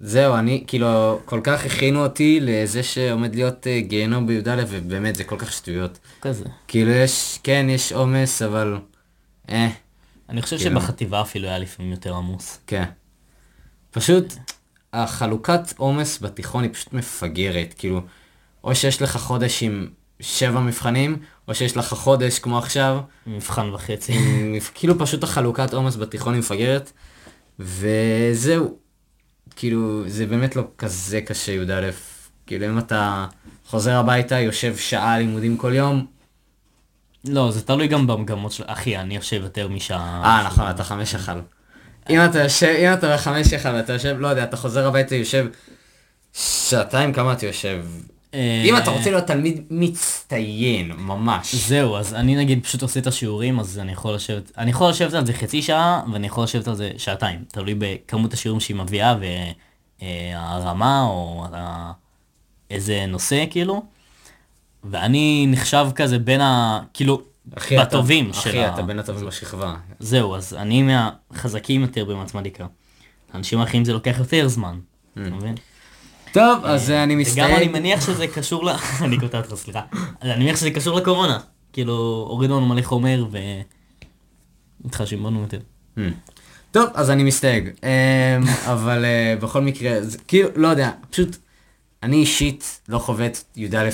זהו, 0.00 0.34
אני, 0.34 0.64
כאילו, 0.66 1.20
כל 1.24 1.40
כך 1.44 1.66
הכינו 1.66 2.02
אותי 2.02 2.38
לזה 2.42 2.82
שעומד 2.82 3.34
להיות 3.34 3.66
אה, 3.66 3.80
גיהנום 3.80 4.26
בי"א, 4.26 4.64
ובאמת, 4.68 5.16
זה 5.16 5.24
כל 5.24 5.36
כך 5.38 5.52
שטויות. 5.52 5.98
כזה. 6.20 6.44
כאילו, 6.68 6.90
יש, 6.90 7.38
כן, 7.42 7.66
יש 7.68 7.92
עומס, 7.92 8.42
אבל... 8.42 8.78
אה, 9.50 9.68
אני 10.28 10.42
חושב 10.42 10.58
כאילו. 10.58 10.80
שבחטיבה 10.80 11.20
אפילו 11.20 11.48
היה 11.48 11.58
לפעמים 11.58 11.90
יותר 11.90 12.14
עמוס. 12.14 12.60
כן. 12.66 12.84
פשוט, 13.90 14.34
החלוקת 14.92 15.60
עומס 15.76 16.22
בתיכון 16.22 16.62
היא 16.62 16.72
פשוט 16.72 16.92
מפגרת, 16.92 17.74
כאילו, 17.78 18.00
או 18.64 18.74
שיש 18.74 19.02
לך 19.02 19.16
חודש 19.16 19.62
עם 19.62 19.88
שבע 20.20 20.60
מבחנים, 20.60 21.18
או 21.48 21.54
שיש 21.54 21.76
לך 21.76 21.86
חודש 21.94 22.38
כמו 22.38 22.58
עכשיו, 22.58 23.00
מבחן 23.26 23.70
וחצי. 23.74 24.12
כאילו 24.74 24.98
פשוט 24.98 25.22
החלוקת 25.22 25.74
עומס 25.74 25.96
בתיכון 25.96 26.34
היא 26.34 26.40
מפגרת, 26.40 26.92
וזהו, 27.58 28.78
כאילו, 29.56 30.02
זה 30.06 30.26
באמת 30.26 30.56
לא 30.56 30.62
כזה 30.78 31.20
קשה 31.20 31.52
י"א, 31.52 31.90
כאילו 32.46 32.66
אם 32.66 32.78
אתה 32.78 33.26
חוזר 33.66 33.96
הביתה, 33.96 34.40
יושב 34.40 34.76
שעה 34.76 35.18
לימודים 35.18 35.56
כל 35.56 35.74
יום, 35.74 36.06
לא, 37.24 37.50
זה 37.50 37.62
תלוי 37.62 37.88
גם 37.88 38.06
במגמות 38.06 38.52
של... 38.52 38.64
אחי, 38.66 38.96
אני 38.96 39.16
יושב 39.16 39.42
יותר 39.42 39.68
משעה... 39.68 40.22
אה 40.24 40.46
נכון, 40.46 40.70
אתה 40.70 40.84
חמש 40.84 41.14
יחל. 41.14 41.40
אם 42.10 42.24
אתה 42.24 42.38
יושב, 42.38 42.74
אם 42.78 42.92
אתה 42.92 43.14
בחמש 43.14 43.52
יחל 43.52 43.74
ואתה 43.74 43.92
יושב, 43.92 44.16
לא 44.18 44.28
יודע, 44.28 44.44
אתה 44.44 44.56
חוזר 44.56 44.86
הביתה, 44.86 45.14
יושב 45.14 45.46
שעתיים, 46.32 47.12
כמה 47.12 47.32
אתה 47.32 47.46
יושב? 47.46 47.84
אה, 48.34 48.62
אם 48.64 48.76
אתה 48.76 48.90
רוצה 48.90 49.10
להיות 49.10 49.26
תלמיד 49.26 49.62
מצטיין, 49.70 50.92
ממש. 50.92 51.54
זהו, 51.54 51.96
אז 51.96 52.14
אני 52.14 52.36
נגיד 52.36 52.64
פשוט 52.64 52.82
עושה 52.82 53.00
את 53.00 53.06
השיעורים, 53.06 53.60
אז 53.60 53.78
אני 53.78 53.92
יכול 53.92 54.14
לשבת... 54.14 54.52
אני 54.58 54.70
יכול 54.70 54.90
לשבת 54.90 55.14
על 55.14 55.26
זה 55.26 55.32
חצי 55.32 55.62
שעה, 55.62 56.02
ואני 56.12 56.26
יכול 56.26 56.44
לשבת 56.44 56.68
על 56.68 56.74
זה 56.74 56.90
שעתיים. 56.98 57.44
תלוי 57.48 57.74
בכמות 57.78 58.32
השיעורים 58.32 58.60
שהיא 58.60 58.76
מביאה, 58.76 59.14
והרמה, 60.02 61.02
או 61.02 61.44
איזה 62.70 63.04
נושא, 63.08 63.44
כאילו. 63.50 63.82
ואני 64.84 65.46
נחשב 65.48 65.86
כזה 65.94 66.18
בין 66.18 66.40
ה... 66.40 66.80
כאילו, 66.94 67.22
אחי, 67.56 67.76
אתה- 67.76 67.84
בטובים 67.84 68.32
של 68.32 68.50
אחי, 68.50 68.64
ה... 68.64 68.74
אתה 68.74 68.82
בין 68.82 68.98
הטובים 68.98 69.26
בשכבה. 69.26 69.74
זהו, 69.98 70.34
אז 70.34 70.54
אני 70.54 70.82
מהחזקים 70.82 71.80
יותר 71.82 72.04
במתמטיקה. 72.04 72.66
האנשים 73.32 73.60
האחרים 73.60 73.84
זה 73.84 73.92
לוקח 73.92 74.14
יותר 74.18 74.48
זמן, 74.48 74.78
אתה 75.12 75.20
מבין? 75.20 75.54
טוב, 76.32 76.64
אז 76.64 76.90
אה, 76.90 77.02
אני 77.02 77.14
וגם 77.14 77.44
אני 77.44 77.54
מסתייג. 77.54 77.70
מניח 77.70 78.06
שזה 78.06 78.26
קשור 78.26 78.64
ל... 78.64 78.68
אני 79.04 79.18
קוטע 79.18 79.38
אותך, 79.38 79.54
סליחה. 79.54 79.80
אני 80.22 80.44
מניח 80.44 80.56
שזה 80.56 80.70
קשור 80.70 80.96
לקורונה. 80.96 81.38
כאילו, 81.72 82.26
הורידו 82.28 82.56
לנו 82.56 82.66
מלא 82.66 82.82
חומר 82.82 83.26
ו... 83.32 83.38
מתחשבים 84.84 85.22
בנו 85.22 85.40
יותר. 85.40 85.58
Hmm. 85.96 86.00
טוב, 86.70 86.88
אז 86.94 87.10
אני 87.10 87.22
מסתייג. 87.22 87.70
אמ, 87.82 87.90
אבל 88.72 89.04
אה, 89.04 89.34
בכל 89.40 89.60
מקרה, 89.60 90.02
זה 90.02 90.18
כאילו, 90.28 90.48
לא 90.56 90.68
יודע, 90.68 90.90
פשוט, 91.10 91.36
אני 92.02 92.16
אישית 92.16 92.80
לא 92.88 92.98
חווה 92.98 93.26
את 93.26 93.38
י"א 93.56 93.88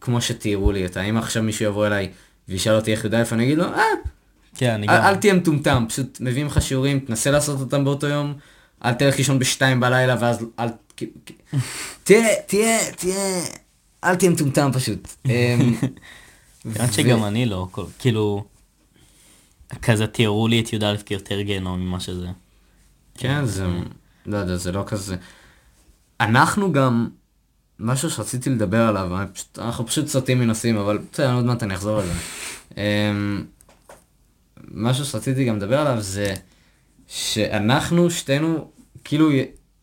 כמו 0.00 0.20
שתיארו 0.20 0.72
לי 0.72 0.86
אותה. 0.86 1.00
אם 1.00 1.16
עכשיו 1.16 1.42
מישהו 1.42 1.64
יבוא 1.64 1.86
אליי 1.86 2.08
וישאל 2.48 2.74
אותי 2.74 2.92
איך 2.92 3.04
י"א, 3.04 3.22
אני 3.32 3.44
אגיד 3.44 3.58
לו, 3.58 3.64
אה, 3.64 3.82
כן, 4.56 4.70
אני 4.70 4.88
אל 4.88 4.96
גם... 4.96 5.04
אל 5.04 5.16
תהיה 5.16 5.34
מטומטם, 5.34 5.84
פשוט 5.88 6.18
מביאים 6.20 6.46
לך 6.46 6.62
שיעורים, 6.62 7.00
תנסה 7.00 7.30
לעשות 7.30 7.60
אותם 7.60 7.84
באותו 7.84 8.06
יום, 8.06 8.34
אל 8.84 8.94
תלך 8.94 9.18
לישון 9.18 9.38
בשתיים 9.38 9.80
בלילה 9.80 10.16
ואז 10.20 10.46
אל... 10.58 10.68
תהיה, 12.04 12.42
תהיה, 12.46 12.92
תהיה, 12.92 13.42
אל 14.04 14.14
תהיה 14.14 14.30
מטומטם 14.30 14.70
פשוט. 14.72 15.08
אמ, 15.26 15.74
האמת 16.64 16.92
שגם 16.92 17.24
אני 17.24 17.46
לא, 17.46 17.68
כאילו... 17.98 18.44
כזה 19.82 20.06
תיארו 20.06 20.48
לי 20.48 20.60
את 20.60 20.72
י"א 20.72 20.96
כיותר 21.06 21.40
גיהנום 21.40 21.80
ממה 21.80 22.00
שזה. 22.00 22.26
כן, 23.14 23.44
זה, 23.44 23.66
לא 24.26 24.36
יודע, 24.36 24.56
זה 24.56 24.72
לא 24.72 24.84
כזה. 24.86 25.16
אנחנו 26.20 26.72
גם, 26.72 27.08
משהו 27.78 28.10
שרציתי 28.10 28.50
לדבר 28.50 28.82
עליו, 28.82 29.26
פשוט, 29.32 29.58
אנחנו 29.58 29.86
פשוט 29.86 30.06
סוטים 30.06 30.38
מנושאים, 30.38 30.76
אבל 30.76 30.98
בסדר, 31.12 31.34
עוד 31.34 31.44
מעט 31.44 31.62
אני 31.62 31.74
אחזור 31.74 31.98
לזה. 31.98 32.12
אמ, 32.76 33.44
משהו 34.70 35.04
שרציתי 35.04 35.44
גם 35.44 35.56
לדבר 35.56 35.78
עליו 35.78 36.02
זה 36.02 36.34
שאנחנו 37.06 38.10
שתינו, 38.10 38.70
כאילו, 39.04 39.30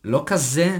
לא 0.04 0.22
כזה 0.26 0.78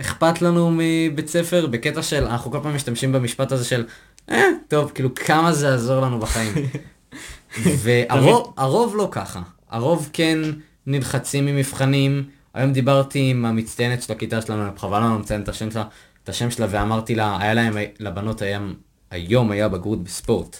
אכפת 0.00 0.42
לנו 0.42 0.70
מבית 0.72 1.28
ספר, 1.28 1.66
בקטע 1.66 2.02
של, 2.02 2.24
אנחנו 2.24 2.50
כל 2.50 2.58
פעם 2.62 2.74
משתמשים 2.74 3.12
במשפט 3.12 3.52
הזה 3.52 3.64
של, 3.64 3.86
אה, 4.30 4.42
טוב, 4.68 4.90
כאילו, 4.94 5.14
כמה 5.14 5.52
זה 5.52 5.66
יעזור 5.66 6.00
לנו 6.00 6.18
בחיים. 6.18 6.52
והרוב 7.82 8.54
הרוב 8.56 8.96
לא 8.96 9.08
ככה. 9.10 9.42
הרוב 9.70 10.10
כן 10.12 10.38
נלחצים 10.86 11.46
ממבחנים. 11.46 12.24
היום 12.54 12.72
דיברתי 12.72 13.30
עם 13.30 13.44
המצטיינת 13.44 14.02
של 14.02 14.12
הכיתה 14.12 14.42
שלנו, 14.42 14.62
אני 14.62 14.70
בכוונה 14.70 15.08
לא 15.08 15.18
מציין 15.18 15.40
את 15.40 15.48
השם 15.48 15.70
שלה, 15.70 15.84
את 16.24 16.28
השם 16.28 16.50
שלה, 16.50 16.66
ואמרתי 16.70 17.14
לה, 17.14 17.38
היה 17.40 17.54
להם, 17.54 17.74
לבנות 17.98 18.42
היום, 18.42 18.74
היום 19.10 19.50
היה 19.50 19.68
בגרות 19.68 20.04
בספורט. 20.04 20.56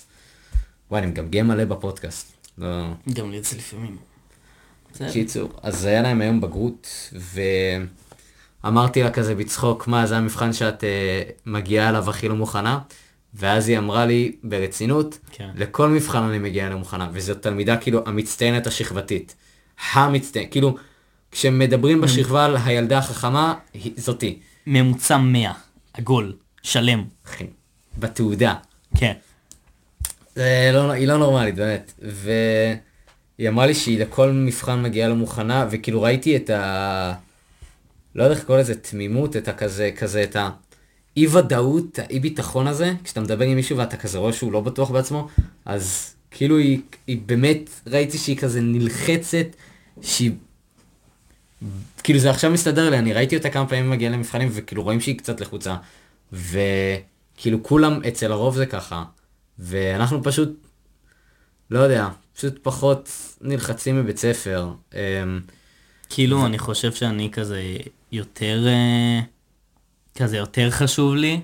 וואי, 0.91 1.03
אני 1.03 1.11
מגמגם 1.11 1.49
מלא 1.49 1.65
בפודקאסט. 1.65 2.33
לא... 2.59 2.87
גם 3.15 3.31
לי 3.31 3.43
זה 3.43 3.57
לפעמים. 3.57 3.97
קיצור, 5.13 5.51
אז 5.63 5.85
היה 5.85 6.03
להם 6.03 6.21
היום 6.21 6.41
בגרות, 6.41 7.11
ואמרתי 8.67 9.03
לה 9.03 9.11
כזה 9.11 9.35
בצחוק, 9.35 9.89
מה, 9.89 10.07
זה 10.07 10.17
המבחן 10.17 10.53
שאת 10.53 10.81
uh, 10.85 10.87
מגיעה 11.47 11.89
אליו 11.89 12.11
הכי 12.11 12.29
לא 12.29 12.35
מוכנה? 12.35 12.79
ואז 13.35 13.69
היא 13.69 13.79
אמרה 13.79 14.07
לי 14.07 14.33
ברצינות, 14.45 15.19
כן. 15.33 15.49
לכל 15.55 15.89
מבחן 15.89 16.23
אני 16.23 16.39
מגיעה 16.39 16.69
לא 16.71 16.77
מוכנה, 16.77 17.09
וזאת 17.13 17.43
תלמידה 17.43 17.77
כאילו 17.77 18.03
המצטיינת 18.07 18.67
השכבתית. 18.67 19.35
המצטיינת, 19.93 20.51
כאילו, 20.53 20.77
כשמדברים 21.33 22.01
בשכבה 22.01 22.45
על 22.45 22.57
הילדה 22.65 22.99
החכמה, 22.99 23.55
היא- 23.75 23.93
זאתי, 23.97 24.39
ממוצע 24.67 25.17
100, 25.19 25.53
עגול, 25.93 26.33
שלם. 26.63 27.05
אחי, 27.27 27.47
בתעודה. 27.99 28.55
כן. 28.99 29.13
זה 30.35 30.71
לא, 30.73 30.91
היא 30.91 31.09
לא 31.09 31.17
נורמלית, 31.19 31.55
באמת. 31.55 31.93
והיא 32.03 33.49
אמרה 33.49 33.67
לי 33.67 33.75
שהיא 33.75 34.01
לכל 34.01 34.31
מבחן 34.31 34.83
מגיעה 34.83 35.09
לא 35.09 35.15
מוכנה, 35.15 35.67
וכאילו 35.71 36.03
ראיתי 36.03 36.37
את 36.37 36.51
ה... 36.51 37.13
לא 38.17 38.25
יודע 38.25 38.35
איך 38.35 38.45
לקרוא 38.45 38.59
לזה 38.59 38.75
תמימות, 38.75 39.37
את 39.37 39.49
הכזה, 39.49 39.91
כזה, 39.97 40.23
את 40.23 40.37
האי 40.37 41.27
ודאות, 41.27 41.99
האי 41.99 42.21
ביטחון 42.21 42.67
הזה, 42.67 42.93
כשאתה 43.05 43.21
מדבר 43.21 43.45
עם 43.45 43.57
מישהו 43.57 43.77
ואתה 43.77 43.97
כזה 43.97 44.19
רואה 44.19 44.33
שהוא 44.33 44.53
לא 44.53 44.61
בטוח 44.61 44.91
בעצמו, 44.91 45.29
אז 45.65 46.15
כאילו 46.31 46.59
היא, 46.59 46.81
היא 47.07 47.21
באמת, 47.27 47.71
ראיתי 47.87 48.19
שהיא 48.19 48.37
כזה 48.37 48.61
נלחצת, 48.61 49.47
שהיא... 50.03 50.31
כאילו 52.03 52.19
זה 52.19 52.31
עכשיו 52.31 52.51
מסתדר 52.51 52.91
לי, 52.91 52.99
אני 52.99 53.13
ראיתי 53.13 53.37
אותה 53.37 53.51
כמה 53.51 53.67
פעמים 53.67 53.91
מגיעה 53.91 54.13
למבחנים, 54.13 54.49
וכאילו 54.53 54.83
רואים 54.83 55.01
שהיא 55.01 55.19
קצת 55.19 55.41
לחוצה. 55.41 55.77
וכאילו 56.33 57.63
כולם, 57.63 58.01
אצל 58.09 58.33
הרוב 58.33 58.57
זה 58.57 58.67
ככה. 58.67 59.05
ואנחנו 59.59 60.23
פשוט, 60.23 60.67
לא 61.71 61.79
יודע, 61.79 62.09
פשוט 62.37 62.59
פחות 62.63 63.11
נלחצים 63.41 64.01
מבית 64.01 64.19
ספר. 64.19 64.71
אמ, 64.95 64.99
כאילו, 66.11 66.47
אני 66.47 66.59
חושב 66.59 66.93
שאני 66.93 67.31
כזה 67.33 67.63
יותר, 68.17 68.67
אה, 68.67 69.21
כזה 70.15 70.37
יותר 70.37 70.71
חשוב 70.71 71.15
לי, 71.15 71.41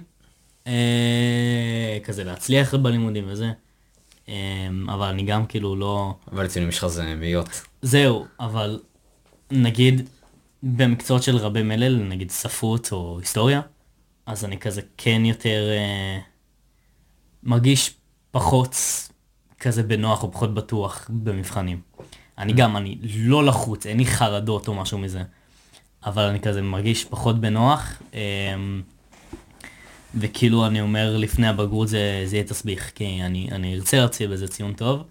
אה, 0.66 1.98
כזה 2.04 2.24
להצליח 2.24 2.74
בלימודים 2.74 3.24
וזה. 3.28 3.50
אה, 4.28 4.68
אבל 4.88 5.06
אני 5.06 5.22
גם 5.22 5.46
כאילו 5.46 5.76
לא... 5.76 6.14
אבל 6.32 6.44
הציונים 6.44 6.72
שלך 6.72 6.86
זה 6.86 7.14
מאיות. 7.14 7.48
זהו, 7.82 8.26
אבל 8.40 8.80
נגיד, 9.50 10.08
במקצועות 10.62 11.22
של 11.22 11.36
רבי 11.36 11.62
מלל, 11.62 11.96
נגיד 11.96 12.30
ספרות 12.30 12.88
או 12.92 13.18
היסטוריה, 13.20 13.60
אז 14.26 14.44
אני 14.44 14.58
כזה 14.58 14.82
כן 14.96 15.22
יותר 15.24 15.68
אה, 15.70 16.18
מרגיש 17.42 17.94
פחות 18.30 18.76
כזה 19.58 19.82
בנוח 19.82 20.22
או 20.22 20.32
פחות 20.32 20.54
בטוח 20.54 21.10
במבחנים. 21.10 21.80
אני 22.38 22.52
גם, 22.52 22.76
אני 22.76 22.98
לא 23.02 23.44
לחוץ, 23.44 23.86
אין 23.86 23.98
לי 23.98 24.06
חרדות 24.06 24.68
או 24.68 24.74
משהו 24.74 24.98
מזה, 24.98 25.22
אבל 26.04 26.22
אני 26.22 26.40
כזה 26.40 26.62
מרגיש 26.62 27.04
פחות 27.04 27.40
בנוח, 27.40 28.02
אה, 28.14 28.20
וכאילו 30.14 30.66
אני 30.66 30.80
אומר 30.80 31.16
לפני 31.16 31.48
הבגרות 31.48 31.88
זה, 31.88 32.22
זה 32.26 32.36
יהיה 32.36 32.44
תסביך, 32.44 32.92
כי 32.94 33.22
אני, 33.22 33.48
אני 33.52 33.74
ארצה 33.74 33.96
להציע 33.96 34.28
בזה 34.28 34.48
ציון 34.48 34.72
טוב, 34.74 35.02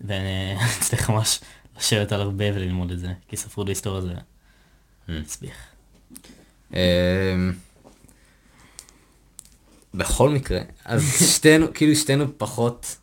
ואני 0.00 0.56
אצטרך 0.78 1.10
ממש 1.10 1.40
לשבת 1.78 2.12
על 2.12 2.20
הרבה 2.20 2.44
וללמוד 2.54 2.90
את 2.90 2.98
זה, 2.98 3.12
כי 3.28 3.36
ספרות 3.36 3.66
והיסטוריה 3.66 4.00
זה 4.00 4.14
תסביך. 5.22 5.54
אמ, 6.74 6.78
בכל 9.94 10.30
מקרה, 10.30 10.60
אז 10.84 11.02
שתינו, 11.36 11.66
כאילו 11.74 11.94
שתינו 11.96 12.24
פחות 12.38 12.96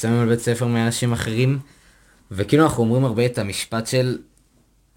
שמים 0.00 0.20
על 0.20 0.28
בית 0.28 0.40
ספר 0.40 0.66
מאנשים 0.66 1.12
אחרים, 1.12 1.58
וכאילו 2.30 2.64
אנחנו 2.64 2.82
אומרים 2.82 3.04
הרבה 3.04 3.26
את 3.26 3.38
המשפט 3.38 3.86
של, 3.86 4.18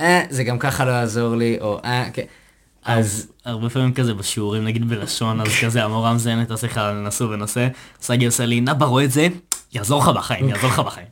אה, 0.01 0.23
זה 0.29 0.43
גם 0.43 0.59
ככה 0.59 0.85
לא 0.85 0.91
יעזור 0.91 1.35
לי, 1.35 1.57
או 1.61 1.79
אה, 1.83 2.09
כן. 2.13 2.25
אז 2.83 3.31
הרבה 3.45 3.69
פעמים 3.69 3.93
כזה 3.93 4.13
בשיעורים, 4.13 4.63
נגיד 4.63 4.89
בלשון, 4.89 5.41
אז 5.41 5.47
כזה 5.61 5.83
המורה 5.83 6.13
מזיינת 6.13 6.47
את 6.47 6.51
השיחה, 6.51 6.93
נשוא 6.93 7.33
ונושא, 7.33 7.67
סגי 8.01 8.25
עושה 8.25 8.45
לי, 8.45 8.61
נבא 8.61 8.85
רואה 8.85 9.03
את 9.03 9.11
זה, 9.11 9.27
יעזור 9.73 10.01
לך 10.01 10.07
בחיים, 10.07 10.49
יעזור 10.49 10.69
לך 10.69 10.79
בחיים. 10.79 11.07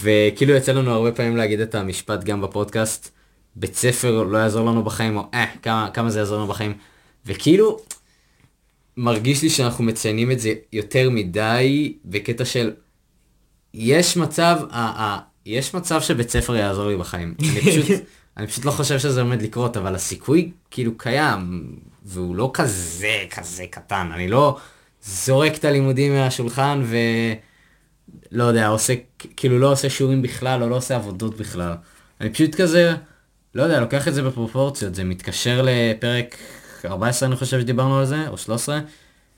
וכאילו 0.00 0.54
יוצא 0.54 0.72
לנו 0.72 0.90
הרבה 0.90 1.12
פעמים 1.12 1.36
להגיד 1.36 1.60
את 1.60 1.74
המשפט 1.74 2.24
גם 2.24 2.40
בפודקאסט, 2.40 3.10
בית 3.56 3.74
ספר 3.74 4.22
לא 4.22 4.38
יעזור 4.38 4.66
לנו 4.66 4.84
בחיים, 4.84 5.16
או 5.16 5.26
אה, 5.34 5.46
כמה, 5.62 5.88
כמה 5.94 6.10
זה 6.10 6.18
יעזור 6.18 6.38
לנו 6.38 6.46
בחיים. 6.46 6.74
וכאילו, 7.26 7.78
מרגיש 8.96 9.42
לי 9.42 9.50
שאנחנו 9.50 9.84
מציינים 9.84 10.30
את 10.30 10.40
זה 10.40 10.52
יותר 10.72 11.10
מדי 11.10 11.94
בקטע 12.04 12.44
של, 12.44 12.70
יש 13.74 14.16
מצב, 14.16 14.60
יש 15.46 15.74
מצב 15.74 16.00
שבית 16.00 16.30
ספר 16.30 16.56
יעזור 16.56 16.88
לי 16.88 16.96
בחיים. 16.96 17.34
אני 17.40 17.60
פשוט, 17.60 17.86
אני 18.36 18.46
פשוט 18.46 18.64
לא 18.64 18.70
חושב 18.70 18.98
שזה 18.98 19.20
עומד 19.20 19.42
לקרות, 19.42 19.76
אבל 19.76 19.94
הסיכוי 19.94 20.52
כאילו 20.70 20.98
קיים, 20.98 21.76
והוא 22.04 22.36
לא 22.36 22.50
כזה 22.54 23.24
כזה 23.30 23.64
קטן. 23.70 24.10
אני 24.14 24.28
לא 24.28 24.58
זורק 25.02 25.54
את 25.54 25.64
הלימודים 25.64 26.14
מהשולחן 26.14 26.82
ו... 26.84 26.96
לא 28.32 28.44
יודע, 28.44 28.66
עושה, 28.66 28.94
כאילו 29.36 29.58
לא 29.58 29.72
עושה 29.72 29.90
שיעורים 29.90 30.22
בכלל, 30.22 30.62
או 30.62 30.68
לא 30.68 30.76
עושה 30.76 30.96
עבודות 30.96 31.36
בכלל. 31.36 31.72
אני 32.20 32.30
פשוט 32.30 32.54
כזה, 32.54 32.94
לא 33.54 33.62
יודע, 33.62 33.80
לוקח 33.80 34.08
את 34.08 34.14
זה 34.14 34.22
בפרופורציות, 34.22 34.94
זה 34.94 35.04
מתקשר 35.04 35.64
לפרק 35.64 36.36
14 36.84 37.28
אני 37.28 37.36
חושב 37.36 37.60
שדיברנו 37.60 37.98
על 37.98 38.06
זה, 38.06 38.28
או 38.28 38.38
13, 38.38 38.80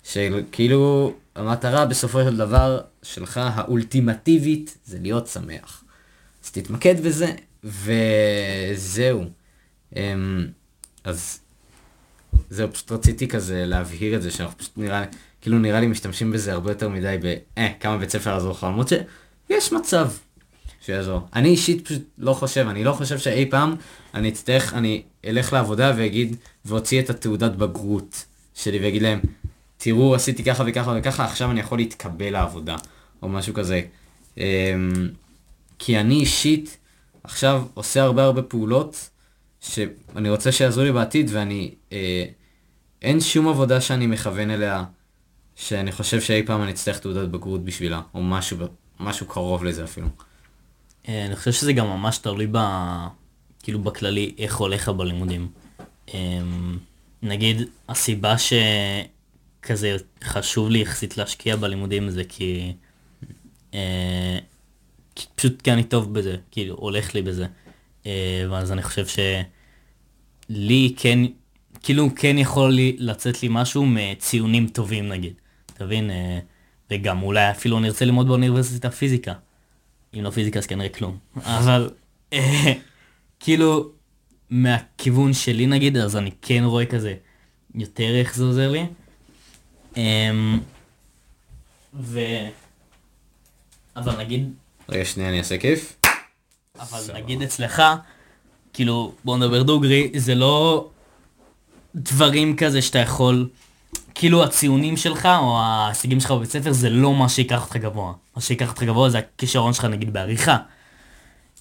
שכאילו 0.05 1.13
המטרה 1.35 1.87
בסופו 1.87 2.25
של 2.25 2.37
דבר 2.37 2.81
שלך 3.03 3.41
האולטימטיבית 3.43 4.79
זה 4.85 4.99
להיות 5.01 5.27
שמח. 5.27 5.84
אז 6.45 6.51
תתמקד 6.51 7.01
בזה, 7.01 7.33
וזהו. 7.65 9.25
אמ, 9.97 10.47
אז 11.05 11.41
זהו, 12.51 12.73
פשוט 12.73 12.93
רציתי 12.93 13.29
כזה 13.29 13.67
להבהיר 13.67 14.17
את 14.17 14.23
זה, 14.23 14.31
שאנחנו 14.31 14.59
פשוט 14.59 14.79
נראה, 14.79 15.05
כאילו 15.41 15.59
נראה 15.59 15.81
לי 15.81 15.87
משתמשים 15.87 16.33
בזה 16.33 16.53
הרבה 16.53 16.71
יותר 16.71 16.89
מדי 16.89 17.17
ב, 17.23 17.35
אה, 17.59 17.73
כמה 17.81 17.99
בית 17.99 18.11
ספר 18.11 18.31
יעזור 18.31 18.51
לך, 18.51 18.65
למרות 18.65 18.89
שיש 18.89 19.73
מצב 19.73 20.11
שיעזור. 20.81 21.21
אני 21.35 21.49
אישית 21.49 21.87
פשוט 21.87 22.03
לא 22.19 22.33
חושב, 22.33 22.67
אני 22.71 22.85
לא 22.85 22.93
חושב 22.93 23.19
שאי 23.19 23.51
פעם 23.51 23.77
אני 24.15 24.29
אצטרך, 24.29 24.75
אני 24.75 25.03
אלך 25.25 25.53
לעבודה 25.53 25.93
ואגיד, 25.97 26.37
ואוציא 26.65 27.01
את 27.01 27.11
התעודת 27.11 27.53
בגרות 27.53 28.25
שלי 28.55 28.79
ואגיד 28.79 29.03
להם, 29.03 29.21
תראו, 29.77 30.15
עשיתי 30.15 30.45
ככה 30.45 30.65
וככה 30.67 30.95
וככה, 30.99 31.25
עכשיו 31.25 31.51
אני 31.51 31.61
יכול 31.61 31.79
להתקבל 31.79 32.31
לעבודה, 32.31 32.77
או 33.23 33.29
משהו 33.29 33.55
כזה. 33.55 33.81
כי 35.87 35.99
אני 36.01 36.15
אישית 36.15 36.79
עכשיו 37.25 37.65
עושה 37.75 38.03
הרבה 38.03 38.25
הרבה 38.25 38.43
פעולות 38.43 39.11
שאני 39.61 40.31
רוצה 40.31 40.53
שיעזרו 40.53 40.85
לי 40.85 40.93
בעתיד, 40.93 41.31
ואני, 41.33 41.75
אה, 41.93 42.25
אין 43.03 43.21
שום 43.21 43.49
עבודה 43.49 43.81
שאני 43.81 44.07
מכוון 44.07 44.51
אליה, 44.51 44.85
שאני 45.57 45.93
חושב 45.93 46.21
שאי 46.21 46.43
פעם 46.47 46.63
אני 46.63 46.73
אצטרך 46.73 46.99
תעודת 46.99 47.29
בגרות 47.29 47.65
בשבילה, 47.65 48.01
או 48.15 48.23
משהו, 48.23 48.59
משהו 49.01 49.27
קרוב 49.27 49.65
לזה 49.65 49.85
אפילו. 49.85 50.07
אה, 51.09 51.27
אני 51.27 51.37
חושב 51.37 51.53
שזה 51.53 51.73
גם 51.73 51.87
ממש 51.87 52.19
תלוי 52.19 52.47
ב... 52.53 52.59
כאילו 53.63 53.79
בכללי 53.79 54.35
איך 54.39 54.57
הולך 54.57 54.83
לך 54.83 54.89
בלימודים. 54.89 55.49
אה, 56.15 56.41
נגיד, 57.23 57.63
הסיבה 57.89 58.35
שכזה 58.39 59.97
חשוב 60.25 60.71
לי 60.71 60.79
יחסית 60.79 61.19
להשקיע 61.19 61.57
בלימודים 61.57 62.11
זה 62.11 62.23
כי... 62.29 62.73
פשוט 65.35 65.63
כי 65.63 65.73
אני 65.73 65.85
טוב 65.85 66.15
בזה, 66.15 66.37
כאילו, 66.51 66.75
הולך 66.75 67.15
לי 67.15 67.23
בזה. 67.23 67.47
אה, 68.07 68.47
ואז 68.51 68.73
אני 68.73 68.83
חושב 68.83 69.07
שלי 69.07 70.95
כן, 70.97 71.19
כאילו 71.83 72.09
כן 72.17 72.39
יכול 72.39 72.71
לי 72.71 72.97
לצאת 72.99 73.43
לי 73.43 73.49
משהו 73.51 73.87
מציונים 73.87 74.69
טובים 74.69 75.09
נגיד. 75.09 75.33
אתה 75.67 75.85
מבין? 75.85 76.11
אה, 76.11 76.39
וגם 76.91 77.23
אולי 77.23 77.51
אפילו 77.51 77.81
נרצה 77.81 78.05
ללמוד 78.05 78.29
באוניברסיטה 78.29 78.91
פיזיקה. 78.91 79.33
אם 80.15 80.23
לא 80.23 80.31
פיזיקה 80.31 80.59
אז 80.59 80.67
כנראה 80.67 80.89
כלום. 80.89 81.19
אבל 81.59 81.91
אה, 82.33 82.73
כאילו 83.41 83.91
מהכיוון 84.51 85.33
שלי 85.33 85.67
נגיד, 85.67 85.97
אז 85.97 86.17
אני 86.17 86.31
כן 86.43 86.63
רואה 86.65 86.87
כזה 86.87 87.15
יותר 87.75 88.15
איך 88.15 88.37
זה 88.37 88.45
עוזר 88.45 88.71
לי. 88.71 88.87
אמ, 89.97 90.61
ו... 91.95 92.21
אבל 93.97 94.19
נגיד, 94.19 94.53
רגע, 94.89 95.05
שנייה, 95.05 95.29
אני 95.29 95.39
אעשה 95.39 95.59
כיף. 95.59 95.97
אבל. 96.81 97.15
נגיד 97.15 97.43
אצלך, 97.43 97.83
כאילו, 98.73 99.13
בוא 99.25 99.37
נדבר 99.37 99.63
דוגרי, 99.63 100.11
זה 100.17 100.35
לא 100.35 100.89
דברים 101.95 102.57
כזה 102.57 102.83
שאתה 102.83 102.99
יכול, 102.99 103.49
כאילו 104.15 104.45
הציונים 104.45 104.97
שלך 104.97 105.29
או 105.41 105.59
ההישגים 105.61 106.21
שלך 106.21 106.31
בבית 106.31 106.51
ספר 106.51 106.73
זה 106.73 106.91
לא 106.91 107.15
מה 107.15 107.29
שיקח 107.29 107.63
אותך 107.63 107.77
גבוה. 107.77 108.13
מה 108.37 108.43
שיקח 108.43 108.71
אותך 108.71 108.83
גבוה 108.83 109.11
זה 109.11 109.19
הכישרון 109.19 109.73
שלך 109.73 109.85
נגיד 109.85 110.13
בעריכה. 110.13 110.57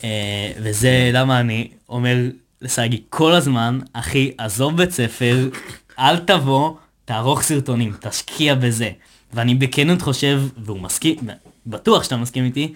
אה, 0.03 0.51
וזה 0.63 1.09
למה 1.13 1.39
אני 1.39 1.69
אומר 1.89 2.17
לסגי 2.61 3.01
כל 3.09 3.33
הזמן, 3.33 3.79
אחי, 3.93 4.31
עזוב 4.37 4.77
בית 4.77 4.91
ספר, 4.91 5.49
אל 5.99 6.17
תבוא, 6.17 6.73
תערוך 7.05 7.41
סרטונים, 7.41 7.93
תשקיע 7.99 8.55
בזה. 8.55 8.91
ואני 9.33 9.55
בכנות 9.55 10.01
חושב, 10.01 10.41
והוא 10.57 10.79
מסכים, 10.79 11.15
בטוח 11.67 12.03
שאתה 12.03 12.17
מסכים 12.17 12.45
איתי, 12.45 12.73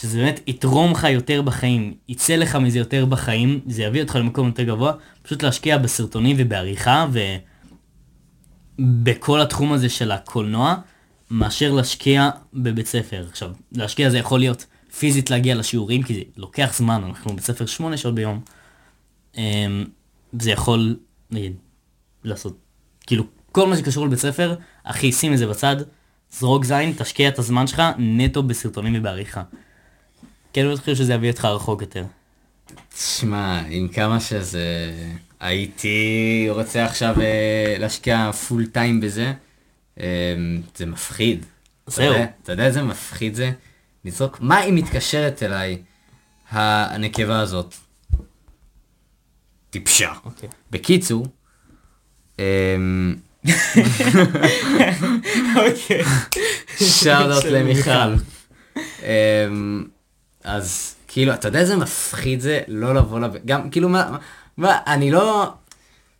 שזה 0.00 0.18
באמת 0.18 0.40
יתרום 0.46 0.92
לך 0.92 1.04
יותר 1.04 1.42
בחיים, 1.42 1.94
יצא 2.08 2.36
לך 2.36 2.56
מזה 2.56 2.78
יותר 2.78 3.04
בחיים, 3.04 3.60
זה 3.66 3.82
יביא 3.82 4.02
אותך 4.02 4.16
למקום 4.16 4.46
יותר 4.46 4.62
גבוה, 4.62 4.92
פשוט 5.22 5.42
להשקיע 5.42 5.78
בסרטונים 5.78 6.36
ובעריכה 6.38 7.06
ובכל 8.78 9.40
התחום 9.40 9.72
הזה 9.72 9.88
של 9.88 10.10
הקולנוע, 10.10 10.74
מאשר 11.30 11.72
להשקיע 11.72 12.30
בבית 12.54 12.86
ספר. 12.86 13.26
עכשיו, 13.30 13.50
להשקיע 13.72 14.10
זה 14.10 14.18
יכול 14.18 14.40
להיות 14.40 14.66
פיזית 14.98 15.30
להגיע 15.30 15.54
לשיעורים, 15.54 16.02
כי 16.02 16.14
זה 16.14 16.20
לוקח 16.36 16.72
זמן, 16.76 17.02
אנחנו 17.04 17.32
בבית 17.32 17.44
ספר 17.44 17.66
שמונה 17.66 17.96
שעות 17.96 18.14
ביום. 18.14 18.40
אמ, 19.36 19.84
זה 20.40 20.50
יכול, 20.50 20.96
נגיד, 21.30 21.56
לעשות, 22.24 22.58
כאילו, 23.06 23.24
כל 23.52 23.66
מה 23.66 23.76
שקשור 23.76 24.06
לבית 24.06 24.18
ספר, 24.18 24.54
אחי, 24.84 25.12
שים 25.12 25.32
את 25.32 25.38
זה 25.38 25.46
בצד, 25.46 25.76
זרוק 26.30 26.64
זין, 26.64 26.92
תשקיע 26.98 27.28
את 27.28 27.38
הזמן 27.38 27.66
שלך 27.66 27.82
נטו 27.98 28.42
בסרטונים 28.42 28.94
ובעריכה. 28.98 29.42
אני 30.62 30.76
חושב 30.76 30.94
שזה 30.94 31.14
יביא 31.14 31.30
אותך 31.30 31.44
רחוק 31.44 31.80
יותר. 31.80 32.04
תשמע, 32.94 33.62
עם 33.68 33.88
כמה 33.88 34.20
שזה... 34.20 34.92
הייתי 35.40 36.46
רוצה 36.50 36.84
עכשיו 36.84 37.20
אה, 37.20 37.76
להשקיע 37.78 38.32
פול 38.32 38.66
טיים 38.66 39.00
בזה, 39.00 39.32
אה, 40.00 40.34
זה 40.76 40.86
מפחיד. 40.86 41.44
זהו. 41.86 42.14
אתה 42.42 42.52
יודע 42.52 42.66
איזה 42.66 42.82
מפחיד 42.82 43.34
זה? 43.34 43.52
לזרוק, 44.04 44.38
מה 44.40 44.56
היא 44.56 44.72
מתקשרת 44.72 45.42
אליי, 45.42 45.82
הנקבה 46.50 47.40
הזאת? 47.40 47.74
טיפשה. 49.70 50.12
אוקיי. 50.24 50.48
בקיצור, 50.70 51.26
אמ, 52.38 53.16
אוקיי. 55.56 56.04
של 57.02 57.56
למיכל. 57.56 58.14
אז 60.46 60.94
כאילו, 61.08 61.34
אתה 61.34 61.48
יודע 61.48 61.58
איזה 61.60 61.76
מפחיד 61.76 62.40
זה 62.40 62.60
לא 62.68 62.94
לבוא 62.94 63.20
לב... 63.20 63.32
גם 63.44 63.70
כאילו 63.70 63.88
מה, 63.88 64.18
מה, 64.56 64.78
אני 64.86 65.10
לא... 65.10 65.52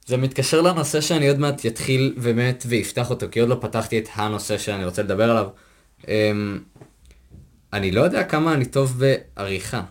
זה 0.06 0.16
מתקשר 0.16 0.60
לנושא 0.60 1.00
שאני 1.00 1.28
עוד 1.28 1.38
מעט 1.38 1.64
יתחיל 1.64 2.14
ובאמת 2.16 2.64
ויפתח 2.68 3.10
אותו, 3.10 3.26
כי 3.30 3.40
עוד 3.40 3.48
לא 3.48 3.56
פתחתי 3.60 3.98
את 3.98 4.08
הנושא 4.14 4.58
שאני 4.58 4.84
רוצה 4.84 5.02
לדבר 5.02 5.30
עליו. 5.30 5.46
אמ, 6.08 6.58
אני 7.72 7.90
לא 7.90 8.00
יודע 8.00 8.24
כמה 8.24 8.52
אני 8.52 8.64
טוב 8.64 9.02
בעריכה. 9.36 9.82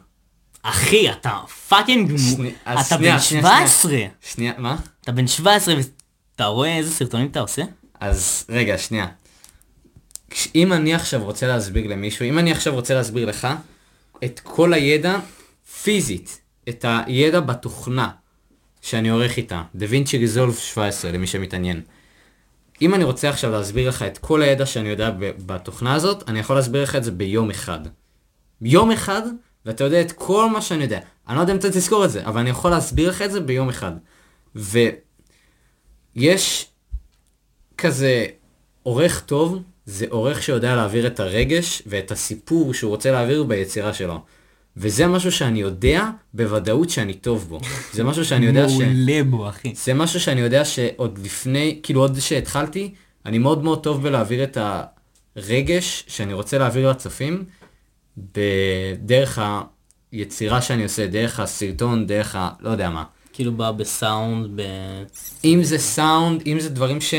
אחי, 0.61 1.11
אתה 1.11 1.39
פאקינג... 1.69 2.17
שני- 2.17 2.51
אז 2.65 2.85
אתה 2.87 2.95
שנייה, 2.97 3.13
בן 3.15 3.21
שנייה, 3.21 3.41
17. 3.67 3.97
שנייה, 4.21 4.53
מה? 4.57 4.75
אתה 5.01 5.11
בן 5.11 5.27
17 5.27 5.75
ואתה 5.75 6.45
רואה 6.45 6.77
איזה 6.77 6.91
סרטונים 6.91 7.27
אתה 7.31 7.39
עושה? 7.39 7.63
אז 7.99 8.45
רגע, 8.49 8.77
שנייה. 8.77 9.07
אם 10.55 10.73
אני 10.73 10.93
עכשיו 10.95 11.23
רוצה 11.23 11.47
להסביר 11.47 11.87
למישהו, 11.87 12.25
אם 12.25 12.39
אני 12.39 12.51
עכשיו 12.51 12.73
רוצה 12.73 12.93
להסביר 12.93 13.25
לך 13.25 13.47
את 14.23 14.39
כל 14.43 14.73
הידע 14.73 15.19
פיזית, 15.81 16.41
את 16.69 16.85
הידע 16.87 17.39
בתוכנה 17.39 18.09
שאני 18.81 19.09
עורך 19.09 19.37
איתה, 19.37 19.63
דה 19.75 19.85
וינצ'י 19.89 20.17
ריזולף 20.17 20.59
17 20.59 21.11
למי 21.11 21.27
שמתעניין. 21.27 21.81
אם 22.81 22.93
אני 22.93 23.03
רוצה 23.03 23.29
עכשיו 23.29 23.51
להסביר 23.51 23.89
לך 23.89 24.01
את 24.01 24.17
כל 24.17 24.41
הידע 24.41 24.65
שאני 24.65 24.89
יודע 24.89 25.11
בתוכנה 25.19 25.93
הזאת, 25.93 26.29
אני 26.29 26.39
יכול 26.39 26.55
להסביר 26.55 26.83
לך 26.83 26.95
את 26.95 27.03
זה 27.03 27.11
ביום 27.11 27.49
אחד. 27.49 27.79
יום 28.61 28.91
אחד, 28.91 29.21
ואתה 29.65 29.83
יודע 29.83 30.01
את 30.01 30.11
כל 30.11 30.49
מה 30.49 30.61
שאני 30.61 30.83
יודע. 30.83 30.99
אני 31.27 31.35
לא 31.35 31.41
יודע 31.41 31.53
אם 31.53 31.57
אתה 31.57 31.69
תזכור 31.69 32.05
את 32.05 32.11
זה, 32.11 32.25
אבל 32.25 32.39
אני 32.39 32.49
יכול 32.49 32.71
להסביר 32.71 33.09
לך 33.09 33.21
את 33.21 33.31
זה 33.31 33.39
ביום 33.39 33.69
אחד. 33.69 33.91
ויש 36.15 36.67
כזה 37.77 38.25
עורך 38.83 39.21
טוב, 39.25 39.59
זה 39.85 40.05
עורך 40.09 40.43
שיודע 40.43 40.75
להעביר 40.75 41.07
את 41.07 41.19
הרגש 41.19 41.81
ואת 41.85 42.11
הסיפור 42.11 42.73
שהוא 42.73 42.89
רוצה 42.89 43.11
להעביר 43.11 43.43
ביצירה 43.43 43.93
שלו. 43.93 44.21
וזה 44.77 45.07
משהו 45.07 45.31
שאני 45.31 45.61
יודע 45.61 46.09
בוודאות 46.33 46.89
שאני 46.89 47.13
טוב 47.13 47.45
בו. 47.49 47.59
זה 47.93 48.03
משהו 48.03 48.25
שאני 48.25 48.45
יודע 48.45 48.69
ש... 48.69 48.71
מעולה 48.71 49.23
בו, 49.23 49.49
אחי. 49.49 49.73
זה 49.75 49.93
משהו 49.93 50.19
שאני 50.19 50.41
יודע 50.41 50.65
שעוד 50.65 51.19
לפני, 51.23 51.79
כאילו 51.83 52.01
עוד 52.01 52.19
שהתחלתי, 52.19 52.93
אני 53.25 53.37
מאוד 53.37 53.63
מאוד 53.63 53.83
טוב 53.83 54.03
בלהעביר 54.03 54.43
את 54.43 54.57
הרגש 55.35 56.03
שאני 56.07 56.33
רוצה 56.33 56.57
להעביר 56.57 56.89
לצופים, 56.89 57.43
בדרך 58.17 59.39
היצירה 60.11 60.61
שאני 60.61 60.83
עושה, 60.83 61.07
דרך 61.07 61.39
הסרטון, 61.39 62.07
דרך 62.07 62.35
ה... 62.35 62.49
לא 62.59 62.69
יודע 62.69 62.89
מה. 62.89 63.03
כאילו 63.33 63.51
בא 63.51 63.71
בסאונד, 63.71 64.47
ב... 64.55 64.61
אם 65.45 65.63
זה 65.63 65.77
סאונד, 65.77 66.41
אם 66.47 66.59
זה 66.59 66.69
דברים 66.69 67.01
ש... 67.01 67.13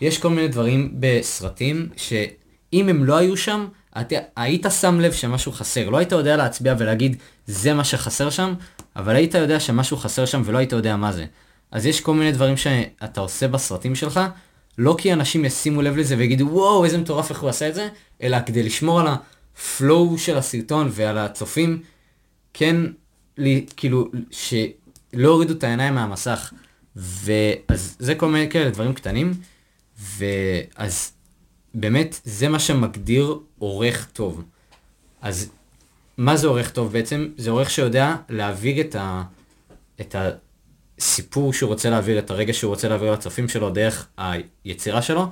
יש 0.00 0.18
כל 0.18 0.30
מיני 0.30 0.48
דברים 0.48 0.94
בסרטים, 1.00 1.88
שאם 1.96 2.88
הם 2.88 3.04
לא 3.04 3.16
היו 3.16 3.36
שם, 3.36 3.66
את... 4.00 4.12
היית 4.36 4.66
שם 4.80 5.00
לב 5.00 5.12
שמשהו 5.12 5.52
חסר. 5.52 5.90
לא 5.90 5.96
היית 5.96 6.12
יודע 6.12 6.36
להצביע 6.36 6.74
ולהגיד, 6.78 7.16
זה 7.46 7.74
מה 7.74 7.84
שחסר 7.84 8.30
שם, 8.30 8.54
אבל 8.96 9.16
היית 9.16 9.34
יודע 9.34 9.60
שמשהו 9.60 9.96
חסר 9.96 10.24
שם 10.24 10.42
ולא 10.44 10.58
היית 10.58 10.72
יודע 10.72 10.96
מה 10.96 11.12
זה. 11.12 11.24
אז 11.70 11.86
יש 11.86 12.00
כל 12.00 12.14
מיני 12.14 12.32
דברים 12.32 12.56
שאתה 12.56 13.20
עושה 13.20 13.48
בסרטים 13.48 13.94
שלך, 13.94 14.20
לא 14.78 14.94
כי 14.98 15.12
אנשים 15.12 15.44
ישימו 15.44 15.82
לב 15.82 15.96
לזה 15.96 16.16
ויגידו, 16.16 16.48
וואו, 16.50 16.84
איזה 16.84 16.98
מטורף 16.98 17.30
איך 17.30 17.40
הוא 17.40 17.50
עשה 17.50 17.68
את 17.68 17.74
זה, 17.74 17.88
אלא 18.22 18.36
כדי 18.46 18.62
לשמור 18.62 19.00
על 19.00 19.06
הפלואו 19.06 20.18
של 20.18 20.36
הסרטון 20.36 20.88
ועל 20.92 21.18
הצופים, 21.18 21.82
כן, 22.54 22.76
לי, 23.38 23.66
כאילו, 23.76 24.10
שלא 24.30 25.28
הורידו 25.28 25.52
את 25.52 25.64
העיניים 25.64 25.94
מהמסך. 25.94 26.52
ואז 26.96 27.96
זה 27.98 28.14
כל 28.14 28.28
מיני 28.28 28.50
כאלה 28.50 28.70
דברים 28.70 28.94
קטנים, 28.94 29.34
ואז 30.04 31.12
באמת 31.74 32.20
זה 32.24 32.48
מה 32.48 32.58
שמגדיר 32.58 33.38
עורך 33.58 34.08
טוב. 34.12 34.44
אז 35.22 35.50
מה 36.16 36.36
זה 36.36 36.46
עורך 36.46 36.70
טוב 36.70 36.92
בעצם? 36.92 37.28
זה 37.36 37.50
עורך 37.50 37.70
שיודע 37.70 38.16
להעביר 38.28 38.80
את, 38.80 38.94
ה, 38.94 39.22
את 40.00 40.16
הסיפור 40.98 41.52
שהוא 41.52 41.68
רוצה 41.68 41.90
להעביר, 41.90 42.18
את 42.18 42.30
הרגע 42.30 42.52
שהוא 42.52 42.70
רוצה 42.70 42.88
להעביר 42.88 43.12
לצופים 43.12 43.48
שלו 43.48 43.70
דרך 43.70 44.08
היצירה 44.16 45.02
שלו, 45.02 45.26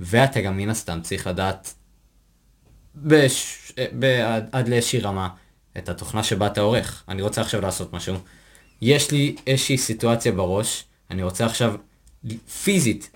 ואתה 0.00 0.40
גם 0.40 0.56
מן 0.56 0.68
הסתם 0.70 1.00
צריך 1.02 1.26
לדעת 1.26 1.74
בש... 2.94 3.72
ב... 3.98 4.04
עד, 4.04 4.48
עד 4.52 4.68
לאיזושהי 4.68 5.00
רמה 5.00 5.28
את 5.78 5.88
התוכנה 5.88 6.22
שבה 6.22 6.46
אתה 6.46 6.60
עורך. 6.60 7.04
אני 7.08 7.22
רוצה 7.22 7.40
עכשיו 7.40 7.60
לעשות 7.60 7.92
משהו. 7.92 8.14
יש 8.82 9.10
לי 9.10 9.36
איזושהי 9.46 9.78
סיטואציה 9.78 10.32
בראש, 10.32 10.84
אני 11.10 11.22
רוצה 11.22 11.46
עכשיו 11.46 11.74
פיזית 12.62 13.10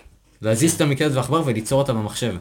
להזיז 0.44 0.74
את 0.74 0.80
המקלדת 0.80 1.16
ועכבר 1.16 1.42
וליצור 1.46 1.78
אותה 1.80 1.92
במחשב. 1.92 2.34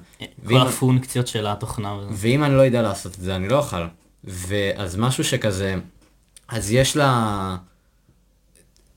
כל 0.47 0.61
הפונקציות 0.61 1.27
של 1.27 1.47
התוכנה. 1.47 1.99
ואם 2.11 2.43
אני 2.43 2.55
לא 2.55 2.61
יודע 2.61 2.81
לעשות 2.81 3.15
את 3.15 3.21
זה, 3.21 3.35
אני 3.35 3.49
לא 3.49 3.57
אוכל. 3.57 3.85
ואז 4.23 4.95
משהו 4.97 5.23
שכזה, 5.23 5.75
אז 6.47 6.71
יש 6.71 6.97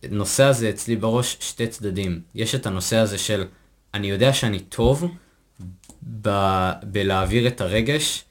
לנושא 0.02 0.44
הזה 0.44 0.70
אצלי 0.70 0.96
בראש 0.96 1.36
שתי 1.40 1.66
צדדים. 1.66 2.20
יש 2.34 2.54
את 2.54 2.66
הנושא 2.66 2.96
הזה 2.96 3.18
של, 3.18 3.44
אני 3.94 4.10
יודע 4.10 4.32
שאני 4.32 4.60
טוב 4.60 5.04
ב... 6.22 6.30
בלהעביר 6.82 7.46
את 7.46 7.60
הרגש 7.60 8.24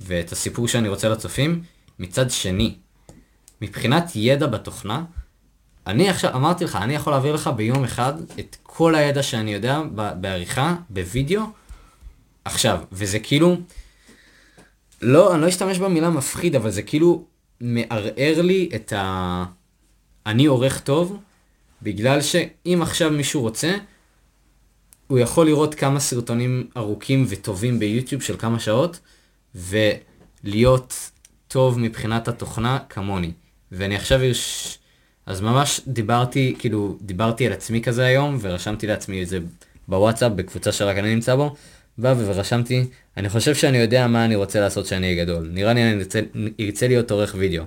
ואת 0.00 0.32
הסיפור 0.32 0.68
שאני 0.68 0.88
רוצה 0.88 1.08
לצופים, 1.08 1.62
מצד 1.98 2.30
שני, 2.30 2.74
מבחינת 3.62 4.10
ידע 4.14 4.46
בתוכנה, 4.46 5.04
אני 5.86 6.08
עכשיו, 6.08 6.36
אמרתי 6.36 6.64
לך, 6.64 6.76
אני 6.76 6.94
יכול 6.94 7.12
להעביר 7.12 7.34
לך 7.34 7.50
ביום 7.56 7.84
אחד 7.84 8.12
את 8.38 8.56
כל 8.62 8.94
הידע 8.94 9.22
שאני 9.22 9.54
יודע 9.54 9.80
בעריכה, 10.20 10.74
בווידאו, 10.90 11.42
עכשיו, 12.44 12.78
וזה 12.92 13.18
כאילו, 13.18 13.56
לא, 15.02 15.34
אני 15.34 15.42
לא 15.42 15.48
אשתמש 15.48 15.78
במילה 15.78 16.10
מפחיד, 16.10 16.56
אבל 16.56 16.70
זה 16.70 16.82
כאילו 16.82 17.24
מערער 17.60 18.42
לי 18.42 18.68
את 18.74 18.92
ה... 18.92 19.44
אני 20.26 20.46
עורך 20.46 20.80
טוב, 20.80 21.18
בגלל 21.82 22.22
שאם 22.22 22.78
עכשיו 22.82 23.10
מישהו 23.10 23.40
רוצה, 23.40 23.76
הוא 25.06 25.18
יכול 25.18 25.46
לראות 25.46 25.74
כמה 25.74 26.00
סרטונים 26.00 26.66
ארוכים 26.76 27.24
וטובים 27.28 27.78
ביוטיוב 27.78 28.22
של 28.22 28.36
כמה 28.36 28.58
שעות, 28.60 29.00
ולהיות 29.54 31.10
טוב 31.48 31.78
מבחינת 31.78 32.28
התוכנה 32.28 32.78
כמוני. 32.88 33.32
ואני 33.72 33.96
עכשיו 33.96 34.20
ארש... 34.22 34.78
אז 35.26 35.40
ממש 35.40 35.80
דיברתי, 35.86 36.54
כאילו, 36.58 36.98
דיברתי 37.00 37.46
על 37.46 37.52
עצמי 37.52 37.82
כזה 37.82 38.04
היום, 38.04 38.38
ורשמתי 38.40 38.86
לעצמי 38.86 39.22
את 39.22 39.28
זה 39.28 39.38
בוואטסאפ, 39.88 40.32
בקבוצה 40.32 40.72
שרק 40.72 40.98
אני 40.98 41.14
נמצא 41.14 41.34
בו, 41.36 41.54
בא 41.98 42.14
ורשמתי, 42.18 42.86
אני 43.16 43.28
חושב 43.28 43.54
שאני 43.54 43.78
יודע 43.78 44.06
מה 44.06 44.24
אני 44.24 44.34
רוצה 44.34 44.60
לעשות 44.60 44.86
כשאני 44.86 45.06
אהיה 45.06 45.24
גדול. 45.24 45.48
נראה 45.52 45.72
לי 45.72 45.82
אני 45.82 45.98
ארצה, 45.98 46.20
ארצה 46.60 46.88
להיות 46.88 47.10
עורך 47.10 47.34
וידאו. 47.38 47.64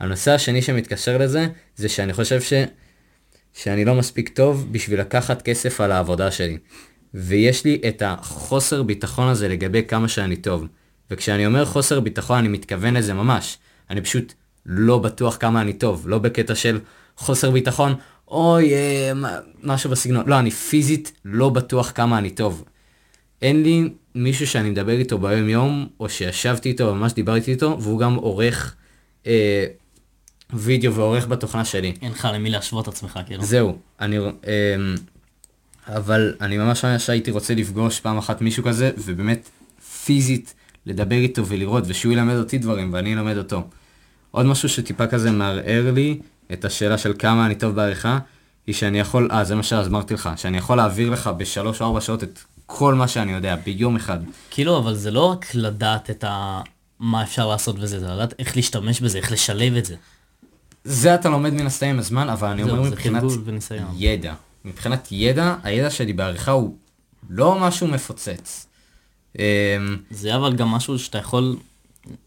הנושא 0.00 0.30
השני 0.30 0.62
שמתקשר 0.62 1.18
לזה, 1.18 1.46
זה 1.76 1.88
שאני 1.88 2.12
חושב 2.12 2.40
ש... 2.40 2.52
שאני 3.54 3.84
לא 3.84 3.94
מספיק 3.94 4.28
טוב 4.28 4.68
בשביל 4.72 5.00
לקחת 5.00 5.42
כסף 5.42 5.80
על 5.80 5.92
העבודה 5.92 6.30
שלי. 6.30 6.58
ויש 7.14 7.64
לי 7.64 7.80
את 7.88 8.02
החוסר 8.06 8.82
ביטחון 8.82 9.28
הזה 9.28 9.48
לגבי 9.48 9.82
כמה 9.88 10.08
שאני 10.08 10.36
טוב. 10.36 10.64
וכשאני 11.10 11.46
אומר 11.46 11.64
חוסר 11.64 12.00
ביטחון 12.00 12.38
אני 12.38 12.48
מתכוון 12.48 12.94
לזה 12.94 13.14
ממש. 13.14 13.58
אני 13.90 14.00
פשוט 14.00 14.32
לא 14.68 14.98
בטוח 14.98 15.36
כמה 15.40 15.60
אני 15.60 15.72
טוב, 15.72 16.08
לא 16.08 16.18
בקטע 16.18 16.54
של 16.54 16.80
חוסר 17.16 17.50
ביטחון, 17.50 17.94
אוי, 18.28 18.74
אה, 18.74 19.12
משהו 19.62 19.90
בסגנון. 19.90 20.28
לא, 20.28 20.38
אני 20.38 20.50
פיזית 20.50 21.12
לא 21.24 21.48
בטוח 21.48 21.92
כמה 21.94 22.18
אני 22.18 22.30
טוב. 22.30 22.64
אין 23.42 23.62
לי 23.62 23.90
מישהו 24.14 24.46
שאני 24.46 24.70
מדבר 24.70 24.92
איתו 24.92 25.18
ביום 25.18 25.48
יום, 25.48 25.88
או 26.00 26.08
שישבתי 26.08 26.68
איתו, 26.68 26.88
או 26.88 26.94
ממש 26.94 27.12
דיברתי 27.12 27.50
איתו, 27.50 27.76
והוא 27.80 27.98
גם 27.98 28.14
עורך 28.14 28.74
אה, 29.26 29.66
וידאו 30.52 30.94
ועורך 30.94 31.26
בתוכנה 31.26 31.64
שלי. 31.64 31.94
אין 32.02 32.12
לך 32.12 32.28
למי 32.34 32.50
להשוות 32.50 32.88
את 32.88 32.94
עצמך, 32.94 33.18
כאילו. 33.26 33.44
זהו, 33.44 33.78
אני, 34.00 34.18
אמ, 34.18 34.32
אבל 35.86 36.34
אני 36.40 36.58
ממש 36.58 36.84
ממש 36.84 37.10
הייתי 37.10 37.30
רוצה 37.30 37.54
לפגוש 37.54 38.00
פעם 38.00 38.18
אחת 38.18 38.40
מישהו 38.42 38.64
כזה, 38.64 38.90
ובאמת 38.98 39.48
פיזית 40.04 40.54
לדבר 40.86 41.16
איתו 41.16 41.46
ולראות, 41.46 41.84
ושהוא 41.86 42.12
ילמד 42.12 42.34
אותי 42.34 42.58
דברים 42.58 42.92
ואני 42.92 43.14
אלמד 43.14 43.36
אותו. 43.36 43.62
עוד 44.30 44.46
משהו 44.46 44.68
שטיפה 44.68 45.06
כזה 45.06 45.30
מערער 45.30 45.90
לי 45.94 46.20
את 46.52 46.64
השאלה 46.64 46.98
של 46.98 47.12
כמה 47.18 47.46
אני 47.46 47.54
טוב 47.54 47.74
בעריכה, 47.74 48.18
היא 48.66 48.74
שאני 48.74 49.00
יכול, 49.00 49.28
אה, 49.32 49.44
זה 49.44 49.54
מה 49.54 49.62
שאמרתי 49.62 50.14
לך, 50.14 50.30
שאני 50.36 50.58
יכול 50.58 50.76
להעביר 50.76 51.10
לך 51.10 51.30
בשלוש 51.36 51.80
או 51.80 51.86
ארבע 51.86 52.00
שעות 52.00 52.22
את 52.22 52.38
כל 52.66 52.94
מה 52.94 53.08
שאני 53.08 53.32
יודע, 53.32 53.56
ביום 53.56 53.96
אחד. 53.96 54.18
כאילו, 54.50 54.78
אבל 54.78 54.94
זה 54.94 55.10
לא 55.10 55.24
רק 55.26 55.54
לדעת 55.54 56.10
את 56.10 56.24
ה... 56.24 56.60
מה 57.00 57.22
אפשר 57.22 57.48
לעשות 57.48 57.76
וזה, 57.78 58.00
זה 58.00 58.06
לדעת 58.06 58.34
איך 58.38 58.56
להשתמש 58.56 59.00
בזה, 59.00 59.18
איך 59.18 59.32
לשלב 59.32 59.76
את 59.76 59.84
זה. 59.84 59.94
זה 60.84 61.14
אתה 61.14 61.28
לומד 61.28 61.52
מן 61.52 61.66
הסתם 61.66 61.86
עם 61.86 61.98
הזמן, 61.98 62.28
אבל 62.28 62.48
אני 62.48 62.62
אומר 62.62 62.82
מבחינת. 62.82 63.22
ידע. 63.96 64.34
מבחינת 64.64 65.08
ידע, 65.10 65.54
הידע 65.62 65.90
שלי 65.90 66.12
בעריכה 66.12 66.50
הוא 66.50 66.76
לא 67.30 67.58
משהו 67.60 67.86
מפוצץ. 67.86 68.66
אמ, 69.38 69.42
זה 70.10 70.36
אבל 70.36 70.56
גם 70.56 70.68
משהו 70.68 70.98
שאתה 70.98 71.18
יכול 71.18 71.56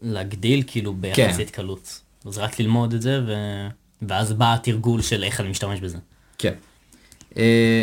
להגדיל 0.02 0.62
כאילו 0.66 0.94
ביחסית 0.94 1.50
קלות. 1.50 2.00
אז 2.26 2.38
רק 2.38 2.60
ללמוד 2.60 2.94
את 2.94 3.02
זה, 3.02 3.20
ו... 3.26 3.32
ואז 4.02 4.32
בא 4.32 4.54
התרגול 4.54 5.02
של 5.02 5.24
איך 5.24 5.40
אני 5.40 5.48
משתמש 5.48 5.80
בזה. 5.80 5.98
כן. 6.38 6.54
אה, 7.36 7.82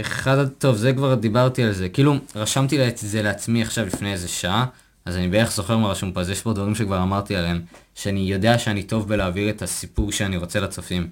אחד, 0.00 0.48
טוב, 0.48 0.76
זה 0.76 0.92
כבר 0.92 1.14
דיברתי 1.14 1.62
על 1.62 1.72
זה. 1.72 1.88
כאילו, 1.88 2.14
רשמתי 2.34 2.88
את 2.88 2.98
זה 2.98 3.22
לעצמי 3.22 3.62
עכשיו 3.62 3.86
לפני 3.86 4.12
איזה 4.12 4.28
שעה, 4.28 4.66
אז 5.04 5.16
אני 5.16 5.28
בערך 5.28 5.52
זוכר 5.52 5.76
מה 5.76 5.88
רשום 5.88 6.12
פה, 6.12 6.20
אז 6.20 6.30
יש 6.30 6.40
פה 6.40 6.52
דברים 6.52 6.74
שכבר 6.74 7.02
אמרתי 7.02 7.36
עליהם, 7.36 7.60
שאני 7.94 8.20
יודע 8.20 8.58
שאני 8.58 8.82
טוב 8.82 9.08
בלהעביר 9.08 9.50
את 9.50 9.62
הסיפור 9.62 10.12
שאני 10.12 10.36
רוצה 10.36 10.60
לצופים. 10.60 11.08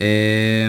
אה, 0.00 0.68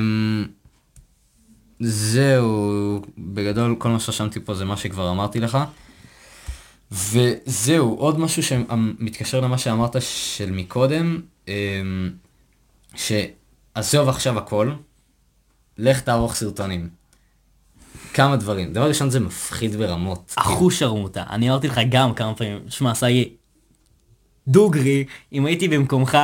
זהו, 1.80 3.02
בגדול 3.18 3.76
כל 3.80 3.90
מה 3.90 4.00
שרשמתי 4.00 4.40
פה 4.40 4.54
זה 4.54 4.66
מה 4.66 4.78
שכבר 4.78 5.12
אמרתי 5.12 5.40
לך. 5.40 5.58
וזהו, 6.92 7.96
עוד 7.96 8.20
משהו 8.20 8.44
שמתקשר 8.44 9.40
למה 9.40 9.58
שאמרת 9.58 9.96
של 10.00 10.52
מקודם, 10.52 11.22
אמ, 11.48 12.10
שעזוב 12.96 14.10
עכשיו 14.10 14.38
הכל, 14.38 14.74
לך 15.78 16.02
תערוך 16.02 16.36
סרטונים. 16.36 16.90
כמה 18.14 18.36
דברים. 18.36 18.74
דבר 18.74 18.88
ראשון 18.88 19.10
זה 19.10 19.20
מפחיד 19.20 19.76
ברמות. 19.76 20.34
אחוז 20.36 20.74
שרמוטה. 20.74 21.24
אני 21.30 21.50
אמרתי 21.50 21.68
לך 21.68 21.80
גם 21.90 22.14
כמה 22.14 22.36
פעמים, 22.36 22.60
שמע, 22.70 22.94
סגי, 22.94 23.30
דוגרי, 24.48 25.06
אם 25.34 25.46
הייתי 25.46 25.68
במקומך, 25.68 26.18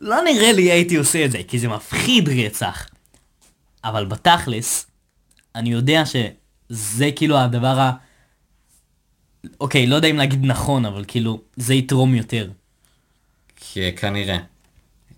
לא 0.00 0.16
נראה 0.24 0.52
לי 0.52 0.72
הייתי 0.72 0.96
עושה 0.96 1.24
את 1.24 1.30
זה, 1.30 1.38
כי 1.48 1.58
זה 1.58 1.68
מפחיד 1.68 2.28
רצח. 2.28 2.86
אבל 3.84 4.04
בתכלס, 4.04 4.86
אני 5.54 5.72
יודע 5.72 6.02
שזה 6.06 7.10
כאילו 7.16 7.38
הדבר 7.38 7.80
ה... 7.80 7.92
אוקיי, 9.60 9.86
לא 9.86 9.96
יודע 9.96 10.08
אם 10.08 10.16
להגיד 10.16 10.44
נכון, 10.44 10.84
אבל 10.84 11.04
כאילו, 11.08 11.40
זה 11.56 11.74
יתרום 11.74 12.14
יותר. 12.14 12.50
כנראה. 13.96 14.38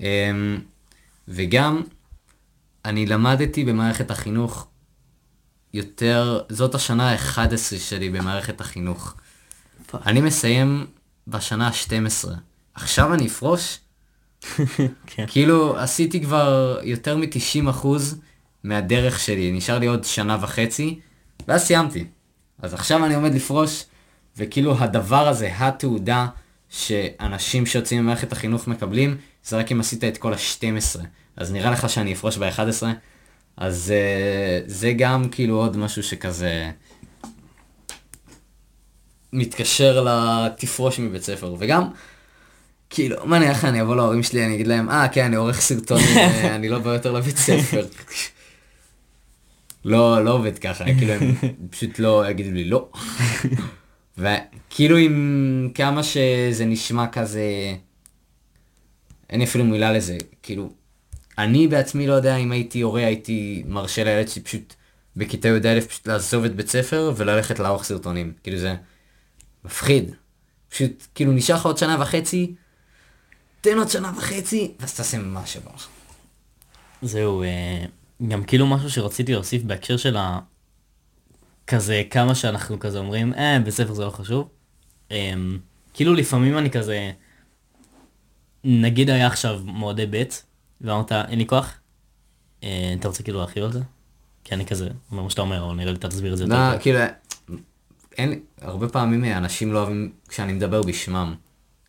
אמ, 0.01 0.61
וגם, 1.29 1.83
אני 2.85 3.07
למדתי 3.07 3.65
במערכת 3.65 4.11
החינוך 4.11 4.67
יותר, 5.75 6.41
זאת 6.49 6.75
השנה 6.75 7.11
ה-11 7.11 7.79
שלי 7.79 8.11
במערכת 8.11 8.61
החינוך. 8.61 9.15
אני 9.95 10.21
מסיים 10.21 10.87
בשנה 11.29 11.69
ה-12. 11.69 12.29
עכשיו 12.75 13.15
אני 13.15 13.27
אפרוש? 13.27 13.79
כן. 15.07 15.25
כאילו, 15.29 15.79
עשיתי 15.79 16.21
כבר 16.21 16.79
יותר 16.83 17.17
מ-90% 17.17 17.87
מהדרך 18.65 19.21
שלי, 19.21 19.53
נשאר 19.53 19.79
לי 19.79 19.87
עוד 19.87 20.05
שנה 20.05 20.39
וחצי, 20.41 21.01
ואז 21.49 21.63
סיימתי. 21.63 22.05
אז 22.63 22.75
עכשיו 22.75 23.05
אני 23.05 23.15
עומד 23.15 23.35
לפרוש, 23.35 23.85
וכאילו 24.37 24.79
הדבר 24.79 25.29
הזה, 25.29 25.51
התעודה 25.59 26.27
שאנשים 26.69 27.67
שיוצאים 27.67 28.03
ממערכת 28.03 28.33
החינוך 28.33 28.69
מקבלים, 28.69 29.17
זה 29.45 29.59
רק 29.59 29.73
אם 29.73 29.81
עשית 29.81 30.05
את 30.05 30.19
כל 30.19 30.33
ה-12. 30.33 31.01
אז 31.37 31.53
נראה 31.53 31.71
לך 31.71 31.91
שאני 31.91 32.13
אפרוש 32.13 32.37
ב-11, 32.37 32.83
אז 33.57 33.93
uh, 33.93 34.63
זה 34.71 34.93
גם 34.93 35.29
כאילו 35.29 35.57
עוד 35.57 35.77
משהו 35.77 36.03
שכזה 36.03 36.71
מתקשר 39.33 40.07
לתפרוש 40.07 40.99
מבית 40.99 41.23
ספר, 41.23 41.55
וגם, 41.59 41.89
כאילו, 42.91 43.17
מה 43.25 43.39
נראה 43.39 43.51
לך, 43.51 43.65
אני 43.65 43.83
אבוא 43.83 43.97
להורים 43.97 44.23
שלי, 44.23 44.45
אני 44.45 44.55
אגיד 44.55 44.67
להם, 44.67 44.91
אה, 44.91 45.09
כן, 45.09 45.25
אני 45.25 45.37
עורך 45.37 45.61
סרטונים, 45.61 46.17
אה, 46.17 46.55
אני 46.57 46.69
לא 46.69 46.79
בא 46.79 46.91
יותר 46.91 47.13
לבית 47.13 47.37
ספר. 47.37 47.87
לא, 49.85 50.25
לא 50.25 50.31
עובד 50.31 50.59
ככה, 50.59 50.85
כאילו 50.85 51.13
הם 51.13 51.35
פשוט 51.71 51.99
לא 51.99 52.25
יגידו 52.31 52.51
לי 52.51 52.65
לא. 52.65 52.89
וכאילו 54.19 54.97
עם 54.97 55.71
כמה 55.75 56.03
שזה 56.03 56.65
נשמע 56.65 57.07
כזה, 57.07 57.75
אין 59.31 59.43
אפילו 59.43 59.65
מילה 59.65 59.93
לזה, 59.93 60.17
כאילו, 60.43 60.73
אני 61.39 61.69
בעצמי 61.69 62.07
לא 62.07 62.13
יודע 62.13 62.37
אם 62.37 62.53
הייתי 62.53 62.81
הורה, 62.81 63.07
הייתי 63.07 63.63
מרשה 63.67 64.05
לילד 64.05 64.29
שלי 64.29 64.43
פשוט 64.43 64.75
בכיתה 65.17 65.49
י"א 65.49 65.81
פשוט 65.81 66.09
לעזוב 66.09 66.45
את 66.45 66.57
בית 66.57 66.69
ספר 66.69 67.13
וללכת 67.17 67.59
לערוך 67.59 67.85
סרטונים, 67.85 68.33
כאילו 68.43 68.59
זה 68.59 68.75
מפחיד. 69.65 70.15
פשוט, 70.69 71.07
כאילו 71.15 71.33
נשאר 71.33 71.57
לך 71.57 71.67
עוד 71.67 71.79
שנה 71.79 71.97
וחצי, 72.01 72.55
תן 73.61 73.79
עוד 73.79 73.89
שנה 73.89 74.13
וחצי, 74.17 74.73
ואז 74.81 74.95
תעשה 74.95 75.19
מה 75.19 75.47
שבא 75.47 75.71
לך. 75.75 75.89
זהו, 77.03 77.43
אה, 77.43 77.85
גם 78.29 78.45
כאילו 78.45 78.67
משהו 78.67 78.91
שרציתי 78.91 79.33
להוסיף 79.33 79.63
בהקשר 79.63 79.97
של 79.97 80.17
ה... 80.17 80.39
כזה 81.67 82.03
כמה 82.11 82.35
שאנחנו 82.35 82.79
כזה 82.79 82.99
אומרים, 82.99 83.35
אה, 83.35 83.59
בית 83.65 83.75
ספר 83.75 83.95
זה 83.95 84.05
לא 84.05 84.11
חשוב. 84.11 84.49
אה, 85.13 85.33
כאילו 85.95 86.15
לפעמים 86.15 86.59
אני 86.59 86.71
כזה, 86.71 87.11
נגיד 88.65 89.11
היה 89.11 89.27
עכשיו 89.27 89.61
מועדי 89.65 90.07
ב' 90.11 90.23
ואמרת, 90.81 91.13
אין 91.13 91.39
לי 91.39 91.47
כוח, 91.47 91.75
אה, 92.65 92.95
אתה 93.01 93.09
רוצה 93.09 93.23
כאילו 93.23 93.39
להרחיב 93.39 93.65
על 93.65 93.73
זה? 93.73 93.81
כי 94.45 94.55
אני 94.55 94.67
כזה, 94.67 94.89
אומר 95.11 95.23
מה 95.23 95.31
שאתה 95.31 95.43
אומר, 95.43 95.65
אבל 95.65 95.75
נראה 95.75 95.93
לי 95.93 95.99
אתה 95.99 96.09
תסביר 96.09 96.33
את 96.33 96.39
זה 96.39 96.47
לא. 96.47 96.57
כאילו, 96.81 96.99
אין, 98.19 98.41
הרבה 98.61 98.89
פעמים 98.89 99.25
אנשים 99.25 99.73
לא 99.73 99.79
אוהבים 99.79 100.13
כשאני 100.29 100.53
מדבר 100.53 100.83
בשמם. 100.83 101.35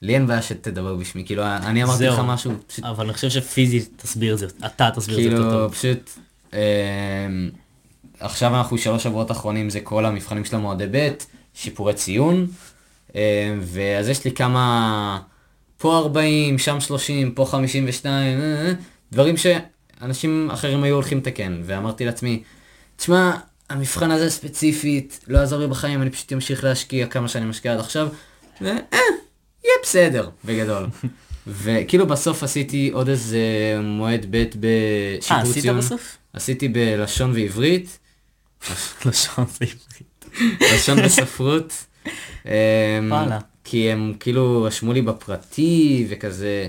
לי 0.01 0.13
אין 0.13 0.27
בעיה 0.27 0.41
שתדבר 0.41 0.95
בשמי, 0.95 1.25
כאילו, 1.25 1.43
אני 1.43 1.83
אמרתי. 1.83 2.07
לך 2.07 2.19
משהו, 2.19 2.51
פשוט 2.67 2.85
אבל 2.85 3.05
אני 3.05 3.13
חושב 3.13 3.29
שפיזית 3.29 3.89
תסביר 3.95 4.33
את 4.33 4.39
זה, 4.39 4.47
אתה 4.65 4.89
תסביר 4.95 5.17
את 5.17 5.23
זה 5.23 5.29
יותר 5.29 5.37
כאילו, 5.37 5.51
טוב. 5.51 5.73
פשוט, 5.73 6.09
אמ, 6.53 6.59
עכשיו 8.19 8.55
אנחנו 8.55 8.77
שלוש 8.77 9.03
שבועות 9.03 9.31
אחרונים, 9.31 9.69
זה 9.69 9.79
כל 9.79 10.05
המבחנים 10.05 10.45
של 10.45 10.55
המועדי 10.55 10.85
ב', 10.91 11.09
שיפורי 11.53 11.93
ציון, 11.93 12.47
אמ, 13.15 13.19
ואז 13.61 14.09
יש 14.09 14.25
לי 14.25 14.31
כמה, 14.31 15.19
פה 15.77 15.97
40, 15.97 16.57
שם 16.57 16.79
30, 16.79 17.31
פה 17.31 17.45
52, 17.45 18.39
אה, 18.39 18.43
אה, 18.43 18.73
דברים 19.11 19.35
שאנשים 19.37 20.49
אחרים 20.51 20.83
היו 20.83 20.95
הולכים 20.95 21.17
לתקן, 21.17 21.61
ואמרתי 21.65 22.05
לעצמי, 22.05 22.43
תשמע, 22.95 23.31
המבחן 23.69 24.11
הזה 24.11 24.29
ספציפית, 24.29 25.19
לא 25.27 25.37
יעזור 25.37 25.59
לי 25.59 25.67
בחיים, 25.67 26.01
אני 26.01 26.09
פשוט 26.09 26.33
אמשיך 26.33 26.63
להשקיע 26.63 27.07
כמה 27.07 27.27
שאני 27.27 27.45
משקיע 27.45 27.73
עד 27.73 27.79
עכשיו, 27.79 28.07
ואה, 28.61 28.75
יהיה 29.63 29.75
בסדר, 29.83 30.29
בגדול. 30.45 30.87
וכאילו 31.47 32.07
בסוף 32.07 32.43
עשיתי 32.43 32.89
עוד 32.93 33.09
איזה 33.09 33.39
מועד 33.83 34.25
ב' 34.29 34.35
אה, 34.35 34.45
בשיפור 34.59 35.37
עשית 35.37 35.61
ציון. 35.63 35.77
בסוף? 35.77 36.17
עשיתי 36.33 36.67
בלשון 36.67 37.31
ועברית, 37.31 37.99
לשון 39.05 39.45
זה 39.45 39.65
עברית. 39.65 40.25
לשון 40.73 40.99
וספרות. 41.05 41.85
אמ, 42.45 42.51
וואלה. 43.09 43.39
כי 43.63 43.91
הם 43.91 44.13
כאילו 44.19 44.63
רשמו 44.63 44.93
לי 44.93 45.01
בפרטי 45.01 46.05
וכזה, 46.09 46.67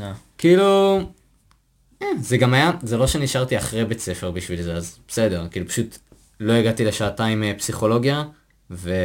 אה. 0.00 0.12
כאילו, 0.38 1.00
אה, 2.02 2.06
זה 2.20 2.36
גם 2.36 2.54
היה, 2.54 2.70
זה 2.82 2.96
לא 2.96 3.06
שנשארתי 3.06 3.58
אחרי 3.58 3.84
בית 3.84 4.00
ספר 4.00 4.30
בשביל 4.30 4.62
זה, 4.62 4.74
אז 4.74 4.98
בסדר, 5.08 5.48
כאילו 5.50 5.68
פשוט 5.68 5.98
לא 6.40 6.52
הגעתי 6.52 6.84
לשעתיים 6.84 7.42
אה, 7.42 7.52
פסיכולוגיה, 7.58 8.24
ולא 8.70 9.04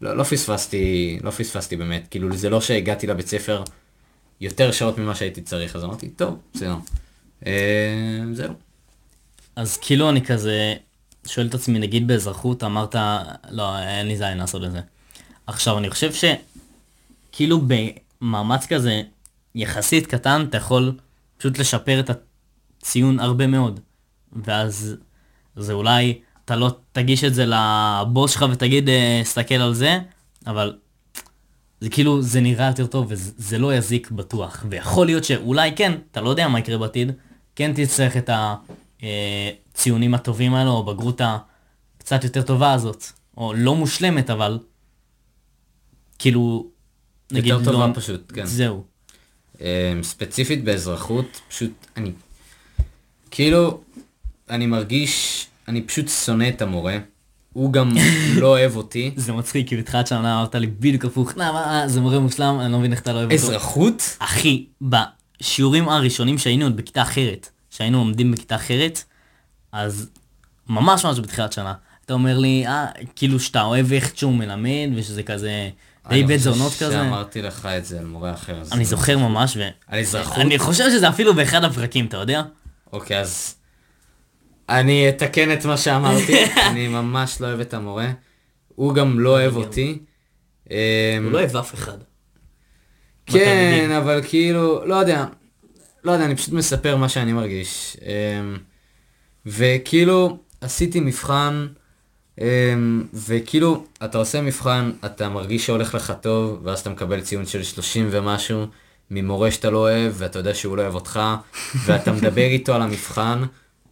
לא 0.00 0.22
פספסתי, 0.22 1.18
לא 1.22 1.30
פספסתי 1.30 1.76
באמת, 1.76 2.08
כאילו 2.10 2.36
זה 2.36 2.50
לא 2.50 2.60
שהגעתי 2.60 3.06
לבית 3.06 3.26
ספר 3.26 3.62
יותר 4.40 4.72
שעות 4.72 4.98
ממה 4.98 5.14
שהייתי 5.14 5.42
צריך, 5.42 5.76
אז 5.76 5.84
אמרתי, 5.84 6.08
טוב, 6.08 6.38
בסדר. 6.54 6.76
אה, 7.46 8.22
זהו. 8.32 8.54
אז 9.56 9.76
כאילו 9.76 10.10
אני 10.10 10.24
כזה 10.24 10.74
שואל 11.26 11.46
את 11.46 11.54
עצמי, 11.54 11.78
נגיד 11.78 12.06
באזרחות 12.06 12.64
אמרת, 12.64 12.96
לא, 13.50 13.78
אין 13.78 14.06
לי 14.06 14.16
זין 14.16 14.38
לעשות 14.38 14.64
את 14.64 14.72
זה. 14.72 14.80
עכשיו, 15.46 15.78
אני 15.78 15.90
חושב 15.90 16.10
שכאילו 16.12 17.60
במאמץ 17.66 18.66
כזה 18.66 19.02
יחסית 19.54 20.06
קטן, 20.06 20.44
אתה 20.48 20.56
יכול 20.56 20.96
פשוט 21.38 21.58
לשפר 21.58 22.00
את 22.00 22.10
הציון 22.80 23.20
הרבה 23.20 23.46
מאוד. 23.46 23.80
ואז 24.44 24.96
זה 25.56 25.72
אולי, 25.72 26.20
אתה 26.44 26.56
לא 26.56 26.76
תגיש 26.92 27.24
את 27.24 27.34
זה 27.34 27.44
לבוס 27.46 28.32
שלך 28.32 28.44
ותגיד, 28.52 28.88
"אה, 28.88 29.20
סתכל 29.24 29.54
על 29.54 29.74
זה, 29.74 29.98
אבל 30.46 30.76
זה 31.80 31.90
כאילו, 31.90 32.22
זה 32.22 32.40
נראה 32.40 32.66
יותר 32.66 32.86
טוב 32.86 33.06
וזה 33.08 33.58
לא 33.58 33.74
יזיק 33.74 34.10
בטוח. 34.10 34.64
ויכול 34.68 35.06
להיות 35.06 35.24
שאולי 35.24 35.72
כן, 35.76 35.92
אתה 36.10 36.20
לא 36.20 36.30
יודע 36.30 36.48
מה 36.48 36.58
יקרה 36.58 36.78
בעתיד, 36.78 37.12
כן 37.56 37.72
תצטרך 37.74 38.16
את 38.16 38.30
הציונים 39.02 40.14
הטובים 40.14 40.54
האלו, 40.54 40.70
או 40.70 40.84
בגרות 40.84 41.20
הקצת 41.98 42.24
יותר 42.24 42.42
טובה 42.42 42.72
הזאת. 42.72 43.04
או 43.36 43.52
לא 43.56 43.74
מושלמת, 43.74 44.30
אבל 44.30 44.58
כאילו, 46.18 46.66
נגיד 47.32 47.46
יותר 47.46 47.72
טובה 47.72 47.86
לא... 47.86 47.92
פשוט, 47.94 48.32
כן. 48.34 48.46
זהו. 48.46 48.84
אמ, 49.60 49.66
ספציפית 50.02 50.64
באזרחות, 50.64 51.40
פשוט 51.48 51.72
אני, 51.96 52.12
כאילו, 53.30 53.80
אני 54.50 54.66
מרגיש, 54.66 55.46
אני 55.68 55.82
פשוט 55.82 56.08
שונא 56.08 56.48
את 56.48 56.62
המורה, 56.62 56.98
הוא 57.52 57.72
גם 57.72 57.92
לא 58.40 58.46
אוהב 58.46 58.76
אותי. 58.76 59.10
זה 59.16 59.32
מצחיק, 59.32 59.68
כי 59.68 59.76
בתחילת 59.76 60.06
שנה 60.06 60.38
אמרת 60.38 60.54
לי 60.54 60.66
בדיוק 60.66 61.04
הפוך, 61.04 61.32
למה, 61.36 61.84
זה 61.86 62.00
מורה 62.00 62.18
מושלם, 62.18 62.60
אני 62.60 62.72
לא 62.72 62.78
מבין 62.78 62.92
איך 62.92 63.00
אתה 63.00 63.12
לא 63.12 63.18
אוהב 63.18 63.32
אותו. 63.32 63.42
אזרחות? 63.42 64.16
אחי, 64.18 64.66
בשיעורים 64.82 65.88
הראשונים 65.88 66.38
שהיינו 66.38 66.64
עוד 66.64 66.76
בכיתה 66.76 67.02
אחרת, 67.02 67.50
שהיינו 67.72 67.98
לומדים 67.98 68.32
בכיתה 68.32 68.56
אחרת, 68.56 69.04
אז 69.72 70.10
ממש 70.68 71.04
ממש 71.04 71.18
בתחילת 71.18 71.52
שנה, 71.52 71.74
אתה 72.04 72.12
אומר 72.12 72.38
לי, 72.38 72.66
אה, 72.66 72.86
כאילו 73.16 73.40
שאתה 73.40 73.62
אוהב 73.62 73.92
איך 73.92 74.12
שהוא 74.16 74.34
מלמד, 74.34 74.88
ושזה 74.96 75.22
כזה 75.22 75.70
די 76.08 76.24
בית 76.24 76.40
זונות 76.40 76.60
אני 76.60 76.70
כזה. 76.70 76.86
חושב 76.86 76.90
שאמרתי 76.90 77.42
לך 77.42 77.66
את 77.66 77.84
זה 77.84 77.98
על 77.98 78.06
מורה 78.06 78.32
אחר. 78.32 78.62
אני 78.72 78.84
זוכר 78.84 79.18
ממש, 79.18 79.56
ו... 79.56 79.60
על 79.86 80.00
אזרחות? 80.00 80.38
אני 80.38 80.58
חושב 80.58 80.84
שזה 80.90 81.08
אפילו 81.08 81.34
באחד 81.34 81.64
הפרקים, 81.64 82.06
אתה 82.06 82.16
יודע? 82.16 82.42
אוקיי, 82.92 83.20
אז 83.20 83.54
אני 84.68 85.08
אתקן 85.08 85.52
את 85.52 85.64
מה 85.64 85.76
שאמרתי, 85.76 86.44
אני 86.70 86.88
ממש 86.88 87.40
לא 87.40 87.46
אוהב 87.46 87.60
את 87.60 87.74
המורה, 87.74 88.10
הוא 88.68 88.94
גם 88.94 89.20
לא 89.20 89.30
אוהב 89.30 89.56
אותי. 89.56 89.98
אמ, 90.70 90.76
הוא 91.24 91.32
לא 91.32 91.38
אוהב 91.38 91.56
אף 91.56 91.74
אחד. 91.74 91.98
כן. 93.26 93.90
אבל 93.96 94.20
כאילו, 94.28 94.86
לא 94.86 94.94
יודע, 94.94 95.24
לא 96.04 96.12
יודע, 96.12 96.24
אני 96.24 96.36
פשוט 96.36 96.52
מספר 96.54 96.96
מה 96.96 97.08
שאני 97.08 97.32
מרגיש. 97.32 97.96
אמ, 98.02 98.56
וכאילו, 99.46 100.38
עשיתי 100.60 101.00
מבחן 101.00 101.66
אמ, 102.40 103.04
וכאילו, 103.14 103.84
אתה 104.04 104.18
עושה 104.18 104.40
מבחן, 104.40 104.90
אתה 105.04 105.28
מרגיש 105.28 105.66
שהולך 105.66 105.94
לך 105.94 106.12
טוב, 106.20 106.60
ואז 106.64 106.80
אתה 106.80 106.90
מקבל 106.90 107.20
ציון 107.20 107.46
של 107.46 107.62
30 107.62 108.08
ומשהו, 108.10 108.66
ממורה 109.10 109.50
שאתה 109.50 109.70
לא 109.70 109.78
אוהב, 109.78 110.12
ואתה 110.16 110.38
יודע 110.38 110.54
שהוא 110.54 110.76
לא 110.76 110.82
אוהב 110.82 110.94
אותך, 110.94 111.20
ואתה 111.84 112.12
מדבר 112.12 112.42
איתו 112.42 112.74
על 112.74 112.82
המבחן, 112.82 113.42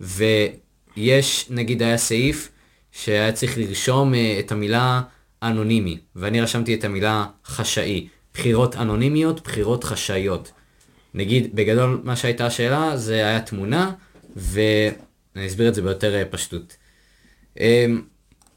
ויש, 0.01 1.47
נגיד 1.51 1.83
היה 1.83 1.99
סעיף, 1.99 2.49
שהיה 2.93 3.33
צריך 3.33 3.59
לרשום 3.59 4.15
אה, 4.15 4.37
את 4.39 4.53
המילה 4.53 5.01
אנונימי, 5.43 5.99
ואני 6.17 6.41
רשמתי 6.41 6.75
את 6.75 6.85
המילה 6.85 7.27
חשאי. 7.47 8.09
בחירות 8.35 8.77
אנונימיות, 8.77 9.43
בחירות 9.45 9.85
חשאיות. 9.85 10.53
נגיד, 11.15 11.57
בגדול 11.57 12.01
מה 12.05 12.17
שהייתה 12.17 12.47
השאלה, 12.47 12.97
זה 12.97 13.15
היה 13.15 13.41
תמונה, 13.41 13.93
ואני 14.37 15.47
אסביר 15.47 15.69
את 15.69 15.75
זה 15.75 15.83
ביותר 15.83 16.15
אה, 16.15 16.25
פשטות. 16.25 16.77
אמ, 17.61 18.03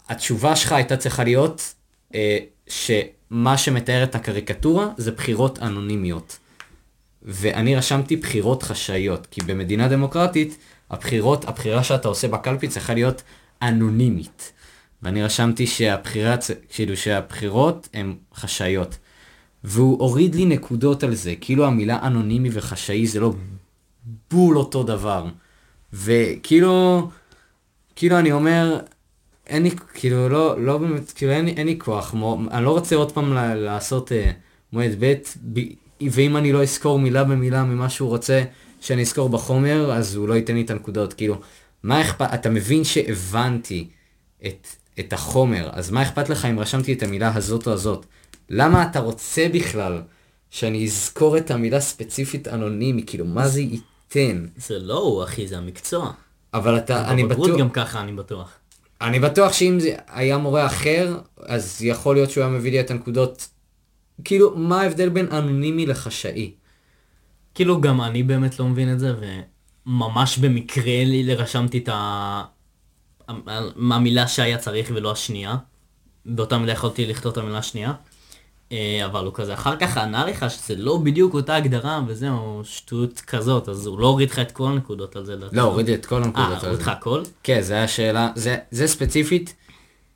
התשובה 0.09 0.55
שלך 0.55 0.71
הייתה 0.71 0.97
צריכה 0.97 1.23
להיות 1.23 1.73
אה, 2.15 2.38
שמה 2.67 3.57
שמתאר 3.57 4.03
את 4.03 4.15
הקריקטורה 4.15 4.88
זה 4.97 5.11
בחירות 5.11 5.59
אנונימיות. 5.59 6.38
ואני 7.21 7.75
רשמתי 7.75 8.15
בחירות 8.15 8.63
חשאיות, 8.63 9.27
כי 9.31 9.41
במדינה 9.41 9.88
דמוקרטית, 9.88 10.57
הבחירות, 10.89 11.45
הבחירה 11.45 11.84
שאתה 11.84 12.07
עושה 12.07 12.27
בקלפי 12.27 12.67
צריכה 12.67 12.93
להיות 12.93 13.21
אנונימית. 13.61 14.53
ואני 15.01 15.23
רשמתי 15.23 15.67
שהבחירה, 15.67 16.35
כאילו 16.69 16.97
שהבחירות 16.97 17.89
הן 17.93 18.15
חשאיות. 18.35 18.97
והוא 19.64 19.99
הוריד 19.99 20.35
לי 20.35 20.45
נקודות 20.45 21.03
על 21.03 21.15
זה, 21.15 21.34
כאילו 21.41 21.65
המילה 21.65 21.99
אנונימי 22.07 22.49
וחשאי 22.53 23.07
זה 23.07 23.19
לא 23.19 23.34
בול 24.31 24.57
אותו 24.57 24.84
דבר. 24.84 25.26
וכאילו, 25.94 27.07
כאילו 27.95 28.19
אני 28.19 28.31
אומר, 28.31 28.80
אין 29.48 29.64
לי, 29.64 29.72
כאילו 29.94 30.30
לא, 30.30 30.61
לא 30.61 30.77
באמת, 30.77 31.11
כאילו 31.11 31.31
אין, 31.31 31.48
אין 31.48 31.68
לי 31.68 31.80
כוח, 31.80 32.14
מו, 32.14 32.41
אני 32.52 32.65
לא 32.65 32.72
רוצה 32.72 32.95
עוד 32.95 33.11
פעם 33.11 33.34
ל, 33.34 33.53
לעשות 33.53 34.11
אה, 34.11 34.31
מועד 34.73 34.95
ב', 34.99 35.14
ב, 35.53 35.60
ואם 36.11 36.38
אני 36.38 36.52
לא 36.52 36.64
אזכור 36.64 36.99
מילה 36.99 37.23
במילה 37.23 37.64
ממה 37.64 37.90
שהוא 37.90 38.10
רוצה 38.10 38.44
שאני 38.80 39.02
אזכור 39.02 39.30
בחומר, 39.30 39.91
אז 39.94 40.15
הוא 40.15 40.27
לא 40.27 40.34
ייתן 40.34 40.56
לי 40.56 40.61
את 40.61 40.69
הנקודות, 40.69 41.14
כאילו, 41.14 41.41
מה 41.84 42.02
אכפת, 42.02 42.30
אתה 42.34 42.49
מבין 42.49 42.84
שהבנתי 42.84 43.88
את, 44.45 44.68
את 44.99 45.14
החומר, 45.14 45.69
אז 45.72 45.91
מה 45.91 46.02
אכפת 46.02 46.30
לך 46.30 46.45
אם 46.45 46.60
רשמתי 46.60 46.94
את 46.94 47.03
המילה 47.03 47.35
הזאת 47.35 47.68
או 47.68 47.73
הזאת? 47.73 48.06
למה 48.49 48.84
אתה 48.84 48.99
רוצה 48.99 49.48
בכלל 49.53 50.02
שאני 50.49 50.86
אזכור 50.86 51.38
את 51.38 51.52
המילה 51.52 51.80
ספציפית 51.80 52.48
אנונימי, 52.48 53.03
כאילו, 53.06 53.26
מה 53.26 53.48
זה 53.48 53.61
ייתן? 53.61 54.45
זה 54.57 54.80
לא 54.80 54.99
הוא, 54.99 55.24
אחי, 55.24 55.48
זה 55.48 55.57
המקצוע. 55.57 56.11
אבל 56.53 56.78
אתה, 56.78 57.10
אני 57.10 57.24
בטוח... 57.24 57.38
בבגרות 57.38 57.60
גם 57.60 57.70
ככה, 57.70 58.02
אני 58.02 58.11
בטוח. 58.11 58.52
אני 59.02 59.20
בטוח 59.20 59.53
שאם 59.53 59.80
זה 59.80 59.95
היה 60.07 60.38
מורה 60.38 60.65
אחר, 60.65 61.20
אז 61.45 61.82
יכול 61.82 62.15
להיות 62.15 62.32
שהוא 62.32 62.44
היה 62.44 62.53
מביא 62.53 62.72
לי 62.72 62.80
את 62.80 62.91
הנקודות. 62.91 63.48
כאילו, 64.24 64.57
מה 64.57 64.82
ההבדל 64.82 65.10
בין 65.10 65.28
אנונימי 65.32 65.86
לחשאי? 65.86 66.52
כאילו, 67.56 67.82
גם 67.82 68.02
אני 68.02 68.24
באמת 68.24 68.60
לא 68.60 68.68
מבין 68.68 68.94
את 68.94 68.99
זה, 68.99 69.14
וממש 69.86 70.38
במקרה 70.38 71.03
לי 71.06 71.36
רשמתי 71.36 71.78
את 71.78 71.90
ה... 71.90 72.44
המילה 73.91 74.28
שהיה 74.28 74.57
צריך 74.57 74.91
ולא 74.94 75.11
השנייה. 75.11 75.56
באותה 76.26 76.57
מילה 76.57 76.74
יכולתי 76.74 77.06
לכתוב 77.06 77.32
את 77.32 77.38
המילה 77.38 77.57
השנייה. 77.57 77.94
אה, 78.72 79.06
אבל 79.06 79.26
הוא 79.26 79.34
כזה 79.34 79.53
אחר 79.53 79.76
כך 79.76 79.98
ענה 79.98 80.26
לך 80.26 80.45
שזה 80.49 80.76
לא 80.76 80.98
בדיוק 80.98 81.34
אותה 81.34 81.56
הגדרה 81.56 82.02
וזהו, 82.07 82.61
שטות 82.64 83.19
כזאת, 83.19 83.69
אז 83.69 83.85
הוא 83.85 83.99
לא 83.99 84.07
הוריד 84.07 84.30
לך 84.30 84.40
את 84.40 84.52
כל 84.52 84.68
הנקודות 84.68 85.15
על 85.15 85.26
זה. 85.26 85.35
לא, 85.52 85.61
הוריד 85.61 85.90
את 85.90 86.06
כל 86.06 86.23
הנקודות 86.23 86.49
אה, 86.49 86.53
על 86.53 86.60
זה. 86.60 86.68
הוריד 86.68 86.81
לך 86.81 86.88
הכל? 86.88 87.23
כן, 87.44 87.61
זה 87.61 87.73
היה 87.73 87.88
שאלה, 87.88 88.30
זה, 88.35 88.57
זה 88.72 88.88
ספציפית, 88.88 89.56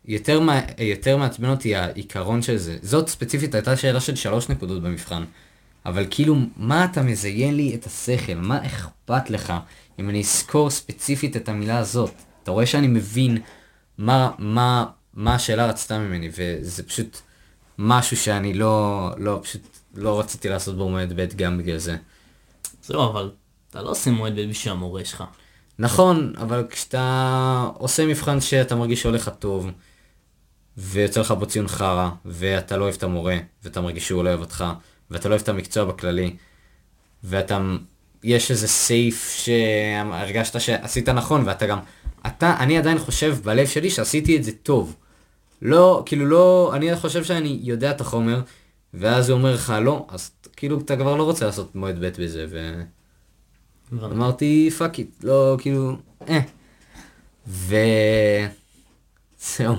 יותר, 0.05 0.39
מה, 0.39 0.59
יותר 0.77 1.17
מעצבן 1.17 1.49
אותי 1.49 1.75
העיקרון 1.75 2.41
של 2.41 2.57
זה. 2.57 2.77
זאת 2.81 3.07
ספציפית 3.07 3.55
הייתה 3.55 3.77
שאלה 3.77 3.99
של 3.99 4.15
שלוש 4.15 4.49
נקודות 4.49 4.81
במבחן. 4.81 5.23
אבל 5.85 6.05
כאילו, 6.09 6.35
מה 6.57 6.85
אתה 6.85 7.01
מזיין 7.01 7.55
לי 7.55 7.75
את 7.75 7.85
השכל? 7.85 8.35
מה 8.35 8.65
אכפת 8.65 9.29
לך 9.29 9.53
אם 9.99 10.09
אני 10.09 10.19
אזכור 10.19 10.69
ספציפית 10.69 11.37
את 11.37 11.49
המילה 11.49 11.77
הזאת? 11.77 12.13
אתה 12.43 12.51
רואה 12.51 12.65
שאני 12.65 12.87
מבין 12.87 13.37
מה, 13.97 14.31
מה, 14.37 14.85
מה 15.13 15.35
השאלה 15.35 15.67
רצתה 15.67 15.99
ממני, 15.99 16.29
וזה 16.37 16.83
פשוט 16.83 17.17
משהו 17.77 18.17
שאני 18.17 18.53
לא, 18.53 19.09
לא, 19.17 19.39
פשוט 19.43 19.61
לא 19.95 20.19
רציתי 20.19 20.49
לעשות 20.49 20.77
בו 20.77 20.89
מועד 20.89 21.13
ב' 21.15 21.35
גם 21.35 21.57
בגלל 21.57 21.77
זה. 21.77 21.97
זהו, 22.83 23.09
אבל 23.09 23.31
אתה 23.69 23.81
לא 23.81 23.89
עושה 23.89 24.11
מועד 24.11 24.33
ב' 24.39 24.49
בשביל 24.49 24.73
המורה 24.73 25.05
שלך. 25.05 25.23
נכון, 25.79 26.33
אבל 26.37 26.67
כשאתה 26.69 27.69
עושה 27.77 28.05
מבחן 28.05 28.41
שאתה 28.41 28.75
מרגיש 28.75 29.01
שהולך 29.01 29.27
לך 29.27 29.33
טוב, 29.39 29.69
ויוצא 30.77 31.19
לך 31.19 31.31
בו 31.31 31.45
ציון 31.45 31.67
חרא, 31.67 32.09
ואתה 32.25 32.77
לא 32.77 32.83
אוהב 32.83 32.95
את 32.95 33.03
המורה, 33.03 33.37
ואתה 33.63 33.81
מרגיש 33.81 34.07
שהוא 34.07 34.23
לא 34.23 34.29
אוהב 34.29 34.39
אותך, 34.39 34.65
ואתה 35.11 35.29
לא 35.29 35.33
אוהב 35.33 35.41
את 35.41 35.49
המקצוע 35.49 35.85
בכללי, 35.85 36.35
ואתה, 37.23 37.75
יש 38.23 38.51
איזה 38.51 38.67
סעיף 38.67 39.35
שהרגשת 39.37 40.61
שעשית 40.61 41.09
נכון, 41.09 41.43
ואתה 41.45 41.67
גם, 41.67 41.79
אתה, 42.27 42.55
אני 42.59 42.77
עדיין 42.77 42.99
חושב 42.99 43.37
בלב 43.43 43.67
שלי 43.67 43.89
שעשיתי 43.89 44.37
את 44.37 44.43
זה 44.43 44.51
טוב. 44.51 44.95
לא, 45.61 46.03
כאילו 46.05 46.25
לא, 46.25 46.71
אני 46.75 46.95
חושב 46.95 47.23
שאני 47.23 47.59
יודע 47.63 47.91
את 47.91 48.01
החומר, 48.01 48.41
ואז 48.93 49.29
הוא 49.29 49.37
אומר 49.37 49.53
לך 49.53 49.73
לא, 49.81 50.05
אז 50.09 50.31
כאילו 50.55 50.79
אתה 50.79 50.95
כבר 50.95 51.15
לא 51.15 51.23
רוצה 51.23 51.45
לעשות 51.45 51.75
מועד 51.75 51.99
ב' 51.99 52.09
בזה, 52.23 52.45
ו... 52.49 52.81
אמרתי 54.03 54.69
fuck 54.77 54.99
it, 54.99 55.23
לא, 55.23 55.55
כאילו, 55.59 55.95
אה. 56.29 56.39
ו... 57.47 57.75
זהו. 59.39 59.75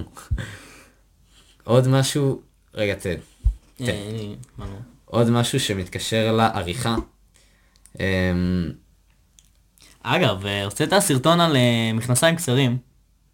עוד 1.64 1.88
משהו, 1.88 2.40
רגע, 2.74 2.94
תן. 2.94 3.14
אה? 3.80 3.86
עוד 5.04 5.30
משהו 5.30 5.60
שמתקשר 5.60 6.32
לעריכה. 6.32 6.96
אמ, 8.00 8.04
אגב, 10.02 10.46
אה, 10.46 10.64
הוצאת 10.64 10.92
סרטון 10.98 11.40
על 11.40 11.56
אה, 11.56 11.90
מכנסיים 11.94 12.36
קצרים, 12.36 12.78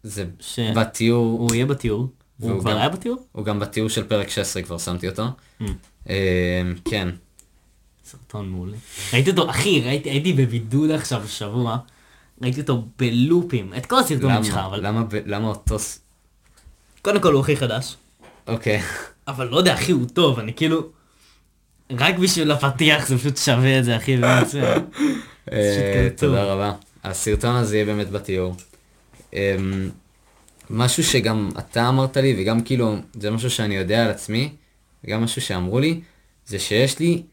זה 0.03 0.25
ש- 0.39 0.59
בתיאור, 0.59 1.39
הוא 1.39 1.55
יהיה 1.55 1.65
בתיאור. 1.65 2.07
הוא 2.39 2.59
כבר 2.59 2.71
גם- 2.71 2.77
היה 2.77 2.89
בתיאור? 2.89 3.25
הוא 3.31 3.45
גם 3.45 3.59
בתיאור 3.59 3.89
של 3.89 4.03
פרק 4.03 4.29
16 4.29 4.63
כבר 4.63 4.77
שמתי 4.77 5.07
אותו. 5.09 5.23
Mm. 5.61 5.63
אמ, 6.09 6.13
כן. 6.89 7.09
סרטון 8.05 8.49
מעולה. 8.49 8.77
ראיתי 9.13 9.29
אותו, 9.29 9.49
אחי, 9.49 9.81
ראיתי, 9.85 10.09
הייתי 10.09 10.33
בבידוד 10.33 10.91
עכשיו 10.91 11.27
שבוע, 11.27 11.77
ראיתי 12.41 12.61
אותו 12.61 12.85
בלופים, 12.99 13.73
את 13.77 13.85
כל 13.85 13.99
הסרטונים 13.99 14.43
שלך, 14.43 14.57
אבל 14.57 14.87
למה, 14.87 15.03
למה 15.25 15.47
אותו... 15.47 15.77
קודם 17.01 17.21
כל 17.21 17.33
הוא 17.33 17.41
הכי 17.41 17.57
חדש, 17.57 17.95
אוקיי. 18.47 18.81
אבל 19.27 19.47
לא 19.47 19.57
יודע, 19.57 19.73
אחי, 19.73 19.91
הוא 19.91 20.05
טוב, 20.13 20.39
אני 20.39 20.53
כאילו, 20.53 20.89
רק 21.99 22.15
בשביל 22.17 22.51
הפתיח 22.51 23.07
זה 23.07 23.17
פשוט 23.17 23.37
שווה 23.37 23.79
את 23.79 23.83
זה, 23.85 23.97
אחי, 23.97 24.17
באמת. 24.17 24.55
אה. 25.51 26.07
תודה 26.17 26.43
רבה. 26.43 26.73
הסרטון 27.03 27.55
הזה 27.55 27.75
יהיה 27.75 27.85
באמת 27.85 28.09
בתיאור. 28.09 28.55
משהו 30.69 31.03
שגם 31.03 31.49
אתה 31.59 31.89
אמרת 31.89 32.17
לי, 32.17 32.35
וגם 32.37 32.61
כאילו, 32.61 32.95
זה 33.13 33.31
משהו 33.31 33.49
שאני 33.49 33.75
יודע 33.75 34.05
על 34.05 34.11
עצמי, 34.11 34.49
וגם 35.03 35.23
משהו 35.23 35.41
שאמרו 35.41 35.79
לי, 35.79 36.01
זה 36.45 36.59
שיש 36.59 36.99
לי 36.99 37.23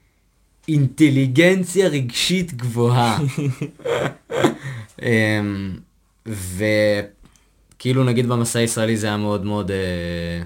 אינטליגנציה 0.68 1.88
רגשית 1.88 2.54
גבוהה. 2.54 3.18
אמ, 5.02 5.76
וכאילו 6.26 8.04
נגיד 8.04 8.28
במסע 8.28 8.58
הישראלי 8.58 8.96
זה 8.96 9.06
היה 9.06 9.16
מאוד 9.16 9.44
מאוד 9.44 9.70
אה, 9.70 10.42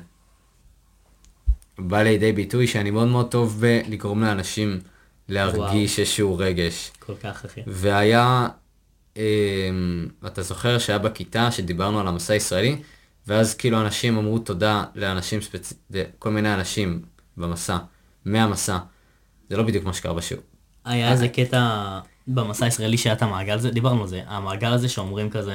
בא 1.79 2.03
לידי 2.03 2.33
ביטוי 2.33 2.67
שאני 2.67 2.91
מאוד 2.91 3.09
מאוד 3.09 3.31
טוב 3.31 3.61
בלגרום 3.61 4.23
לאנשים 4.23 4.81
להרגיש 5.29 5.99
איזשהו 5.99 6.39
רגש. 6.39 6.91
כל 6.99 7.15
כך, 7.23 7.45
אחי. 7.45 7.61
והיה, 7.67 8.49
אתה 10.27 10.43
זוכר 10.43 10.79
שהיה 10.79 10.99
בכיתה 10.99 11.51
שדיברנו 11.51 12.01
על 12.01 12.09
המסע 12.09 12.33
הישראלי, 12.33 12.77
ואז 13.27 13.55
כאילו 13.55 13.81
אנשים 13.81 14.19
אמרו 14.19 14.39
תודה 14.39 14.85
לאנשים 14.95 15.41
ספצ... 15.41 15.73
לכל 15.91 16.31
מיני 16.31 16.55
אנשים 16.55 17.03
במסע, 17.37 17.77
מהמסע. 18.25 18.79
זה 19.51 19.57
לא 19.57 19.63
בדיוק 19.63 19.85
מה 19.85 19.93
שקרה 19.93 20.15
בשיעור. 20.15 20.43
היה 20.85 21.13
איזה 21.13 21.29
קטע 21.29 21.99
במסע 22.29 22.65
הישראלי 22.65 22.99
שהיה 22.99 23.13
את 23.13 23.23
המעגל 23.23 23.55
הזה, 23.55 23.71
דיברנו 23.71 24.03
על 24.03 24.09
זה, 24.09 24.23
המעגל 24.27 24.73
הזה 24.73 24.89
שאומרים 24.89 25.31
כזה 25.31 25.55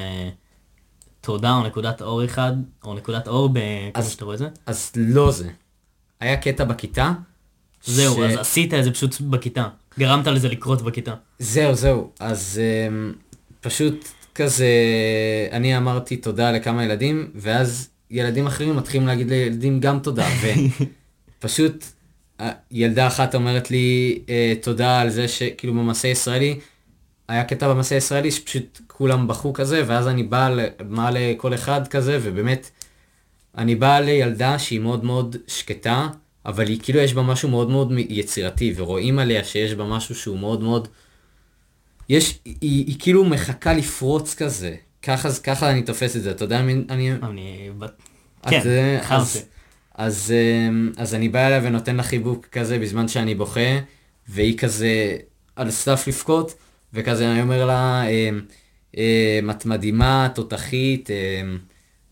תודה 1.21 1.51
או 1.53 1.63
נקודת 1.63 2.01
אור 2.01 2.25
אחד, 2.25 2.51
או 2.83 2.93
נקודת 2.93 3.27
אור, 3.27 3.49
ב- 3.53 3.59
כמו 3.93 4.03
שאתה 4.03 4.25
רואה 4.25 4.33
את 4.33 4.39
זה. 4.39 4.47
אז 4.65 4.91
לא 4.95 5.31
זה. 5.31 5.49
היה 6.19 6.37
קטע 6.37 6.63
בכיתה. 6.63 7.11
זהו, 7.83 8.15
ש- 8.15 8.19
אז 8.19 8.37
עשית 8.37 8.73
את 8.73 8.83
זה 8.83 8.91
פשוט 8.91 9.21
בכיתה. 9.21 9.67
גרמת 9.99 10.27
לזה 10.27 10.49
לקרות 10.49 10.81
בכיתה. 10.81 11.13
זהו, 11.39 11.75
זהו. 11.75 12.11
אז 12.19 12.61
um, 12.89 13.30
פשוט 13.61 14.07
כזה, 14.35 14.65
אני 15.51 15.77
אמרתי 15.77 16.17
תודה 16.17 16.51
לכמה 16.51 16.85
ילדים, 16.85 17.31
ואז 17.35 17.89
ילדים 18.11 18.47
אחרים 18.47 18.75
מתחילים 18.75 19.07
להגיד 19.07 19.29
לילדים 19.29 19.79
גם 19.79 19.99
תודה, 19.99 20.27
ופשוט 21.39 21.85
ילדה 22.71 23.07
אחת 23.07 23.35
אומרת 23.35 23.71
לי 23.71 24.19
אה, 24.29 24.53
תודה 24.61 24.99
על 25.01 25.09
זה 25.09 25.27
שכאילו 25.27 25.73
במסע 25.73 26.07
ישראלי, 26.07 26.59
היה 27.27 27.43
קטע 27.43 27.73
במסע 27.73 27.95
ישראלי 27.95 28.31
שפשוט 28.31 28.81
כולם 28.87 29.27
בכו 29.27 29.53
כזה, 29.53 29.83
ואז 29.87 30.07
אני 30.07 30.23
בא, 30.23 30.49
ל- 30.49 30.67
בא 30.95 31.09
לכל 31.13 31.53
אחד 31.53 31.87
כזה, 31.87 32.19
ובאמת 32.21 32.69
אני 33.57 33.75
בא 33.75 33.99
לילדה 33.99 34.59
שהיא 34.59 34.79
מאוד 34.79 35.05
מאוד 35.05 35.35
שקטה, 35.47 36.07
אבל 36.45 36.67
היא 36.67 36.79
כאילו 36.83 36.99
יש 36.99 37.13
בה 37.13 37.21
משהו 37.21 37.49
מאוד 37.49 37.69
מאוד 37.69 37.93
יצירתי, 37.97 38.73
ורואים 38.75 39.19
עליה 39.19 39.43
שיש 39.43 39.73
בה 39.73 39.83
משהו 39.83 40.15
שהוא 40.15 40.39
מאוד 40.39 40.61
מאוד... 40.61 40.87
יש, 42.09 42.39
היא, 42.45 42.55
היא 42.61 42.95
כאילו 42.99 43.25
מחכה 43.25 43.73
לפרוץ 43.73 44.35
כזה. 44.35 44.75
ככה, 45.01 45.29
ככה 45.43 45.71
אני 45.71 45.81
תופס 45.81 46.15
את 46.15 46.21
זה, 46.21 46.31
אתה 46.31 46.43
יודע, 46.43 46.59
אני... 46.59 46.83
אני... 46.89 47.11
אני... 47.23 47.69
כן, 48.49 48.99
אז, 49.09 49.45
אז, 49.95 50.33
אמ, 50.69 50.91
אז 50.97 51.15
אני 51.15 51.29
בא 51.29 51.47
אליה 51.47 51.59
ונותן 51.63 51.95
לה 51.95 52.03
חיבוק 52.03 52.45
כזה 52.51 52.79
בזמן 52.79 53.07
שאני 53.07 53.35
בוכה, 53.35 53.79
והיא 54.27 54.57
כזה 54.57 55.17
על 55.55 55.71
סף 55.71 56.07
לבכות, 56.07 56.53
וכזה 56.93 57.31
אני 57.31 57.41
אומר 57.41 57.65
לה, 57.65 58.03
אמ, 58.95 59.49
את 59.51 59.65
מדהימה, 59.65 60.29
תותחית, 60.35 61.09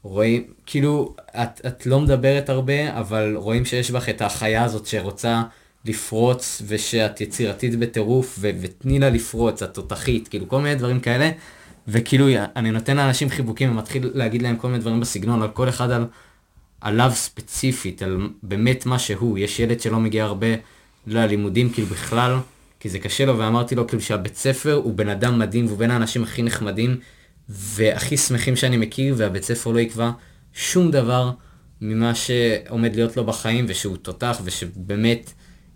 רואים, 0.04 0.44
כאילו, 0.66 1.16
את, 1.30 1.66
את 1.68 1.86
לא 1.86 2.00
מדברת 2.00 2.50
הרבה, 2.50 3.00
אבל 3.00 3.36
רואים 3.36 3.66
שיש 3.66 3.92
בך 3.92 4.10
את 4.10 4.22
החיה 4.22 4.64
הזאת 4.64 4.86
שרוצה 4.86 5.44
לפרוץ, 5.86 6.62
ושאת 6.68 7.22
יצירתית 7.22 7.80
בטירוף, 7.80 8.36
ו- 8.40 8.50
ותני 8.62 9.00
לה 9.00 9.10
לפרוץ, 9.10 9.64
את 9.64 9.74
תותחית, 9.74 10.28
כאילו 10.28 10.48
כל 10.48 10.62
מיני 10.62 10.76
דברים 10.76 11.00
כאלה. 11.00 11.32
וכאילו 11.88 12.26
אני 12.56 12.72
נותן 12.72 12.98
לאנשים 12.98 13.30
חיבוקים 13.30 13.72
ומתחיל 13.72 14.12
להגיד 14.14 14.42
להם 14.42 14.56
כל 14.56 14.68
מיני 14.68 14.80
דברים 14.80 15.00
בסגנון, 15.00 15.42
על 15.42 15.50
כל 15.50 15.70
אחד 15.70 15.92
על, 15.92 16.06
עליו 16.82 17.12
ספציפית, 17.14 18.02
על 18.02 18.30
באמת 18.44 18.86
מה 18.86 19.00
שהוא. 19.00 19.38
יש 19.38 19.60
ילד 19.60 19.82
שלא 19.82 20.00
מגיע 20.00 20.24
הרבה 20.24 20.48
ללימודים, 21.08 21.70
כאילו 21.70 21.88
בכלל, 21.88 22.38
כי 22.80 22.90
זה 22.90 23.00
קשה 23.00 23.26
לו, 23.26 23.38
ואמרתי 23.38 23.76
לו 23.76 23.88
כאילו 23.88 24.02
שהבית 24.02 24.36
ספר 24.36 24.74
הוא 24.74 24.94
בן 24.94 25.10
אדם 25.10 25.40
מדהים, 25.40 25.66
והוא 25.66 25.78
בין 25.78 25.92
האנשים 25.92 26.24
הכי 26.24 26.44
נחמדים 26.44 26.98
והכי 27.50 28.18
שמחים 28.18 28.56
שאני 28.56 28.78
מכיר, 28.78 29.16
והבית 29.18 29.44
ספר 29.44 29.72
לא 29.72 29.80
יקבע 29.80 30.12
שום 30.54 30.92
דבר 30.92 31.32
ממה 31.82 32.16
שעומד 32.16 32.96
להיות 32.96 33.18
לו 33.18 33.26
בחיים, 33.26 33.66
ושהוא 33.68 33.98
תותח, 33.98 34.42
ושבאמת, 34.44 35.34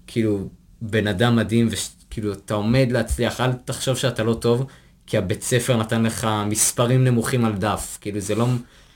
כאילו, 0.07 0.49
בן 0.81 1.07
אדם 1.07 1.35
מדהים, 1.35 1.67
וכאילו, 1.71 2.34
אתה 2.34 2.53
עומד 2.53 2.88
להצליח, 2.91 3.41
אל 3.41 3.53
תחשוב 3.53 3.97
שאתה 3.97 4.23
לא 4.23 4.34
טוב, 4.34 4.65
כי 5.07 5.17
הבית 5.17 5.43
ספר 5.43 5.77
נתן 5.77 6.03
לך 6.03 6.27
מספרים 6.45 7.03
נמוכים 7.03 7.45
על 7.45 7.53
דף, 7.53 7.97
כאילו, 8.01 8.19
זה 8.19 8.35
לא, 8.35 8.47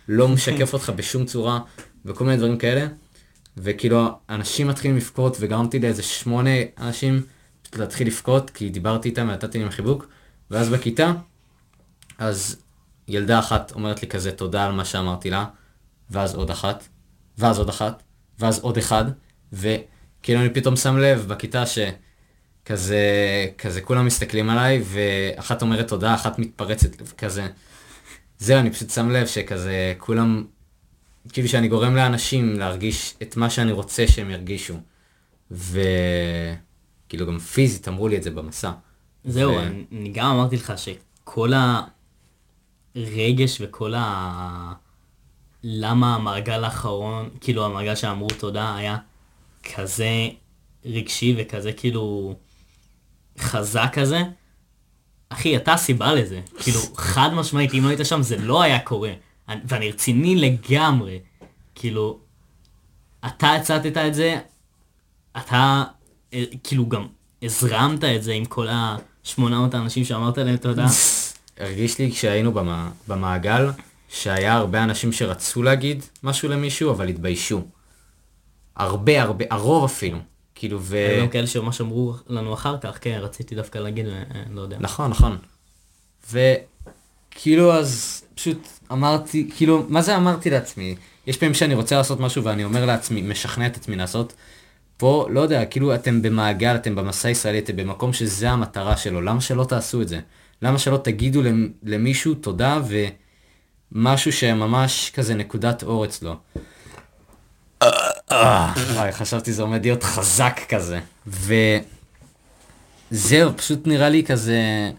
לא 0.07 0.27
משקף 0.27 0.73
אותך 0.73 0.91
בשום 0.95 1.25
צורה, 1.25 1.59
וכל 2.05 2.23
מיני 2.23 2.37
דברים 2.37 2.57
כאלה. 2.57 2.87
וכאילו, 3.57 4.09
אנשים 4.29 4.67
מתחילים 4.67 4.97
לבכות, 4.97 5.37
וגרמתי 5.39 5.79
לאיזה 5.79 6.03
שמונה 6.03 6.49
אנשים 6.77 7.21
להתחיל 7.75 8.07
לבכות, 8.07 8.49
כי 8.49 8.69
דיברתי 8.69 9.09
איתם 9.09 9.27
ונתתי 9.29 9.59
להם 9.59 9.69
חיבוק, 9.69 10.07
ואז 10.51 10.69
בכיתה, 10.69 11.13
אז 12.17 12.61
ילדה 13.07 13.39
אחת 13.39 13.71
אומרת 13.71 14.01
לי 14.01 14.07
כזה 14.07 14.31
תודה 14.31 14.65
על 14.65 14.71
מה 14.71 14.85
שאמרתי 14.85 15.29
לה, 15.29 15.45
ואז 16.09 16.35
עוד 16.35 16.49
אחת, 16.49 16.87
ואז 17.37 17.57
עוד 17.59 17.69
אחת, 17.69 18.03
ואז 18.39 18.59
עוד 18.59 18.77
אחד, 18.77 19.05
וכאילו 20.19 20.41
אני 20.41 20.49
פתאום 20.49 20.75
שם 20.75 20.97
לב 20.97 21.25
בכיתה 21.27 21.63
שכזה, 21.65 22.99
כזה 23.57 23.81
כולם 23.81 24.05
מסתכלים 24.05 24.49
עליי, 24.49 24.83
ואחת 24.83 25.61
אומרת 25.61 25.87
תודה, 25.87 26.15
אחת 26.15 26.39
מתפרצת, 26.39 27.15
כזה. 27.17 27.47
זהו, 28.39 28.59
אני 28.59 28.71
פשוט 28.71 28.89
שם 28.89 29.09
לב 29.09 29.27
שכזה 29.27 29.93
כולם, 29.97 30.43
כאילו 31.33 31.47
שאני 31.47 31.67
גורם 31.67 31.95
לאנשים 31.95 32.59
להרגיש 32.59 33.13
את 33.21 33.37
מה 33.37 33.49
שאני 33.49 33.71
רוצה 33.71 34.07
שהם 34.07 34.29
ירגישו. 34.29 34.75
וכאילו 35.51 37.27
גם 37.27 37.39
פיזית 37.39 37.87
אמרו 37.87 38.07
לי 38.07 38.17
את 38.17 38.23
זה 38.23 38.31
במסע. 38.31 38.71
זהו, 39.25 39.53
ו... 39.53 39.59
אני 39.91 40.09
גם 40.13 40.25
אמרתי 40.25 40.55
לך 40.55 40.73
שכל. 40.77 41.51
הרגש 42.95 43.57
וכל 43.61 43.93
ה... 43.95 44.73
למה 45.63 46.15
המעגל 46.15 46.63
האחרון, 46.63 47.29
כאילו 47.41 47.65
המעגל 47.65 47.95
שאמרו 47.95 48.27
תודה 48.39 48.75
היה 48.75 48.97
כזה 49.63 50.29
רגשי 50.85 51.35
וכזה 51.37 51.71
כאילו 51.71 52.35
חזק 53.39 53.89
כזה. 53.93 54.21
אחי, 55.29 55.57
אתה 55.57 55.73
הסיבה 55.73 56.13
לזה. 56.13 56.41
כאילו, 56.59 56.79
חד 56.95 57.29
משמעית, 57.33 57.73
אם 57.73 57.83
לא 57.83 57.89
היית 57.89 57.99
שם 58.03 58.21
זה 58.21 58.37
לא 58.37 58.61
היה 58.61 58.79
קורה. 58.79 59.11
ואני 59.65 59.91
רציני 59.91 60.35
לגמרי. 60.35 61.19
כאילו, 61.75 62.19
אתה 63.25 63.53
הצטת 63.53 63.97
את 63.97 64.13
זה, 64.13 64.39
אתה 65.37 65.83
אה, 66.33 66.43
כאילו 66.63 66.89
גם 66.89 67.07
הזרמת 67.41 68.03
את 68.03 68.23
זה 68.23 68.31
עם 68.33 68.45
כל 68.45 68.67
השמונה 68.71 69.59
מאות 69.59 69.73
האנשים 69.73 70.05
שאמרת 70.05 70.37
להם 70.37 70.57
תודה. 70.57 70.87
הרגיש 71.59 71.99
לי 71.99 72.11
כשהיינו 72.11 72.51
במע... 72.51 72.89
במעגל, 73.07 73.69
שהיה 74.09 74.53
הרבה 74.53 74.83
אנשים 74.83 75.11
שרצו 75.11 75.63
להגיד 75.63 76.03
משהו 76.23 76.49
למישהו, 76.49 76.91
אבל 76.91 77.07
התביישו. 77.07 77.61
הרבה 78.77 79.21
הרבה, 79.21 79.45
הרוב 79.49 79.83
אפילו. 79.83 80.17
כאילו 80.55 80.77
ו... 80.81 80.97
היו 80.97 81.31
כאלה 81.31 81.47
שממש 81.47 81.81
אמרו 81.81 82.13
לנו 82.27 82.53
אחר 82.53 82.77
כך, 82.77 82.97
כן, 83.01 83.19
רציתי 83.21 83.55
דווקא 83.55 83.77
להגיד, 83.77 84.07
אה, 84.07 84.13
לא 84.53 84.61
יודע. 84.61 84.77
נכון, 84.79 85.11
נכון. 85.11 85.37
וכאילו 86.31 87.73
אז 87.73 88.23
פשוט 88.35 88.67
אמרתי, 88.91 89.49
כאילו, 89.55 89.85
מה 89.89 90.01
זה 90.01 90.17
אמרתי 90.17 90.49
לעצמי? 90.49 90.95
יש 91.27 91.37
פעמים 91.37 91.53
שאני 91.53 91.73
רוצה 91.73 91.95
לעשות 91.95 92.19
משהו 92.19 92.43
ואני 92.43 92.63
אומר 92.63 92.85
לעצמי, 92.85 93.21
משכנע 93.21 93.67
את 93.67 93.75
עצמי 93.75 93.95
לעשות. 93.95 94.33
פה, 94.97 95.27
לא 95.29 95.39
יודע, 95.39 95.65
כאילו 95.65 95.95
אתם 95.95 96.21
במעגל, 96.21 96.75
אתם 96.75 96.95
במסע 96.95 97.29
ישראלי, 97.29 97.59
אתם 97.59 97.75
במקום 97.75 98.13
שזה 98.13 98.49
המטרה 98.49 98.97
שלו, 98.97 99.21
למה 99.21 99.41
שלא 99.41 99.63
תעשו 99.63 100.01
את 100.01 100.07
זה? 100.07 100.19
למה 100.61 100.79
שלא 100.79 100.97
תגידו 100.97 101.41
למישהו 101.83 102.33
תודה 102.33 102.81
ומשהו 103.91 104.31
שממש 104.31 105.11
כזה 105.15 105.35
נקודת 105.35 105.83
אור 105.83 106.05
אצלו. 106.05 106.35
וואי, 108.93 109.11
חשבתי 109.11 109.53
זה 109.53 109.61
עומד 109.61 109.83
להיות 109.85 110.03
חזק 110.03 110.59
כזה. 110.69 110.99
וזהו, 113.11 113.57
פשוט 113.57 113.87
נראה 113.87 114.09
לי 114.09 114.23
כזה... 114.23 114.91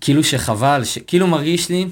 כאילו 0.00 0.24
שחבל, 0.24 0.82
כאילו 1.06 1.26
מרגיש 1.26 1.68
לי 1.68 1.86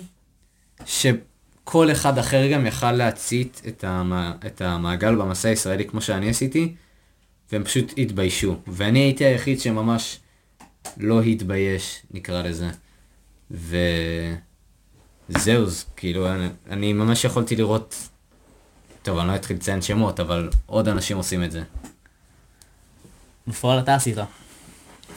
שכל 0.87 1.93
אחד 1.93 2.19
אחר 2.19 2.49
גם 2.53 2.67
יכל 2.67 2.93
להצית 2.93 3.62
את, 3.69 3.85
המ... 3.85 4.33
את 4.47 4.61
המעגל 4.61 5.15
במסע 5.15 5.49
הישראלי 5.49 5.85
כמו 5.85 6.01
שאני 6.01 6.31
עשיתי, 6.31 6.75
והם 7.53 7.65
פשוט 7.65 7.93
התביישו. 7.99 8.57
ואני 8.67 8.99
הייתי 8.99 9.25
היחיד 9.25 9.61
שממש 9.61 10.19
לא 10.97 11.23
התבייש, 11.23 12.03
נקרא 12.11 12.43
לזה. 12.43 12.71
וזהו, 15.31 15.67
כאילו, 15.97 16.29
אני, 16.33 16.49
אני 16.71 16.93
ממש 16.93 17.25
יכולתי 17.25 17.57
לראות, 17.57 18.09
טוב, 19.02 19.18
אני 19.18 19.28
לא 19.28 19.35
אתחיל 19.35 19.56
לציין 19.56 19.82
שמות, 19.82 20.20
אבל 20.20 20.51
עוד 20.66 20.89
אנשים 20.89 21.16
עושים 21.16 21.44
את 21.44 21.52
זה. 21.52 21.62
בפועל 23.47 23.78
אתה 23.78 23.94
עשית. 23.94 24.16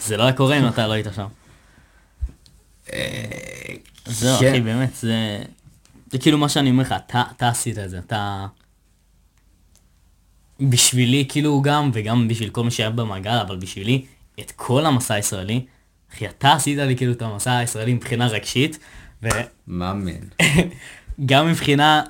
זה 0.01 0.17
לא 0.17 0.23
היה 0.23 0.33
קורה 0.33 0.59
אם 0.59 0.67
אתה 0.67 0.87
לא 0.87 0.93
היית 0.93 1.07
שם. 1.15 1.27
אה, 2.93 3.75
זהו, 4.05 4.39
כן. 4.39 4.49
אחי, 4.49 4.61
באמת, 4.61 4.95
זה... 4.95 5.43
זה 6.11 6.17
כאילו 6.17 6.37
מה 6.37 6.49
שאני 6.49 6.69
אומר 6.69 6.83
לך, 6.83 6.95
אתה, 7.05 7.23
אתה 7.35 7.49
עשית 7.49 7.77
את 7.77 7.89
זה, 7.89 7.97
אתה... 7.97 8.45
בשבילי, 10.59 11.25
כאילו 11.29 11.61
גם, 11.61 11.91
וגם 11.93 12.27
בשביל 12.27 12.49
כל 12.49 12.63
מי 12.63 12.71
שהיה 12.71 12.89
במעגל, 12.89 13.37
אבל 13.47 13.57
בשבילי, 13.57 14.05
את 14.39 14.51
כל 14.55 14.85
המסע 14.85 15.13
הישראלי. 15.13 15.65
אחי, 16.13 16.27
אתה 16.27 16.53
עשית 16.53 16.77
לי 16.77 16.97
כאילו 16.97 17.11
את 17.11 17.21
המסע 17.21 17.57
הישראלי 17.57 17.93
מבחינה 17.93 18.27
רגשית, 18.27 18.79
ו... 19.23 19.27
מאמן. 19.67 20.11
גם 21.25 21.47
מבחינה 21.47 22.03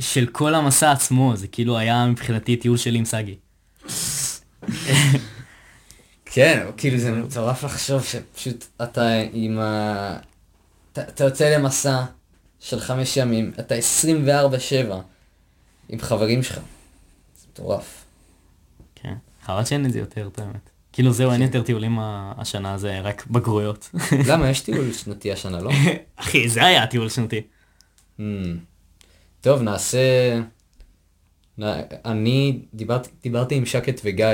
של 0.00 0.26
כל 0.26 0.54
המסע 0.54 0.92
עצמו, 0.92 1.36
זה 1.36 1.48
כאילו 1.48 1.78
היה 1.78 2.06
מבחינתי 2.06 2.56
טיול 2.56 2.76
שלי 2.76 2.98
עם 2.98 3.04
סגי. 3.04 3.36
כן, 6.24 6.66
כאילו 6.76 6.98
זה 6.98 7.12
מטורף 7.12 7.64
לחשוב 7.64 8.04
שפשוט 8.04 8.66
אתה 8.82 9.14
עם 9.32 9.58
ה... 9.58 10.16
אתה, 10.92 11.02
אתה 11.02 11.24
יוצא 11.24 11.56
למסע 11.56 12.04
של 12.60 12.80
חמש 12.80 13.16
ימים, 13.16 13.52
אתה 13.60 13.74
24-7 14.88 14.94
עם 15.88 15.98
חברים 15.98 16.42
שלך. 16.42 16.54
זה 16.56 17.46
מטורף. 17.52 18.04
כן, 18.94 19.14
חבל 19.44 19.64
שאין 19.64 19.86
את 19.86 19.92
זה 19.92 19.98
יותר, 19.98 20.28
את 20.32 20.38
האמת. 20.38 20.70
כאילו 20.92 21.12
זהו, 21.12 21.32
אין 21.32 21.42
יותר 21.42 21.62
טיולים 21.62 21.98
השנה, 22.00 22.78
זה 22.78 23.00
רק 23.00 23.26
בגרויות. 23.26 23.90
למה? 24.26 24.50
יש 24.50 24.60
טיול 24.60 24.92
שנתי 24.92 25.32
השנה, 25.32 25.60
לא? 25.60 25.70
אחי, 26.16 26.48
זה 26.48 26.66
היה 26.66 26.86
טיול 26.86 27.08
שנתי. 27.08 27.42
טוב, 29.40 29.62
נעשה... 29.62 30.40
אני 32.04 32.62
דיברתי 33.22 33.54
עם 33.54 33.66
שקט 33.66 34.00
וגיא, 34.04 34.26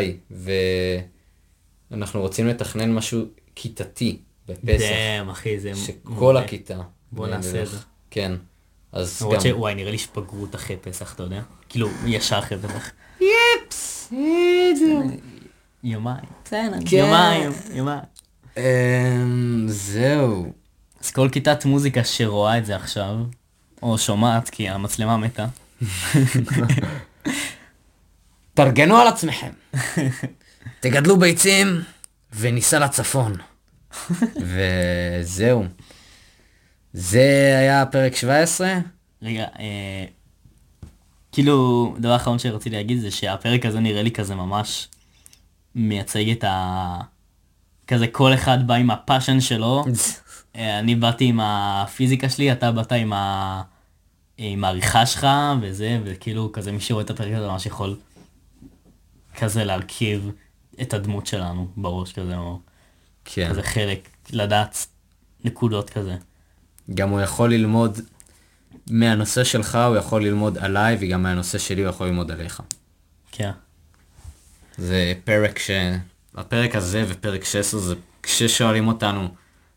ואנחנו 1.90 2.20
רוצים 2.20 2.46
לתכנן 2.46 2.92
משהו 2.92 3.24
כיתתי 3.54 4.18
בפסח. 4.48 4.84
דאם, 5.18 5.28
אחי, 5.30 5.58
זה... 5.60 5.72
שכל 5.74 6.36
הכיתה. 6.36 6.80
בוא 7.12 7.26
נעשה 7.26 7.62
את 7.62 7.68
זה. 7.68 7.76
כן. 8.10 8.32
אז 8.92 9.22
גם... 9.32 9.58
וואי, 9.58 9.74
נראה 9.74 9.90
לי 9.90 9.98
שבגרות 9.98 10.54
אחרי 10.54 10.76
פסח, 10.76 11.14
אתה 11.14 11.22
יודע? 11.22 11.42
כאילו, 11.68 11.88
ישר 12.06 12.38
אחרי 12.38 12.58
פסח. 12.58 12.90
יפס, 13.20 14.12
יומיים. 15.84 16.24
בסדר. 16.44 16.76
כן. 16.90 16.96
יומיים, 16.96 17.50
יומיים. 17.74 18.00
אמ, 18.56 19.66
זהו. 19.68 20.52
אז 21.00 21.10
כל 21.10 21.28
כיתת 21.32 21.64
מוזיקה 21.64 22.04
שרואה 22.04 22.58
את 22.58 22.66
זה 22.66 22.76
עכשיו, 22.76 23.16
או 23.82 23.98
שומעת, 23.98 24.51
כי 24.51 24.69
המצלמה 24.69 25.16
מתה. 25.16 25.47
תארגנו 28.55 28.97
על 28.97 29.09
עצמכם. 29.09 29.51
תגדלו 30.81 31.16
ביצים 31.16 31.82
וניסע 32.32 32.78
לצפון. 32.78 33.32
וזהו. 34.36 35.65
זה 36.93 37.57
היה 37.59 37.86
פרק 37.86 38.16
17? 38.16 38.78
רגע, 39.23 39.44
אה, 39.59 40.05
כאילו, 41.32 41.94
דבר 41.98 42.16
אחרון 42.16 42.39
שרציתי 42.39 42.77
להגיד 42.77 43.01
זה 43.01 43.11
שהפרק 43.11 43.66
הזה 43.66 43.81
נראה 43.81 44.03
לי 44.03 44.11
כזה 44.11 44.35
ממש 44.35 44.89
מייצג 45.74 46.31
את 46.31 46.44
ה... 46.44 47.01
כזה 47.86 48.07
כל 48.07 48.35
אחד 48.35 48.66
בא 48.66 48.74
עם 48.74 48.90
הפאשן 48.90 49.40
שלו. 49.40 49.85
אני 50.56 50.94
באתי 50.94 51.24
עם 51.24 51.40
הפיזיקה 51.42 52.28
שלי, 52.28 52.52
אתה 52.52 52.72
באת 52.72 52.92
עם, 52.92 53.12
ה... 53.12 53.62
עם 54.38 54.64
העריכה 54.64 55.06
שלך 55.06 55.26
וזה, 55.60 55.98
וכאילו 56.04 56.52
כזה 56.52 56.72
מי 56.72 56.80
שרואה 56.80 57.04
את 57.04 57.10
הפרק 57.10 57.32
הזה 57.32 57.46
ממש 57.46 57.66
יכול 57.66 57.96
כזה 59.36 59.64
להרכיב 59.64 60.30
את 60.82 60.94
הדמות 60.94 61.26
שלנו 61.26 61.68
בראש 61.76 62.12
כזה, 62.12 62.36
או 62.36 62.58
כן. 63.24 63.48
כזה 63.50 63.62
חלק, 63.62 64.08
לדעת 64.30 64.86
נקודות 65.44 65.90
כזה. 65.90 66.16
גם 66.94 67.10
הוא 67.10 67.20
יכול 67.20 67.50
ללמוד 67.50 68.00
מהנושא 68.90 69.44
שלך, 69.44 69.78
הוא 69.88 69.96
יכול 69.96 70.24
ללמוד 70.24 70.58
עליי, 70.58 70.96
וגם 71.00 71.22
מהנושא 71.22 71.58
שלי 71.58 71.82
הוא 71.82 71.90
יכול 71.90 72.06
ללמוד 72.06 72.30
עליך. 72.30 72.62
כן. 73.32 73.50
זה 74.78 75.12
פרק 75.24 75.58
ש... 75.58 75.70
הפרק 76.34 76.74
הזה 76.74 77.04
ופרק 77.08 77.44
16 77.44 77.80
זה 77.80 77.94
כששואלים 78.22 78.88
אותנו 78.88 79.28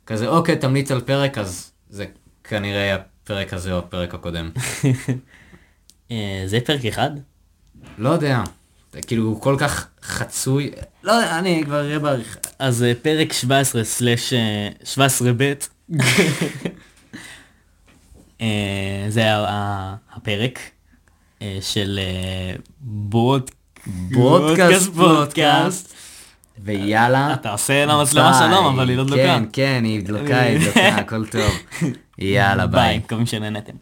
כזה, 0.09 0.27
אוקיי, 0.27 0.57
תמליץ 0.57 0.91
על 0.91 1.01
פרק, 1.01 1.37
אז 1.37 1.71
זה 1.89 2.05
כנראה 2.43 2.95
הפרק 2.95 3.53
הזה 3.53 3.73
או 3.73 3.77
הפרק 3.77 4.13
הקודם. 4.13 4.49
אה, 6.11 6.43
זה 6.45 6.59
פרק 6.65 6.85
אחד? 6.85 7.09
לא 7.97 8.09
יודע, 8.09 8.43
זה 8.93 9.01
כאילו 9.01 9.23
הוא 9.23 9.41
כל 9.41 9.55
כך 9.59 9.87
חצוי, 10.03 10.71
לא 11.03 11.11
יודע, 11.11 11.39
אני 11.39 11.61
כבר 11.65 11.81
אראה 11.81 11.99
בעריכה. 11.99 12.39
אז 12.59 12.83
אה, 12.83 12.93
פרק 13.01 13.33
17 13.33 13.83
סלאש 13.83 14.33
17 14.83 15.31
ב' 15.37 15.53
אה, 18.41 19.05
זה 19.09 19.19
היה 19.19 19.95
הפרק 20.13 20.59
של 21.61 21.99
בוד... 22.79 23.51
בודקאסט 24.11 24.91
פודקאסט. 24.93 25.93
ויאללה. 26.63 27.33
אתה 27.33 27.51
עושה 27.51 27.85
למצלמה 27.85 28.31
ביי. 28.31 28.49
שלום, 28.49 28.65
אבל 28.65 28.89
היא 28.89 28.97
לא 28.97 29.03
דלוקה. 29.03 29.23
כן, 29.23 29.43
כן, 29.53 29.81
היא 29.83 30.03
דלוקה, 30.05 30.39
היא 30.39 30.59
דלוקה, 30.59 30.87
הכל 30.87 31.25
טוב. 31.25 31.51
יאללה, 32.17 32.67
ביי. 32.67 32.97
מקווים 32.97 33.25
שנהנתם. 33.25 33.73